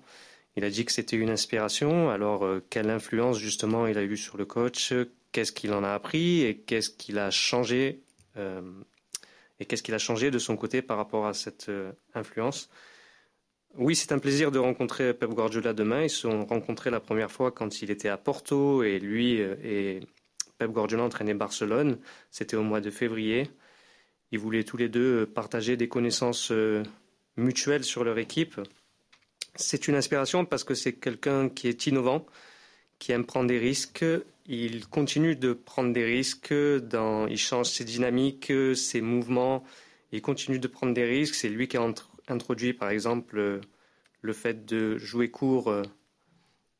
Il 0.56 0.64
a 0.64 0.70
dit 0.70 0.86
que 0.86 0.92
c'était 0.92 1.18
une 1.18 1.30
inspiration. 1.30 2.10
Alors, 2.12 2.48
quelle 2.70 2.92
influence 2.92 3.40
justement 3.40 3.88
il 3.88 3.98
a 3.98 4.04
eu 4.04 4.18
sur 4.18 4.38
le 4.38 4.46
coach? 4.46 4.94
Qu'est-ce 5.32 5.52
qu'il 5.52 5.74
en 5.74 5.84
a 5.84 5.94
appris 5.94 6.42
et 6.42 6.58
qu'est-ce 6.58 6.92
qu'il 6.92 7.18
a 7.18 7.32
changé 7.32 8.04
euh, 8.38 8.62
et 9.60 9.66
qu'est-ce 9.66 9.84
qu'il 9.84 9.94
a 9.94 10.00
changé 10.00 10.32
de 10.32 10.40
son 10.40 10.58
côté 10.58 10.82
par 10.82 10.98
rapport 10.98 11.26
à 11.26 11.34
cette 11.34 11.70
euh, 11.70 11.92
influence? 12.14 12.70
Oui, 13.76 13.96
c'est 13.96 14.12
un 14.12 14.20
plaisir 14.20 14.52
de 14.52 14.60
rencontrer 14.60 15.14
Pep 15.14 15.30
Guardiola 15.32 15.74
demain. 15.74 16.04
Ils 16.04 16.10
se 16.10 16.22
sont 16.22 16.46
rencontrés 16.46 16.92
la 16.92 17.00
première 17.00 17.32
fois 17.32 17.52
quand 17.52 17.82
il 17.82 17.90
était 17.90 18.10
à 18.10 18.18
Porto 18.18 18.84
et 18.84 19.00
lui 19.00 19.42
euh, 19.42 19.56
et 19.64 20.02
Pep 20.58 20.72
Guardiola 20.72 21.04
entraînaient 21.04 21.34
Barcelone. 21.34 22.00
C'était 22.30 22.56
au 22.56 22.64
mois 22.64 22.82
de 22.82 22.92
février. 22.92 23.50
Ils 24.32 24.40
voulaient 24.40 24.64
tous 24.64 24.78
les 24.78 24.90
deux 24.90 25.22
euh, 25.22 25.26
partager 25.26 25.78
des 25.78 25.88
connaissances 25.88 26.52
mutuelles 27.36 27.84
sur 27.84 28.04
leur 28.04 28.18
équipe. 28.18 28.60
C'est 29.56 29.88
une 29.88 29.96
inspiration 29.96 30.46
parce 30.46 30.64
que 30.64 30.74
c'est 30.74 30.94
quelqu'un 30.94 31.50
qui 31.50 31.68
est 31.68 31.86
innovant, 31.86 32.26
qui 33.00 33.12
aime 33.12 33.26
prendre 33.26 33.48
des 33.48 33.60
risques 33.60 34.06
il 34.46 34.88
continue 34.88 35.36
de 35.36 35.54
prendre 35.54 35.94
des 35.94 36.04
risques, 36.04 36.52
il 36.54 37.38
change 37.38 37.68
ses 37.68 37.86
dynamiques, 37.86 38.52
ses 38.76 39.02
mouvements, 39.02 39.64
il 40.12 40.22
continue 40.22 40.60
de 40.60 40.68
prendre 40.68 40.94
des 40.94 41.06
risques. 41.06 41.36
C'est 41.36 41.50
lui 41.50 41.68
qui 41.68 41.78
a 41.78 41.94
introduit, 42.28 42.74
par 42.74 42.90
exemple, 42.90 43.62
le 44.22 44.34
fait 44.34 44.66
de 44.66 44.98
jouer 44.98 45.30
court, 45.30 45.74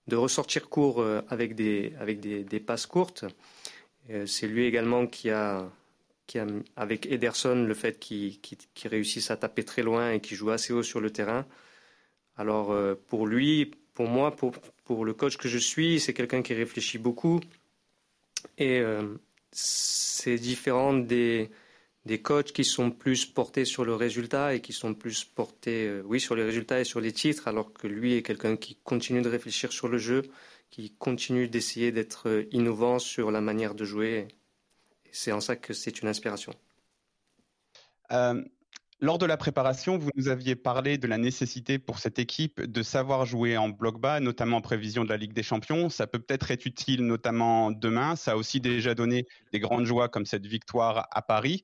de 0.08 0.16
ressortir 0.16 0.70
court 0.70 1.06
avec 1.30 1.56
des, 1.56 1.94
avec 2.00 2.20
des, 2.20 2.60
passes 2.60 2.86
courtes. 2.86 3.26
C'est 4.26 4.48
lui 4.48 4.66
également 4.66 5.08
qui 5.08 5.30
a, 5.30 5.70
avec 6.76 7.06
Ederson, 7.06 7.64
le 7.64 7.74
fait 7.74 7.98
qu'il 7.98 8.40
réussisse 8.84 9.32
à 9.32 9.38
taper 9.38 9.64
très 9.64 9.84
loin 9.84 10.12
et 10.12 10.20
qu'il 10.20 10.36
joue 10.36 10.52
assez 10.52 10.74
haut 10.74 10.84
sur 10.84 11.00
le 11.00 11.12
terrain. 11.12 11.46
Alors, 12.36 12.76
pour 13.08 13.26
lui, 13.26 13.72
pour 13.94 14.08
moi, 14.08 14.36
pour, 14.36 14.52
pour 14.86 15.06
le 15.06 15.14
coach 15.14 15.38
que 15.38 15.48
je 15.48 15.58
suis, 15.58 16.00
c'est 16.00 16.14
quelqu'un 16.14 16.42
qui 16.42 16.54
réfléchit 16.54 16.98
beaucoup, 16.98 17.40
Et 18.58 18.82
c'est 19.52 20.38
différent 20.38 20.94
des, 20.94 21.50
des 22.06 22.22
coachs 22.22 22.52
qui 22.52 22.64
sont 22.66 22.92
plus 22.92 23.26
portés 23.26 23.66
sur 23.66 23.86
le 23.86 23.96
résultat 23.96 24.56
et 24.56 24.62
qui 24.62 24.74
sont 24.74 24.94
plus 24.94 25.24
portés, 25.24 26.02
oui, 26.06 26.20
sur 26.20 26.36
les 26.36 26.44
résultats 26.44 26.80
et 26.82 26.84
sur 26.84 27.00
les 27.00 27.12
titres, 27.12 27.48
alors 27.48 27.72
que 27.72 27.88
lui 27.88 28.16
est 28.16 28.24
quelqu'un 28.24 28.58
qui 28.58 28.76
continue 28.84 29.22
de 29.22 29.30
réfléchir 29.30 29.72
sur 29.72 29.88
le 29.88 29.98
jeu, 29.98 30.24
qui 30.70 30.92
continue 30.98 31.48
d'essayer 31.48 31.92
d'être 31.92 32.46
innovant 32.52 33.00
sur 33.00 33.32
la 33.32 33.42
manière 33.42 33.76
de 33.76 33.86
jouer. 33.86 34.28
C'est 35.12 35.32
en 35.32 35.40
ça 35.40 35.56
que 35.56 35.74
c'est 35.74 36.02
une 36.02 36.08
inspiration. 36.08 36.54
Lors 39.04 39.18
de 39.18 39.26
la 39.26 39.36
préparation, 39.36 39.98
vous 39.98 40.12
nous 40.16 40.30
aviez 40.30 40.56
parlé 40.56 40.98
de 40.98 41.08
la 41.08 41.18
nécessité 41.18 41.78
pour 41.78 42.00
cette 42.00 42.20
équipe 42.20 42.62
de 42.62 42.84
savoir 42.84 43.26
jouer 43.26 43.58
en 43.58 43.68
bloc 43.68 44.00
bas, 44.00 44.22
notamment 44.22 44.56
en 44.56 44.62
prévision 44.62 45.04
de 45.04 45.10
la 45.10 45.18
Ligue 45.18 45.34
des 45.34 45.44
Champions. 45.44 45.90
Ça 45.90 46.08
peut 46.08 46.20
peut-être 46.20 46.52
être 46.52 46.66
utile, 46.66 47.02
notamment 47.02 47.70
demain. 47.70 48.16
Ça 48.16 48.32
a 48.32 48.36
aussi 48.38 48.62
déjà 48.62 48.96
donné 48.96 49.28
des 49.52 49.60
grandes 49.60 49.84
joies 49.84 50.08
comme 50.08 50.26
cette 50.26 50.46
victoire 50.46 51.10
à 51.12 51.22
Paris. 51.22 51.64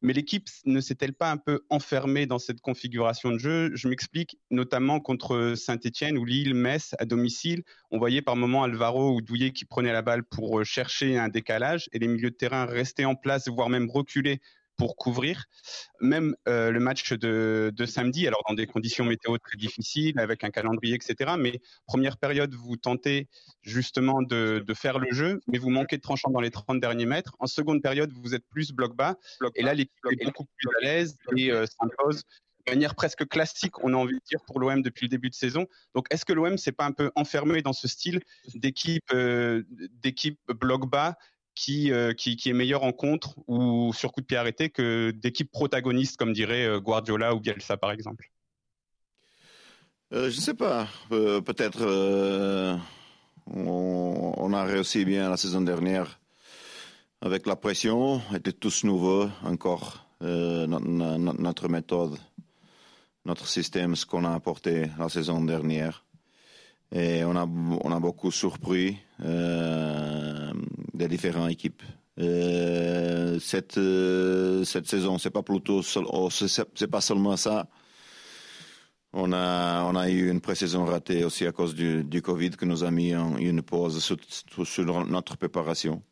Mais 0.00 0.14
l'équipe 0.14 0.48
ne 0.64 0.80
s'est-elle 0.80 1.12
pas 1.12 1.30
un 1.30 1.36
peu 1.36 1.60
enfermée 1.68 2.24
dans 2.24 2.38
cette 2.38 2.62
configuration 2.62 3.30
de 3.30 3.36
jeu? 3.36 3.70
Je 3.74 3.86
m'explique, 3.86 4.38
notamment 4.50 5.00
contre 5.00 5.52
Saint-Etienne 5.56 6.16
ou 6.16 6.24
Lille, 6.24 6.54
Metz, 6.54 6.94
à 6.98 7.04
domicile. 7.04 7.62
On 7.90 7.98
voyait 7.98 8.22
par 8.22 8.36
moments 8.36 8.62
Alvaro 8.62 9.14
ou 9.14 9.20
Douillet 9.20 9.50
qui 9.50 9.66
prenaient 9.66 9.92
la 9.92 10.00
balle 10.00 10.24
pour 10.24 10.64
chercher 10.64 11.18
un 11.18 11.28
décalage 11.28 11.90
et 11.92 11.98
les 11.98 12.08
milieux 12.08 12.30
de 12.30 12.36
terrain 12.36 12.64
restaient 12.64 13.04
en 13.04 13.16
place, 13.16 13.48
voire 13.48 13.68
même 13.68 13.90
reculer 13.90 14.40
pour 14.80 14.96
couvrir. 14.96 15.44
Même 16.00 16.34
euh, 16.48 16.70
le 16.70 16.80
match 16.80 17.12
de, 17.12 17.84
samedi, 17.86 18.26
alors 18.26 18.42
dans 18.48 18.54
des 18.54 18.66
conditions 18.66 19.04
météo 19.04 19.36
très 19.36 19.58
difficiles, 19.58 20.18
avec 20.18 20.42
un 20.42 20.48
calendrier, 20.48 20.94
etc. 20.94 21.32
Mais 21.38 21.60
première 21.86 22.16
période, 22.16 22.54
vous 22.54 22.76
tentez 22.76 23.28
justement 23.62 24.22
de, 24.22 24.64
faire 24.74 24.98
le 24.98 25.12
jeu, 25.12 25.40
mais 25.48 25.58
vous 25.58 25.68
manquez 25.68 25.98
de 25.98 26.02
tranchant 26.02 26.30
dans 26.30 26.40
les 26.40 26.50
30 26.50 26.80
derniers 26.80 27.04
mètres. 27.04 27.36
En 27.40 27.46
seconde 27.46 27.82
période, 27.82 28.10
vous 28.10 28.34
êtes 28.34 28.46
plus 28.48 28.72
bloc 28.72 28.96
bas. 28.96 29.16
et 29.54 29.62
là, 29.62 29.74
l'équipe 29.74 29.92
est 30.10 30.24
beaucoup 30.24 30.46
plus 30.56 30.70
à 30.78 30.84
l'aise 30.84 31.18
et 31.36 31.52
euh, 31.52 31.66
s'impose 31.66 32.22
de 32.66 32.72
manière 32.72 32.94
presque 32.94 33.26
classique, 33.26 33.82
on 33.82 33.94
a 33.94 33.96
envie 33.96 34.14
de 34.14 34.24
dire, 34.28 34.40
pour 34.46 34.60
l'OM 34.60 34.82
depuis 34.82 35.06
le 35.06 35.08
début 35.08 35.30
de 35.30 35.34
saison. 35.34 35.66
Donc, 35.94 36.06
est-ce 36.10 36.24
que 36.24 36.32
l'OM 36.32 36.56
s'est 36.58 36.72
pas 36.72 36.84
un 36.84 36.92
peu 36.92 37.10
enfermé 37.16 37.62
dans 37.62 37.72
ce 37.72 37.88
style 37.88 38.20
d'équipe 38.54 39.12
euh, 39.12 39.62
d'équipe 40.02 40.38
bloc 40.48 40.88
bas 40.88 41.16
euh, 41.68 42.14
qui, 42.14 42.36
qui, 42.36 42.50
est 42.50 42.54
meilleur 42.54 42.84
en 42.84 42.92
contre 42.92 43.36
ou 43.46 43.92
sur 43.92 44.12
coup 44.12 44.20
de 44.20 44.26
pied 44.26 44.36
arrêté 44.36 44.70
que 44.70 45.10
d'équipes 45.10 45.50
protagonistes, 45.50 46.16
comme 46.16 46.32
dirait 46.32 46.64
euh, 46.64 46.80
Guardiola 46.80 47.34
ou 47.34 47.40
Bielsa, 47.40 47.76
par 47.76 47.90
exemple 47.92 48.30
euh, 50.12 50.30
Je 50.30 50.36
ne 50.36 50.40
sais 50.40 50.54
pas. 50.54 50.88
Peut-être 51.10 52.78
on, 53.46 54.52
a 54.52 54.64
réussi 54.64 55.04
bien 55.04 55.28
la 55.28 55.36
saison 55.36 55.60
dernière 55.60 56.18
avec 57.20 57.46
la 57.46 57.56
pression. 57.56 58.22
était 58.34 58.52
tous 58.52 58.84
nouveaux 58.84 59.28
encore. 59.44 60.06
notre 60.22 61.68
méthode, 61.68 62.16
notre 63.26 63.46
système, 63.46 63.96
ce 63.96 64.06
qu'on 64.06 64.24
a 64.24 64.32
apporté 64.32 64.86
la 64.98 65.08
saison 65.08 65.44
dernière. 65.44 66.04
Et 66.92 67.22
on 67.24 67.36
a, 67.36 67.44
on 67.46 67.92
a 67.92 68.00
beaucoup 68.00 68.32
surpris 68.32 68.96
des 71.00 71.08
différentes 71.08 71.50
équipes. 71.50 71.82
Euh, 72.18 73.38
cette, 73.40 73.78
euh, 73.78 74.64
cette 74.64 74.86
saison, 74.86 75.18
c'est 75.18 75.30
pas 75.30 75.42
plutôt, 75.42 75.80
oh, 75.96 76.28
c'est 76.30 76.90
pas 76.90 77.00
seulement 77.00 77.36
ça. 77.36 77.68
On 79.12 79.32
a, 79.32 79.84
on 79.84 79.96
a 79.96 80.08
eu 80.08 80.30
une 80.30 80.40
pré-saison 80.40 80.84
ratée 80.84 81.24
aussi 81.24 81.46
à 81.46 81.52
cause 81.52 81.74
du, 81.74 82.22
Covid 82.22 82.50
qui 82.50 82.66
nous 82.66 82.84
a 82.84 82.90
mis 82.90 83.12
une 83.12 83.62
pause 83.62 83.98
sur, 84.04 85.06
notre 85.06 85.36
préparation. 85.36 86.02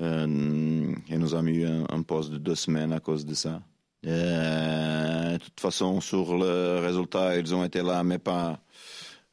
Euh, 0.00 0.94
et 1.08 1.18
nous 1.18 1.34
a 1.34 1.42
mis 1.42 1.64
un, 1.64 1.84
un, 1.90 2.02
pause 2.02 2.30
de 2.30 2.38
deux 2.38 2.54
semaines 2.54 2.92
à 2.92 3.00
cause 3.00 3.26
de 3.26 3.34
ça. 3.34 3.60
De 4.02 5.36
toute 5.36 5.60
façon, 5.60 6.00
sur 6.00 6.36
le 6.36 6.80
résultat, 6.80 7.36
ils 7.36 7.54
ont 7.54 7.62
été 7.62 7.82
là, 7.82 8.02
mais 8.02 8.18
pas, 8.18 8.58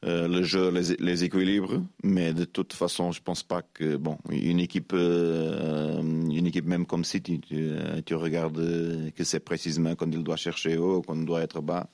euh, 0.06 0.30
le 0.30 0.44
jeu 0.44 0.72
les, 0.72 0.96
les, 0.98 1.24
équilibre, 1.26 1.84
mais 2.04 2.34
de 2.34 2.46
toute 2.46 2.72
façon, 2.72 3.12
je 3.12 3.22
pense 3.22 3.44
pas 3.44 3.62
que 3.62 3.98
bon, 3.98 4.18
une 4.30 4.62
équipe, 4.62 4.94
euh, 4.94 6.02
une 6.02 6.48
équipe 6.48 6.66
même 6.66 6.86
comme 6.86 7.04
City, 7.04 7.42
tu, 7.42 7.72
tu 8.06 8.16
regardes 8.16 9.12
que 9.14 9.24
c'est 9.26 9.42
précisément 9.42 9.96
quand 9.96 10.10
il 10.12 10.24
doit 10.24 10.38
chercher 10.38 10.78
haut, 10.78 11.02
quand 11.02 11.16
il 11.16 11.26
doit 11.26 11.42
être 11.42 11.62
bas, 11.62 11.90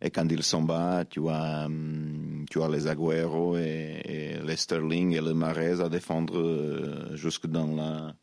et 0.00 0.10
quand 0.10 0.26
ils 0.30 0.42
sont 0.42 0.62
bas, 0.62 1.04
tu 1.04 1.28
as, 1.28 1.66
hum, 1.66 2.46
tu 2.50 2.62
as 2.62 2.68
les 2.68 2.86
Aguero 2.86 3.58
et, 3.58 4.40
les 4.42 4.56
Sterling 4.56 5.12
et 5.12 5.20
le 5.20 5.34
Marais 5.34 5.82
à 5.82 5.90
défendre 5.90 6.38
euh, 6.38 7.14
jusque 7.14 7.46
dans 7.46 7.66
la, 7.66 8.14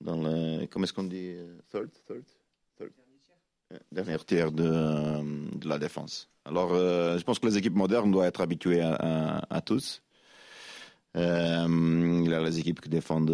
dans 0.00 0.16
le, 0.16 0.66
comment 0.66 0.84
est-ce 0.84 0.92
qu'on 0.92 1.04
dit, 1.04 1.34
third, 1.70 1.90
third, 2.06 2.24
dernier 3.92 4.18
tiers 4.18 4.52
de, 4.52 5.58
de 5.58 5.68
la 5.68 5.78
défense. 5.78 6.28
Alors, 6.44 6.70
euh, 6.72 7.18
je 7.18 7.24
pense 7.24 7.38
que 7.38 7.46
les 7.46 7.56
équipes 7.56 7.74
modernes 7.74 8.10
doivent 8.10 8.28
être 8.28 8.40
habituées 8.40 8.82
à, 8.82 9.60
tous. 9.64 10.02
Euh, 11.16 11.66
il 12.24 12.30
y 12.30 12.34
a 12.34 12.42
les 12.42 12.58
équipes 12.58 12.80
qui 12.80 12.88
défendent 12.88 13.30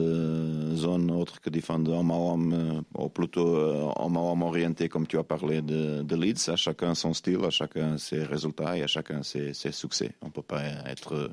zone, 0.76 1.11
autres 1.11 1.41
qui 1.41 1.51
défendent 1.51 1.89
à 1.89 1.93
homme, 1.95 2.85
ou 2.95 3.09
plutôt 3.09 3.57
homme 3.97 4.43
orienté, 4.43 4.89
comme 4.89 5.07
tu 5.07 5.18
as 5.18 5.24
parlé 5.24 5.61
de, 5.62 6.14
Leeds. 6.14 6.51
À 6.51 6.57
chacun 6.57 6.95
son 6.95 7.14
style, 7.14 7.45
à 7.45 7.51
chacun 7.51 7.99
ses 7.99 8.22
résultats 8.22 8.76
et 8.76 8.83
à 8.83 8.87
chacun 8.87 9.22
ses, 9.22 9.55
ses 9.55 9.72
succès. 9.72 10.12
On 10.22 10.31
peut 10.31 10.43
pas 10.43 10.62
être, 10.87 11.31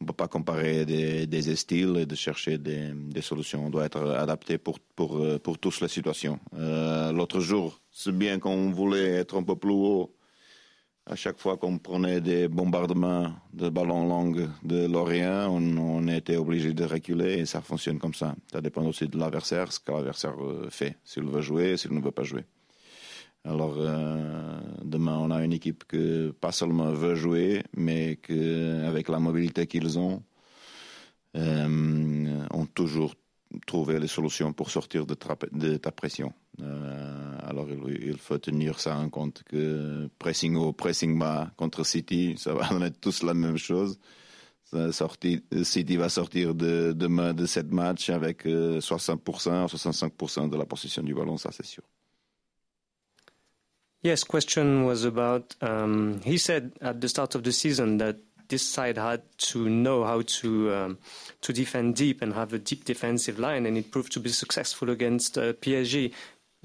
on 0.00 0.06
peut 0.06 0.12
pas 0.12 0.28
comparer 0.28 0.84
des, 0.84 1.56
styles 1.56 1.96
et 1.98 2.06
de 2.06 2.14
chercher 2.14 2.58
des, 2.58 3.22
solutions. 3.22 3.66
On 3.66 3.70
doit 3.70 3.84
être 3.84 4.10
adapté 4.10 4.58
pour 4.58 4.78
pour 4.80 5.20
pour 5.42 5.58
tous 5.58 5.80
les 5.80 5.88
situations. 5.88 6.38
Euh, 6.54 7.12
L'autre 7.12 7.40
jour, 7.40 7.80
c'est 7.90 8.16
bien 8.16 8.38
qu'on 8.38 8.70
voulait 8.70 9.12
être 9.14 9.36
un 9.36 9.42
peu 9.42 9.56
plus 9.56 9.72
haut 9.72 10.14
à 11.06 11.16
chaque 11.16 11.38
fois 11.38 11.56
qu'on 11.56 11.78
prenait 11.78 12.20
des 12.20 12.48
bombardements 12.48 13.32
de 13.52 13.68
ballons 13.68 14.06
longs 14.06 14.48
de 14.62 14.86
Lorient, 14.86 15.48
on, 15.50 15.76
on, 15.76 16.08
était 16.08 16.36
obligé 16.36 16.72
de 16.72 16.84
reculer 16.84 17.40
et 17.40 17.46
ça 17.46 17.60
fonctionne 17.60 17.98
comme 17.98 18.14
ça. 18.14 18.34
Ça 18.50 18.60
dépend 18.60 18.84
aussi 18.86 19.06
de 19.08 19.18
l'adversaire, 19.18 19.70
ce 19.70 19.80
que 19.80 19.92
l'adversaire 19.92 20.34
euh, 20.42 20.68
fait, 20.70 20.96
s'il 21.04 21.24
veut 21.24 21.42
jouer, 21.42 21.76
s'il 21.76 21.92
ne 21.92 22.00
veut 22.00 22.10
pas 22.10 22.22
jouer. 22.22 22.44
Alors 23.44 23.74
euh, 23.76 24.58
demain, 24.82 25.18
on 25.18 25.30
a 25.30 25.44
une 25.44 25.52
équipe 25.52 25.84
que 25.84 26.30
pas 26.30 26.52
seulement 26.52 26.92
veut 26.92 27.14
jouer, 27.14 27.62
mais 27.76 28.16
que 28.16 28.84
avec 28.86 29.08
la 29.08 29.18
mobilité 29.18 29.66
qu'ils 29.66 29.98
ont, 29.98 30.22
euh, 31.36 32.46
ont 32.50 32.66
toujours 32.66 33.14
trouver 33.66 34.00
les 34.00 34.06
solutions 34.06 34.52
pour 34.54 34.70
sortir 34.70 35.06
de, 35.06 35.14
ta 35.14 35.92
pression. 35.92 36.32
Euh, 36.62 37.38
alors 37.42 37.68
il, 37.70 38.16
faut 38.16 38.38
tenir 38.38 38.80
ça 38.80 38.96
en 38.96 39.10
compte 39.10 39.42
que 39.44 40.08
pressing 40.18 40.56
haut, 40.56 40.72
pressing 40.72 41.18
bas 41.18 41.50
contre 41.56 41.84
City, 41.84 42.34
ça 42.38 42.54
va 42.54 42.68
être 42.86 43.00
tous 43.00 43.22
la 43.22 43.34
même 43.34 43.58
chose. 43.58 43.98
City 45.62 45.96
va 45.96 46.08
sortir 46.08 46.54
de, 46.54 46.92
demain 46.96 47.34
de 47.34 47.46
cette 47.46 47.72
match 47.72 48.08
avec 48.10 48.46
60%, 48.46 48.48
euh, 48.48 49.66
65% 49.66 50.48
de 50.48 50.56
la 50.56 50.64
possession 50.64 51.02
du 51.02 51.14
ballon, 51.14 51.36
ça 51.36 51.50
c'est 51.52 51.66
sûr. 51.66 51.84
Yes, 54.04 54.22
question 54.22 54.84
was 54.84 55.06
about. 55.06 55.56
Um, 55.62 56.20
he 56.24 56.36
said 56.36 56.72
at 56.82 57.00
the 57.00 57.08
start 57.08 57.34
of 57.34 57.42
the 57.42 57.52
season 57.52 57.96
that 57.98 58.18
this 58.48 58.60
side 58.60 58.98
had 58.98 59.22
to 59.38 59.66
know 59.66 60.04
how 60.04 60.20
to 60.20 60.74
um, 60.74 60.98
to 61.40 61.54
defend 61.54 61.96
deep 61.96 62.20
and 62.20 62.34
have 62.34 62.52
a 62.52 62.58
deep 62.58 62.84
defensive 62.84 63.38
line, 63.38 63.64
and 63.64 63.78
it 63.78 63.90
proved 63.90 64.12
to 64.12 64.20
be 64.20 64.28
successful 64.28 64.90
against 64.90 65.38
uh, 65.38 65.54
PSG. 65.54 66.12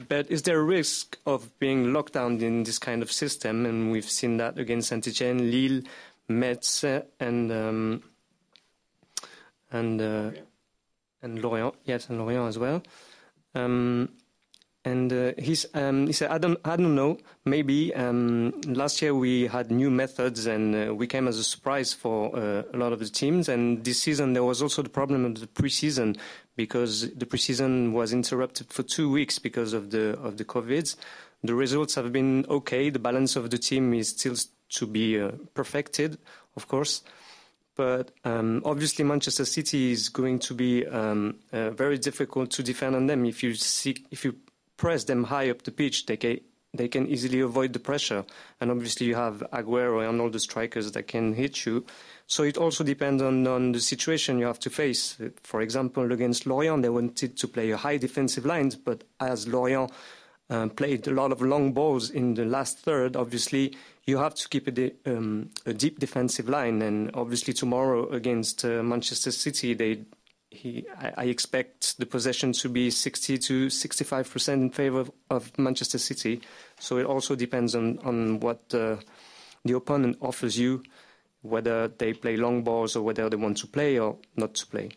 But 0.10 0.30
is 0.30 0.42
there 0.42 0.60
a 0.60 0.64
risk 0.64 1.18
of 1.26 1.58
being 1.60 1.94
locked 1.94 2.12
down 2.12 2.42
in 2.42 2.64
this 2.64 2.78
kind 2.78 3.02
of 3.02 3.10
system? 3.10 3.66
And 3.66 3.90
we've 3.90 4.10
seen 4.10 4.36
that 4.36 4.60
against 4.60 4.90
Saint-Etienne, 4.90 5.50
Lille, 5.50 5.84
Metz, 6.28 6.84
and 6.84 7.52
um, 7.54 8.04
and 9.72 10.02
uh, 10.02 10.32
and 11.22 11.42
Lorient. 11.42 11.76
Yes, 11.86 12.10
and 12.10 12.20
Lorient 12.20 12.50
as 12.50 12.60
well. 12.60 12.84
Um, 13.56 14.10
and 14.86 15.12
uh, 15.12 15.34
he's, 15.38 15.66
um, 15.74 16.08
he 16.08 16.14
said, 16.14 16.32
I 16.32 16.38
don't, 16.38 16.58
I 16.64 16.78
don't 16.78 16.96
know. 16.96 17.18
Maybe 17.44 17.94
um, 17.96 18.54
last 18.66 19.02
year 19.02 19.14
we 19.14 19.48
had 19.48 19.72
new 19.72 19.90
methods 19.90 20.46
and 20.46 20.74
uh, 20.74 20.96
we 20.96 21.06
came 21.06 21.28
as 21.28 21.38
a 21.38 21.44
surprise 21.44 21.94
for 21.94 22.34
uh, 22.36 22.64
a 22.74 22.78
lot 22.78 22.94
of 22.94 23.00
the 23.00 23.10
teams. 23.10 23.50
And 23.50 23.84
this 23.84 24.02
season 24.02 24.34
there 24.34 24.44
was 24.44 24.62
also 24.62 24.82
the 24.82 24.90
problem 24.90 25.26
of 25.26 25.40
the 25.40 25.48
preseason 25.48 26.18
because 26.56 27.14
the 27.14 27.26
preseason 27.26 27.92
was 27.92 28.14
interrupted 28.14 28.72
for 28.72 28.84
two 28.84 29.12
weeks 29.12 29.38
because 29.38 29.74
of 29.74 29.92
the 29.92 30.18
of 30.20 30.38
the 30.38 30.46
COVID. 30.46 30.96
The 31.44 31.56
results 31.56 31.96
have 31.96 32.12
been 32.14 32.46
okay. 32.50 32.90
The 32.90 33.00
balance 33.00 33.36
of 33.36 33.50
the 33.50 33.58
team 33.58 33.94
is 33.94 34.10
still 34.10 34.36
to 34.70 34.88
be 34.88 35.20
uh, 35.20 35.32
perfected, 35.54 36.18
of 36.56 36.68
course. 36.68 37.02
But 37.76 38.12
um, 38.26 38.62
obviously, 38.66 39.06
Manchester 39.06 39.46
City 39.46 39.94
is 39.94 40.10
going 40.10 40.40
to 40.40 40.54
be 40.54 40.86
um, 40.86 41.36
uh, 41.54 41.70
very 41.70 41.98
difficult 41.98 42.52
to 42.52 42.64
defend 42.64 42.96
on 42.96 43.08
them. 43.08 43.26
If 43.26 43.42
you 43.42 43.56
see, 43.56 44.06
if 44.12 44.26
you 44.26 44.36
press 44.80 45.04
them 45.04 45.26
high 45.26 45.50
up 45.50 45.64
the 45.64 45.72
pitch, 45.72 46.06
they 46.06 46.18
can 46.18 46.40
they 46.72 46.88
can 46.88 47.08
easily 47.08 47.40
avoid 47.40 47.74
the 47.74 47.80
pressure. 47.80 48.24
And 48.62 48.70
obviously, 48.70 49.08
you 49.08 49.16
have 49.16 49.44
Aguero 49.52 50.08
and 50.08 50.22
all 50.22 50.30
the 50.30 50.40
strikers 50.40 50.92
that 50.92 51.08
can 51.08 51.34
hit 51.34 51.66
you. 51.66 51.84
So 52.28 52.44
it 52.44 52.58
also 52.58 52.84
depends 52.84 53.24
on, 53.24 53.48
on 53.48 53.72
the 53.72 53.80
situation 53.80 54.38
you 54.38 54.46
have 54.46 54.60
to 54.60 54.70
face. 54.70 55.18
For 55.42 55.62
example, 55.62 56.12
against 56.12 56.46
Lorient, 56.46 56.84
they 56.84 56.90
wanted 56.90 57.38
to 57.38 57.48
play 57.48 57.72
a 57.72 57.78
high 57.78 57.98
defensive 57.98 58.46
line, 58.46 58.72
but 58.86 59.04
as 59.20 59.48
Lorient 59.48 59.92
um, 60.52 60.70
played 60.70 61.08
a 61.08 61.12
lot 61.12 61.32
of 61.32 61.42
long 61.42 61.74
balls 61.74 62.12
in 62.12 62.36
the 62.36 62.46
last 62.46 62.78
third, 62.78 63.16
obviously 63.16 63.76
you 64.06 64.20
have 64.20 64.36
to 64.36 64.48
keep 64.48 64.68
a, 64.68 64.72
de- 64.72 64.94
um, 65.08 65.50
a 65.66 65.74
deep 65.74 65.98
defensive 65.98 66.48
line. 66.48 66.84
And 66.84 67.10
obviously 67.16 67.54
tomorrow 67.54 68.08
against 68.10 68.64
uh, 68.64 68.84
Manchester 68.84 69.32
City, 69.32 69.74
they 69.74 70.02
he, 70.52 70.86
I, 70.97 71.14
I, 71.18 71.26
expect 71.26 71.97
the 72.00 72.06
possession 72.06 72.54
to 72.54 72.70
be 72.70 72.89
60 72.89 73.38
to 73.38 73.70
65 73.70 74.32
percent 74.32 74.62
in 74.62 74.70
favor 74.72 75.00
of, 75.00 75.12
of, 75.30 75.58
Manchester 75.58 75.97
City. 75.97 76.41
So 76.80 76.97
it 76.97 77.06
also 77.06 77.36
depends 77.36 77.76
on 77.76 78.00
on 78.00 78.39
what 78.39 78.74
uh, 78.74 78.97
the 79.64 79.76
opponent 79.76 80.18
offers 80.22 80.58
you, 80.58 80.84
whether 81.41 81.88
they 81.88 82.14
play 82.14 82.38
long 82.38 82.64
balls 82.64 82.95
or 82.95 83.04
whether 83.04 83.30
they 83.30 83.38
want 83.38 83.58
to 83.58 83.68
play 83.68 84.00
or 84.00 84.18
not 84.36 84.56
to 84.56 84.66
play. 84.66 84.89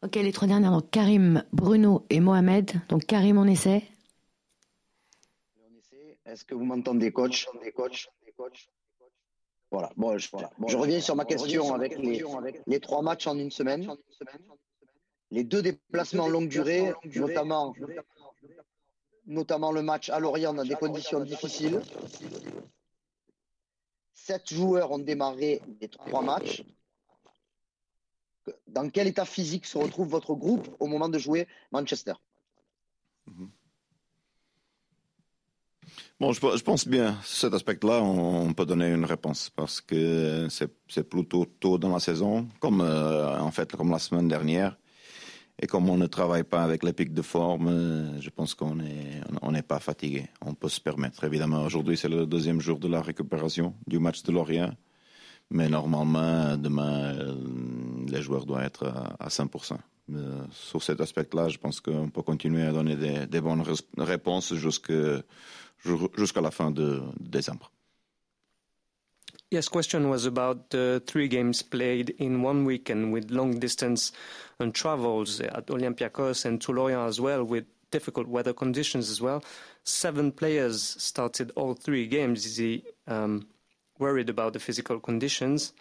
Ok, 0.00 0.14
les 0.14 0.32
trois 0.32 0.46
dernières, 0.46 0.70
donc 0.70 0.90
Karim, 0.90 1.42
Bruno 1.52 2.06
et 2.08 2.20
Mohamed. 2.20 2.80
Donc 2.88 3.04
Karim, 3.06 3.36
on 3.38 3.48
essaie. 3.48 3.82
Est-ce 6.24 6.44
que 6.44 6.54
vous 6.54 6.64
m'entendez, 6.64 7.10
coach, 7.10 7.46
coach? 7.74 8.08
Voilà. 9.70 9.90
Bon, 9.96 10.16
je, 10.16 10.28
voilà. 10.30 10.50
je 10.66 10.76
reviens 10.76 11.00
sur 11.00 11.14
ma 11.14 11.24
question 11.24 11.74
avec 11.74 11.98
les, 11.98 12.24
les, 12.66 12.80
trois 12.80 13.02
matchs 13.02 13.26
en 13.26 13.38
une 13.38 13.50
semaine. 13.50 13.90
Les 15.30 15.44
deux 15.44 15.60
déplacements 15.60 16.28
longue 16.28 16.48
durée, 16.48 16.94
notamment, 17.16 17.74
notamment 19.26 19.72
le 19.72 19.82
match 19.82 20.08
à 20.08 20.20
Lorient 20.20 20.54
dans 20.54 20.64
des 20.64 20.74
conditions 20.74 21.20
difficiles. 21.20 21.82
Sept 24.14 24.52
joueurs 24.52 24.90
ont 24.90 24.98
démarré 24.98 25.60
les 25.80 25.88
trois 25.88 26.22
matchs. 26.22 26.64
Dans 28.66 28.88
quel 28.88 29.06
état 29.06 29.26
physique 29.26 29.66
se 29.66 29.76
retrouve 29.76 30.08
votre 30.08 30.34
groupe 30.34 30.68
au 30.80 30.86
moment 30.86 31.10
de 31.10 31.18
jouer 31.18 31.46
Manchester? 31.70 32.14
Mhm. 33.26 33.50
Bon, 36.20 36.32
je, 36.32 36.62
pense 36.64 36.88
bien, 36.88 37.16
cet 37.22 37.54
aspect-là, 37.54 38.02
on, 38.02 38.52
peut 38.52 38.66
donner 38.66 38.88
une 38.92 39.04
réponse 39.04 39.50
parce 39.54 39.80
que 39.80 40.48
c'est 40.50 41.08
plutôt 41.08 41.44
tôt 41.44 41.78
dans 41.78 41.92
la 41.92 42.00
saison, 42.00 42.48
comme 42.58 42.80
euh, 42.80 43.38
en 43.38 43.50
fait 43.52 43.74
comme 43.76 43.90
la 43.90 43.98
semaine 43.98 44.26
dernière. 44.26 44.76
Et 45.60 45.66
comme 45.66 45.88
on 45.90 45.96
ne 45.96 46.06
travaille 46.06 46.44
pas 46.44 46.62
avec 46.62 46.84
les 46.84 46.92
pics 46.92 47.12
de 47.12 47.22
forme, 47.22 47.68
euh, 47.68 48.20
je 48.20 48.30
pense 48.30 48.54
qu'on 48.54 48.76
n'est 48.76 49.20
on 49.42 49.52
n'est 49.52 49.62
pas 49.62 49.80
fatigué. 49.80 50.26
On 50.40 50.54
peut 50.54 50.68
se 50.68 50.80
permettre. 50.80 51.24
Évidemment, 51.24 51.64
aujourd'hui, 51.64 51.96
c'est 51.96 52.08
le 52.08 52.26
deuxième 52.26 52.60
jour 52.60 52.78
de 52.78 52.88
la 52.88 53.02
récupération 53.02 53.74
du 53.86 53.98
match 53.98 54.22
de 54.22 54.32
Lorient. 54.32 54.72
Mais 55.50 55.68
normalement, 55.68 56.56
demain, 56.56 57.14
euh, 57.14 57.34
les 58.06 58.22
joueurs 58.22 58.44
doivent 58.44 58.64
être 58.64 58.86
à, 58.86 59.16
à 59.18 59.28
100%. 59.28 59.78
Mais 60.08 60.20
sur 60.50 60.82
cet 60.82 61.00
aspect-là, 61.00 61.48
je 61.48 61.58
pense 61.58 61.80
qu'on 61.80 62.08
peut 62.08 62.22
continuer 62.22 62.62
à 62.62 62.72
donner 62.72 62.96
des 63.26 63.40
bonnes 63.40 63.62
réponses 63.98 64.54
jusqu'à 64.54 65.22
jusqu'à 65.84 66.40
la 66.40 66.50
fin 66.50 66.70
de 66.70 67.00
décembre. 67.20 67.70
Yes, 69.50 69.68
question 69.70 70.10
was 70.10 70.26
about 70.26 70.68
the 70.70 71.02
three 71.06 71.26
games 71.26 71.62
played 71.62 72.10
in 72.18 72.42
one 72.42 72.66
weekend 72.66 73.14
with 73.14 73.30
long 73.30 73.58
distance 73.58 74.12
and 74.58 74.74
travels 74.74 75.40
at 75.40 75.68
Olympiacos 75.68 76.44
and 76.44 76.60
Toulouse 76.60 77.08
as 77.08 77.18
well 77.18 77.44
with 77.44 77.64
difficult 77.90 78.28
weather 78.28 78.52
conditions 78.52 79.08
as 79.08 79.22
well. 79.22 79.42
Seven 79.84 80.32
players 80.32 80.82
started 80.98 81.50
all 81.56 81.72
three 81.72 82.06
games. 82.06 82.44
Is 82.44 82.58
he 82.58 82.84
um, 83.06 83.46
worried 83.98 84.28
about 84.28 84.52
the 84.52 84.60
physical 84.60 85.00
conditions? 85.00 85.72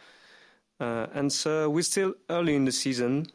Uh, 0.80 1.08
and 1.14 1.34
so 1.34 1.70
we're 1.70 1.82
still 1.82 2.14
early 2.30 2.56
in 2.56 2.64
the 2.64 2.72
season, 2.72 3.26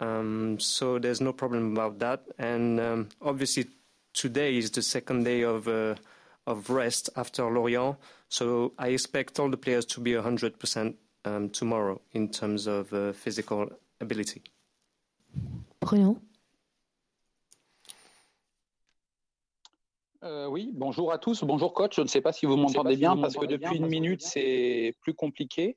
um, 0.00 0.58
so 0.58 0.98
there's 0.98 1.20
no 1.20 1.32
problem 1.32 1.72
about 1.72 1.98
that. 2.00 2.24
And 2.38 2.80
um, 2.80 3.08
obviously 3.22 3.66
today 4.16 4.56
is 4.56 4.70
the 4.70 4.82
second 4.82 5.24
day 5.24 5.42
of 5.42 5.68
uh, 5.68 5.94
of 6.46 6.70
rest 6.70 7.10
after 7.16 7.44
Lorient, 7.50 7.96
so 8.28 8.72
I 8.78 8.88
expect 8.88 9.38
all 9.38 9.50
the 9.50 9.56
players 9.56 9.84
to 9.86 10.00
be 10.00 10.12
100% 10.12 10.94
um, 11.24 11.50
tomorrow 11.50 12.00
in 12.12 12.28
terms 12.28 12.66
of 12.66 12.92
uh, 12.92 13.12
physical 13.12 13.68
ability. 14.00 14.42
Bruno? 15.80 16.20
Euh, 20.22 20.48
oui, 20.48 20.70
bonjour 20.72 21.12
à 21.12 21.18
tous. 21.18 21.44
Bonjour 21.44 21.72
coach. 21.72 21.96
Je 21.96 22.02
ne 22.02 22.08
sais 22.08 22.20
pas 22.20 22.32
si 22.32 22.46
vous 22.46 22.56
m'entendez 22.56 22.96
bien 22.96 23.16
parce 23.16 23.36
que 23.36 23.46
depuis 23.46 23.76
une 23.76 23.86
minute, 23.86 24.22
c'est 24.22 24.94
plus 25.02 25.14
compliqué. 25.14 25.76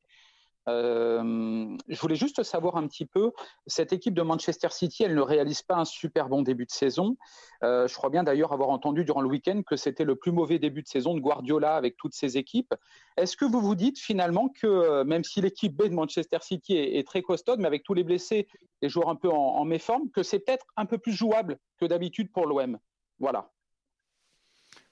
Euh, 0.70 1.78
je 1.88 2.00
voulais 2.00 2.16
juste 2.16 2.44
savoir 2.44 2.78
un 2.78 2.88
petit 2.88 3.06
peu, 3.06 3.32
cette 3.68 3.92
équipe 3.94 4.14
de 4.14 4.22
Manchester 4.22 4.70
City, 4.72 5.04
elle 5.04 5.16
ne 5.16 5.22
réalise 5.22 5.62
pas 5.62 5.76
un 5.76 5.86
super 5.86 6.30
bon 6.30 6.42
début 6.42 6.66
de 6.66 6.72
saison. 6.72 7.18
Euh, 7.64 7.88
je 7.88 7.96
crois 7.96 8.10
bien 8.10 8.24
d'ailleurs 8.24 8.54
avoir 8.54 8.70
entendu 8.70 9.04
durant 9.04 9.22
le 9.22 9.28
week-end 9.28 9.62
que 9.66 9.76
c'était 9.76 10.06
le 10.06 10.16
plus 10.16 10.32
mauvais 10.32 10.60
début 10.60 10.82
de 10.82 10.88
saison 10.88 11.14
de 11.14 11.20
Guardiola 11.20 11.76
avec 11.76 11.98
toutes 11.98 12.14
ses 12.14 12.38
équipes. 12.38 12.74
Est-ce 13.18 13.36
que 13.36 13.46
vous 13.46 13.62
vous 13.62 13.76
dites 13.76 14.00
finalement 14.00 14.50
que 14.50 14.68
euh, 14.68 15.04
même 15.04 15.24
si 15.24 15.42
l'équipe 15.42 15.76
B 15.76 15.84
de 15.84 15.94
Manchester 15.94 16.40
City 16.42 16.78
est, 16.78 17.08
très 17.08 17.22
costaude, 17.22 17.60
mais 17.60 17.68
avec 17.68 17.84
tous 17.84 17.94
les 17.94 18.04
blessés, 18.04 18.48
les 18.82 18.90
joueurs 18.90 19.10
un 19.10 19.16
peu 19.16 19.30
en, 19.30 19.36
en 19.36 19.66
méforme, 19.66 20.10
que 20.12 20.24
c'est 20.24 20.40
peut-être 20.40 20.66
un 20.78 20.86
peu 20.86 20.98
plus 20.98 21.14
jouable 21.14 21.58
que 21.80 21.86
d'habitude 21.86 22.32
pour 22.32 22.46
l'OM 22.46 22.78
Voilà. 23.20 23.50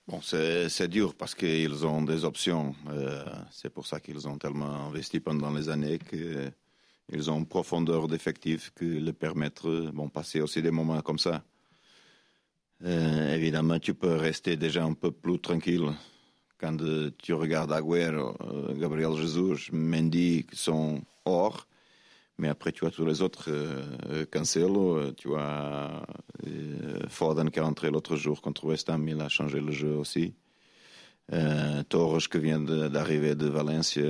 Bon, 0.07 0.21
c'est 0.21 0.87
dur 0.87 1.13
parce 1.15 1.35
qu'ils 1.35 1.85
ont 1.85 2.01
des 2.01 2.23
options. 2.23 2.73
Euh, 2.89 3.25
c'est 3.51 3.69
pour 3.69 3.85
ça 3.85 3.99
qu'ils 3.99 4.25
ont 4.25 4.37
tellement 4.37 4.87
investi 4.87 5.19
pendant 5.19 5.51
les 5.51 5.67
années 5.67 5.99
qu'ils 5.99 7.29
ont 7.29 7.39
une 7.39 7.45
profondeur 7.45 8.07
d'effectifs 8.07 8.71
qui 8.77 9.01
leur 9.01 9.15
permettent 9.15 9.67
bon, 9.93 10.07
passer 10.07 10.39
aussi 10.39 10.61
des 10.61 10.71
moments 10.71 11.01
comme 11.01 11.19
ça. 11.19 11.43
Euh, 12.85 13.35
évidemment, 13.35 13.79
tu 13.79 13.93
peux 13.93 14.15
rester 14.15 14.55
déjà 14.55 14.85
un 14.85 14.93
peu 14.93 15.11
plus 15.11 15.39
tranquille 15.39 15.91
quand 16.57 16.77
tu 17.17 17.33
regardes 17.33 17.73
Agüero, 17.73 18.37
euh, 18.41 18.73
Gabriel 18.75 19.13
Jesus, 19.17 19.69
Mendy 19.73 20.45
qui 20.49 20.55
sont 20.55 21.01
hors. 21.25 21.66
Mais 22.39 22.49
après, 22.49 22.71
tu 22.71 22.85
as 22.85 22.91
tous 22.91 23.05
les 23.05 23.21
autres. 23.21 23.49
Euh, 23.49 24.25
Cancelo, 24.31 24.97
euh, 24.97 25.13
tu 25.17 25.29
euh, 26.47 26.99
Foden 27.09 27.49
qui 27.49 27.59
est 27.59 27.61
rentré 27.61 27.89
l'autre 27.89 28.15
jour 28.15 28.41
contre 28.41 28.65
West 28.65 28.89
Ham, 28.89 29.07
il 29.07 29.19
a 29.21 29.29
changé 29.29 29.59
le 29.59 29.71
jeu 29.71 29.95
aussi. 29.95 30.35
Euh, 31.33 31.83
Torres 31.83 32.29
qui 32.31 32.39
vient 32.39 32.59
d'arriver 32.61 33.35
de, 33.35 33.45
de, 33.45 33.49
Valencia 33.49 34.05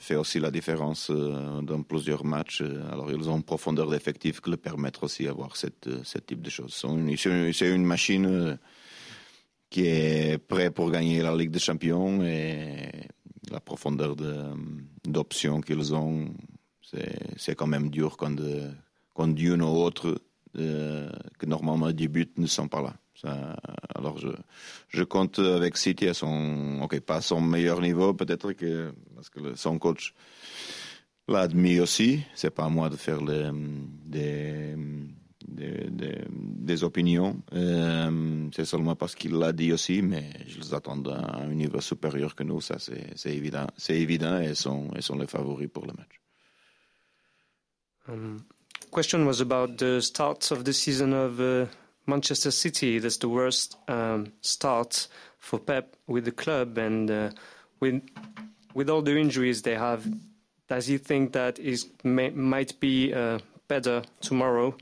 fait 0.00 0.16
aussi 0.16 0.40
la 0.40 0.50
différence 0.50 1.08
euh, 1.10 1.60
dans 1.62 1.82
plusieurs 1.82 2.24
matchs. 2.24 2.62
Alors 2.90 3.12
ils 3.12 3.28
ont 3.28 3.36
une 3.36 3.44
profondeur 3.44 3.88
d'effectif 3.88 4.40
qui 4.40 4.50
leur 4.50 4.58
permettent 4.58 5.00
aussi 5.02 5.24
d'avoir 5.24 5.56
cette, 5.56 5.88
ce 6.02 6.18
type 6.18 6.42
de 6.42 6.50
choses. 6.50 6.84
C'est 7.54 7.70
une 7.70 7.84
machine 7.84 8.58
qui 9.70 9.86
est 9.86 10.38
prête 10.38 10.74
pour 10.74 10.90
gagner 10.90 11.22
la 11.22 11.36
Ligue 11.36 11.50
des 11.50 11.60
Champions 11.60 12.24
et 12.24 12.90
la 13.52 13.60
profondeur 13.60 14.16
d'options 15.06 15.60
qu'ils 15.60 15.94
ont 15.94 16.28
c'est 17.36 17.54
quand 17.54 17.66
même 17.66 17.90
dur 17.90 18.16
quand, 18.16 18.36
quand 19.14 19.28
d'une 19.28 19.62
ou 19.62 19.66
autre 19.66 20.20
euh, 20.56 21.10
que 21.38 21.46
normalement 21.46 21.92
des 21.92 22.08
buts 22.08 22.32
ne 22.36 22.46
sont 22.46 22.68
pas 22.68 22.82
là. 22.82 22.94
Alors 23.96 24.16
je, 24.18 24.28
je 24.88 25.02
compte 25.02 25.40
avec 25.40 25.76
City 25.76 26.06
à 26.06 26.14
son, 26.14 26.80
ok, 26.82 27.00
pas 27.00 27.16
à 27.16 27.20
son 27.20 27.40
meilleur 27.40 27.80
niveau 27.80 28.14
peut-être 28.14 28.52
que 28.52 28.92
parce 29.16 29.28
que 29.28 29.56
son 29.56 29.78
coach 29.78 30.14
l'a 31.26 31.40
admis 31.40 31.80
aussi. 31.80 32.20
C'est 32.34 32.50
pas 32.50 32.64
à 32.64 32.68
moi 32.68 32.88
de 32.88 32.96
faire 32.96 33.20
des, 33.20 33.50
des, 34.06 34.76
des, 35.46 36.18
des 36.30 36.84
opinions. 36.84 37.42
Euh, 37.54 38.48
c'est 38.54 38.64
seulement 38.64 38.94
parce 38.94 39.14
qu'il 39.16 39.32
l'a 39.32 39.52
dit 39.52 39.72
aussi, 39.72 40.00
mais 40.00 40.30
je 40.46 40.60
les 40.60 40.72
attends 40.72 41.02
à 41.06 41.42
un 41.42 41.54
niveau 41.54 41.80
supérieur 41.80 42.34
que 42.36 42.44
nous. 42.44 42.60
Ça 42.60 42.76
c'est 42.78 43.34
évident, 43.34 43.66
c'est 43.76 43.96
évident 43.96 44.40
et 44.40 44.54
sont, 44.54 44.90
sont 45.00 45.18
les 45.18 45.26
favoris 45.26 45.68
pour 45.68 45.86
le 45.86 45.92
match. 45.92 46.20
Um, 48.08 48.46
question 48.90 49.26
was 49.26 49.42
about 49.42 49.76
the 49.76 50.00
start 50.00 50.50
of 50.50 50.64
the 50.64 50.72
season 50.72 51.12
of 51.12 51.40
uh, 51.40 51.66
Manchester 52.06 52.50
City. 52.50 52.98
That's 52.98 53.18
the 53.18 53.28
worst 53.28 53.76
um, 53.86 54.32
start 54.40 55.08
for 55.38 55.58
Pep 55.58 55.94
with 56.06 56.24
the 56.24 56.32
club, 56.32 56.78
and 56.78 57.10
uh, 57.10 57.30
with 57.80 58.00
with 58.72 58.88
all 58.88 59.02
the 59.02 59.16
injuries 59.16 59.60
they 59.60 59.74
have. 59.74 60.06
Does 60.68 60.86
he 60.86 60.98
think 60.98 61.32
that 61.32 61.58
it 61.58 61.84
might 62.04 62.80
be 62.80 63.12
uh, 63.12 63.38
better 63.68 64.02
tomorrow 64.20 64.74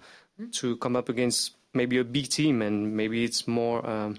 to 0.52 0.76
come 0.76 0.96
up 0.96 1.08
against 1.08 1.54
maybe 1.74 1.98
a 1.98 2.04
big 2.04 2.28
team 2.28 2.62
and 2.62 2.96
maybe 2.96 3.24
it's 3.24 3.46
more 3.46 3.88
um, 3.88 4.18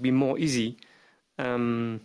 be 0.00 0.10
more 0.10 0.38
easy? 0.38 0.76
Um, 1.38 2.00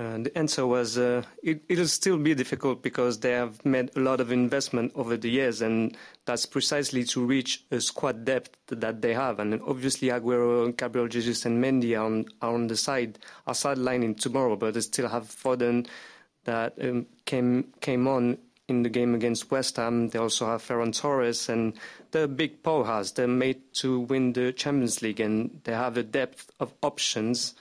Uh, 0.00 0.16
the 0.16 0.38
answer 0.38 0.66
was 0.66 0.96
uh, 0.96 1.22
it, 1.42 1.60
will 1.68 1.86
still 1.86 2.16
be 2.16 2.34
difficult 2.34 2.80
because 2.80 3.20
they 3.20 3.32
have 3.32 3.62
made 3.66 3.90
a 3.96 4.00
lot 4.00 4.18
of 4.18 4.32
investment 4.32 4.90
over 4.94 5.14
the 5.14 5.28
years, 5.28 5.60
and 5.60 5.94
that's 6.24 6.46
precisely 6.46 7.04
to 7.04 7.22
reach 7.22 7.66
a 7.70 7.78
squad 7.82 8.24
depth 8.24 8.56
that 8.68 9.02
they 9.02 9.12
have. 9.12 9.38
And 9.38 9.60
obviously, 9.60 10.08
Aguero, 10.08 10.74
Gabriel 10.74 11.06
Jesus, 11.06 11.44
and 11.44 11.62
Mendy 11.62 11.98
are 11.98 12.06
on, 12.06 12.24
are 12.40 12.54
on 12.54 12.68
the 12.68 12.78
side, 12.78 13.18
are 13.46 13.52
sidelining 13.52 14.18
tomorrow, 14.18 14.56
but 14.56 14.72
they 14.72 14.80
still 14.80 15.06
have 15.06 15.24
Foden 15.24 15.86
that 16.44 16.82
um, 16.82 17.04
came 17.26 17.70
came 17.82 18.08
on 18.08 18.38
in 18.68 18.82
the 18.82 18.88
game 18.88 19.14
against 19.14 19.50
West 19.50 19.76
Ham. 19.76 20.08
They 20.08 20.18
also 20.18 20.46
have 20.46 20.62
Ferran 20.62 20.98
Torres, 20.98 21.50
and 21.50 21.74
they're 22.12 22.26
big 22.26 22.62
powerhouse. 22.62 23.10
They're 23.10 23.28
made 23.28 23.74
to 23.74 24.00
win 24.00 24.32
the 24.32 24.54
Champions 24.54 25.02
League, 25.02 25.20
and 25.20 25.60
they 25.64 25.72
have 25.72 25.98
a 25.98 26.02
depth 26.02 26.50
of 26.58 26.72
options 26.82 27.54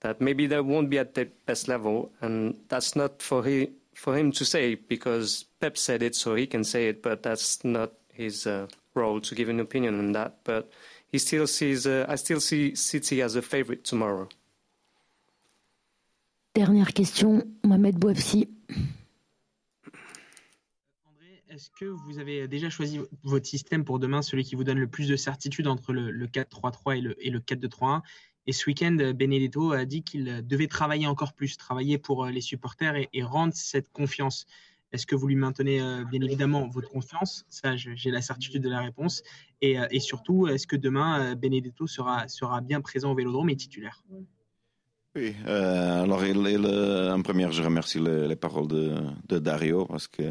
that 0.00 0.20
maybe 0.20 0.46
they 0.46 0.60
won't 0.60 0.90
be 0.90 0.98
at 0.98 1.14
the 1.14 1.28
best 1.46 1.68
level, 1.68 2.10
and 2.20 2.56
that's 2.68 2.96
not 2.96 3.22
for 3.22 3.44
he 3.44 3.70
for 3.94 4.16
him 4.16 4.32
to 4.32 4.44
say 4.44 4.74
because 4.74 5.44
Pep 5.60 5.76
said 5.76 6.02
it, 6.02 6.14
so 6.14 6.34
he 6.34 6.46
can 6.46 6.64
say 6.64 6.88
it, 6.88 7.02
but 7.02 7.22
that's 7.22 7.64
not 7.64 7.92
his 8.12 8.46
uh, 8.46 8.66
role 8.94 9.20
to 9.20 9.34
give 9.34 9.48
an 9.48 9.60
opinion 9.60 9.98
on 9.98 10.12
that. 10.12 10.38
But 10.44 10.70
he 11.12 11.18
still 11.18 11.46
sees, 11.46 11.86
uh, 11.86 12.06
I 12.08 12.16
still 12.16 12.40
see 12.40 12.74
City 12.74 13.22
as 13.22 13.36
a 13.36 13.42
favorite 13.42 13.84
tomorrow. 13.84 14.28
Dernière 16.54 16.92
question, 16.92 17.44
Mohamed 17.64 17.96
Bouafsi. 17.96 18.48
André, 21.04 21.42
est-ce 21.48 21.70
que 21.70 21.84
vous 21.84 22.18
avez 22.18 22.48
déjà 22.48 22.70
choisi 22.70 23.00
votre 23.22 23.46
système 23.46 23.84
pour 23.84 24.00
demain, 24.00 24.20
celui 24.20 24.44
qui 24.44 24.56
vous 24.56 24.64
donne 24.64 24.80
le 24.80 24.88
plus 24.88 25.08
de 25.08 25.16
certitude 25.16 25.68
entre 25.68 25.92
le, 25.92 26.10
le 26.10 26.26
4-3-3 26.26 26.98
et 26.98 27.00
le, 27.00 27.26
et 27.26 27.30
le 27.30 27.38
4-2-3-1 27.38 28.02
et 28.46 28.52
ce 28.52 28.66
week-end, 28.66 28.96
Benedetto 29.14 29.72
a 29.72 29.84
dit 29.84 30.02
qu'il 30.02 30.46
devait 30.46 30.66
travailler 30.66 31.06
encore 31.06 31.34
plus, 31.34 31.56
travailler 31.56 31.98
pour 31.98 32.24
euh, 32.24 32.30
les 32.30 32.40
supporters 32.40 32.94
et, 33.12 33.22
rendre 33.22 33.52
cette 33.54 33.92
confiance. 33.92 34.46
Est-ce 34.92 35.06
que 35.06 35.14
vous 35.14 35.28
lui 35.28 35.36
maintenez 35.36 35.80
euh, 35.80 36.04
bien 36.04 36.20
évidemment 36.22 36.66
votre 36.68 36.88
confiance? 36.88 37.44
Ça, 37.48 37.76
j'ai 37.76 38.10
la 38.10 38.22
certitude 38.22 38.62
de 38.62 38.70
la 38.70 38.80
réponse. 38.80 39.22
Et, 39.60 39.78
euh, 39.78 39.86
surtout, 39.98 40.48
est-ce 40.48 40.66
que 40.66 40.76
demain, 40.76 41.34
Benedetto 41.34 41.86
sera, 41.86 42.28
sera 42.28 42.60
bien 42.60 42.80
présent 42.80 43.12
au 43.12 43.14
Vélodrome 43.14 43.50
et 43.50 43.56
titulaire? 43.56 44.02
Oui, 45.16 45.34
alors 45.44 46.22
en 46.22 47.22
première, 47.22 47.50
je 47.50 47.62
remercie 47.62 47.98
les, 47.98 48.36
paroles 48.36 48.68
de, 48.68 48.94
de, 49.28 49.38
Dario 49.40 49.84
parce 49.84 50.06
que 50.06 50.22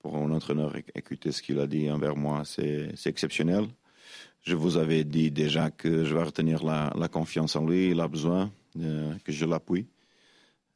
pour 0.00 0.16
un 0.16 0.30
entraîneur, 0.32 0.74
écouter 0.94 1.30
ce 1.30 1.40
qu'il 1.40 1.60
a 1.60 1.68
dit 1.68 1.88
envers 1.88 2.16
moi, 2.16 2.42
c'est 2.44 2.92
exceptionnel. 3.06 3.68
Je 4.44 4.54
vous 4.54 4.76
avais 4.76 5.04
dit 5.04 5.30
déjà 5.30 5.70
que 5.70 6.04
je 6.04 6.14
vais 6.14 6.22
retenir 6.22 6.62
la, 6.64 7.08
confiance 7.08 7.56
en 7.56 7.66
lui. 7.66 7.90
Il 7.90 8.00
a 8.00 8.08
besoin 8.08 8.52
euh, 8.78 9.14
que 9.24 9.32
je 9.32 9.46
l'appuie. 9.46 9.86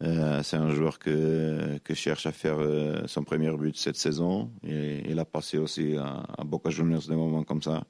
Euh, 0.02 0.42
c'est 0.42 0.56
un 0.56 0.70
joueur 0.70 0.98
que, 0.98 1.78
cherche 1.92 2.24
à 2.24 2.32
faire 2.32 2.56
euh, 2.60 3.06
son 3.06 3.24
premier 3.24 3.54
but 3.54 3.76
cette 3.76 3.96
saison. 3.96 4.50
Il 4.62 5.18
a 5.18 5.26
passé 5.26 5.58
aussi 5.58 5.96
à, 5.98 6.24
Boca 6.44 6.70
Juniors 6.70 7.02
des 7.06 7.14
moments 7.14 7.44
comme 7.44 7.60
ça. 7.60 7.84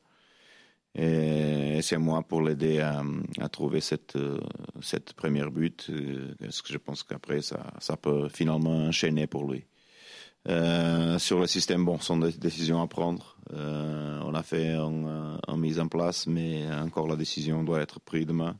Et, 0.96 1.80
c'est 1.80 1.98
moi 1.98 2.22
pour 2.22 2.42
l'aider 2.42 2.80
à, 2.80 3.48
trouver 3.48 3.80
cette, 3.80 4.18
cette 4.80 5.12
première 5.12 5.52
but. 5.52 5.92
Parce 6.40 6.60
que 6.60 6.72
je 6.72 6.78
pense 6.78 7.04
qu'après, 7.04 7.40
ça 7.40 7.96
peut 8.02 8.28
finalement 8.28 8.86
enchaîner 8.88 9.28
pour 9.28 9.48
lui. 9.48 9.64
Euh, 10.48 11.18
sur 11.18 11.40
le 11.40 11.46
système, 11.46 11.84
bon, 11.84 11.98
sont 11.98 12.16
des 12.16 12.32
décisions 12.32 12.80
à 12.80 12.86
prendre. 12.86 13.36
Euh, 13.52 14.20
on 14.24 14.34
a 14.34 14.42
fait 14.42 14.74
une, 14.74 15.38
mise 15.56 15.80
en 15.80 15.88
place, 15.88 16.26
mais 16.26 16.64
encore 16.72 17.08
la 17.08 17.16
décision 17.16 17.62
doit 17.64 17.80
être 17.80 18.00
prise 18.00 18.26
demain. 18.26 18.56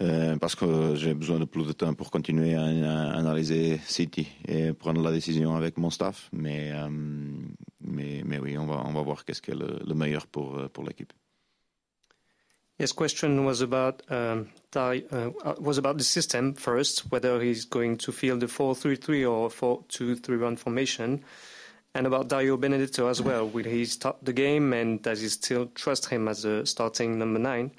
Euh, 0.00 0.36
parce 0.38 0.56
que 0.56 0.96
j'ai 0.96 1.14
besoin 1.14 1.38
de 1.38 1.44
plus 1.44 1.66
de 1.66 1.72
temps 1.72 1.94
pour 1.94 2.10
continuer 2.10 2.54
à, 2.56 2.64
analyser 3.12 3.80
City 3.86 4.26
et 4.46 4.72
prendre 4.72 5.00
la 5.00 5.12
décision 5.12 5.54
avec 5.54 5.78
mon 5.78 5.90
staff. 5.90 6.28
Mais, 6.32 6.72
mais, 7.80 8.22
mais 8.24 8.38
oui, 8.38 8.58
on 8.58 8.66
va, 8.66 8.82
on 8.86 8.92
va 8.92 9.02
voir 9.02 9.24
qu'est-ce 9.24 9.42
qui 9.42 9.52
est 9.52 9.56
le, 9.56 9.80
le 9.84 9.94
meilleur 9.94 10.26
pour, 10.26 10.68
pour 10.70 10.84
l'équipe. 10.84 11.12
His 12.78 12.90
question 12.92 13.44
was 13.44 13.60
about 13.60 14.02
um, 14.10 14.48
uh, 14.74 15.30
was 15.60 15.78
about 15.78 15.96
the 15.98 16.04
system 16.04 16.54
first, 16.54 17.10
whether 17.12 17.40
he's 17.40 17.64
going 17.64 17.98
to 17.98 18.10
field 18.10 18.40
the 18.40 18.46
4-3-3 18.46 19.30
or 19.30 19.48
4-2-3-1 19.48 20.58
formation, 20.58 21.24
and 21.94 22.06
about 22.06 22.28
Dario 22.28 22.56
Benedetto 22.56 23.06
as 23.06 23.22
well. 23.22 23.46
Will 23.46 23.64
he 23.64 23.84
start 23.84 24.16
the 24.22 24.32
game, 24.32 24.72
and 24.72 25.00
does 25.00 25.20
he 25.20 25.28
still 25.28 25.66
trust 25.74 26.06
him 26.06 26.26
as 26.26 26.44
a 26.44 26.66
starting 26.66 27.16
number 27.16 27.38
nine? 27.38 27.70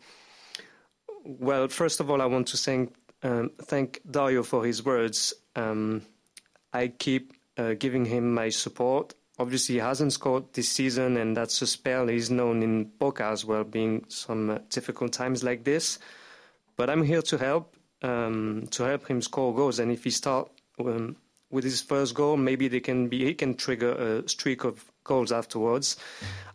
Well, 1.25 1.67
first 1.67 1.99
of 1.99 2.09
all, 2.09 2.21
I 2.21 2.25
want 2.27 2.47
to 2.49 2.57
thank 2.57 2.95
um, 3.21 3.51
thank 3.63 3.99
Dario 4.09 4.43
for 4.43 4.63
his 4.63 4.85
words. 4.85 5.33
Um, 5.57 6.03
I 6.71 6.87
keep 6.87 7.33
uh, 7.57 7.73
giving 7.73 8.05
him 8.05 8.33
my 8.33 8.47
support 8.47 9.13
obviously 9.38 9.75
he 9.75 9.81
hasn't 9.81 10.13
scored 10.13 10.53
this 10.53 10.69
season, 10.69 11.17
and 11.17 11.36
that's 11.36 11.61
a 11.61 11.67
spell 11.67 12.07
he's 12.07 12.31
known 12.31 12.63
in 12.63 12.86
Boca 12.86 13.25
as 13.25 13.45
well, 13.45 13.63
being 13.63 14.05
some 14.07 14.49
uh, 14.49 14.59
difficult 14.69 15.13
times 15.13 15.43
like 15.43 15.63
this. 15.63 15.99
But 16.75 16.89
I'm 16.89 17.03
here 17.03 17.21
to 17.23 17.38
help, 17.38 17.75
um, 18.01 18.67
to 18.71 18.83
help 18.83 19.07
him 19.07 19.21
score 19.21 19.53
goals. 19.53 19.79
And 19.79 19.91
if 19.91 20.03
he 20.03 20.09
start 20.09 20.49
um, 20.79 21.15
with 21.49 21.63
his 21.63 21.81
first 21.81 22.13
goal, 22.13 22.38
maybe 22.38 22.67
they 22.67 22.79
can 22.79 23.07
be 23.07 23.25
he 23.25 23.33
can 23.33 23.55
trigger 23.55 23.91
a 23.91 24.29
streak 24.29 24.63
of 24.63 24.86
goals 25.03 25.31
afterwards. 25.31 25.97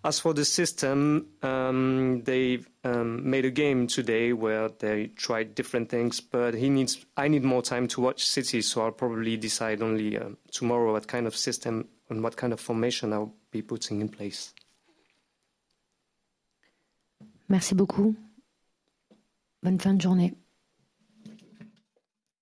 As 0.05 0.18
for 0.18 0.35
the 0.35 0.45
system, 0.45 1.26
um, 1.43 2.22
they 2.24 2.61
um, 2.85 3.28
made 3.28 3.45
a 3.45 3.51
game 3.51 3.87
today 3.87 4.33
where 4.33 4.68
they 4.68 5.09
tried 5.09 5.55
different 5.55 5.89
things, 5.89 6.20
but 6.20 6.55
he 6.55 6.68
needs. 6.68 7.05
I 7.16 7.28
need 7.28 7.45
more 7.45 7.62
time 7.62 7.89
to 7.89 8.01
watch 8.01 8.26
City, 8.26 8.61
so 8.62 8.85
I'll 8.85 8.93
probably 8.93 9.37
decide 9.37 9.83
only 9.83 10.18
uh, 10.18 10.31
tomorrow 10.53 10.93
what 10.93 11.07
kind 11.07 11.26
of 11.26 11.37
system 11.37 11.89
and 12.11 12.23
what 12.23 12.37
kind 12.37 12.53
of 12.53 12.61
formation 12.61 13.13
I'll 13.13 13.35
be 13.51 13.63
putting 13.63 14.01
in 14.01 14.09
place. 14.09 14.53
Merci 17.49 17.75
beaucoup. 17.75 18.15
Bonne 19.63 19.81
fin 19.81 19.95
de 19.95 20.01
journée. 20.01 20.35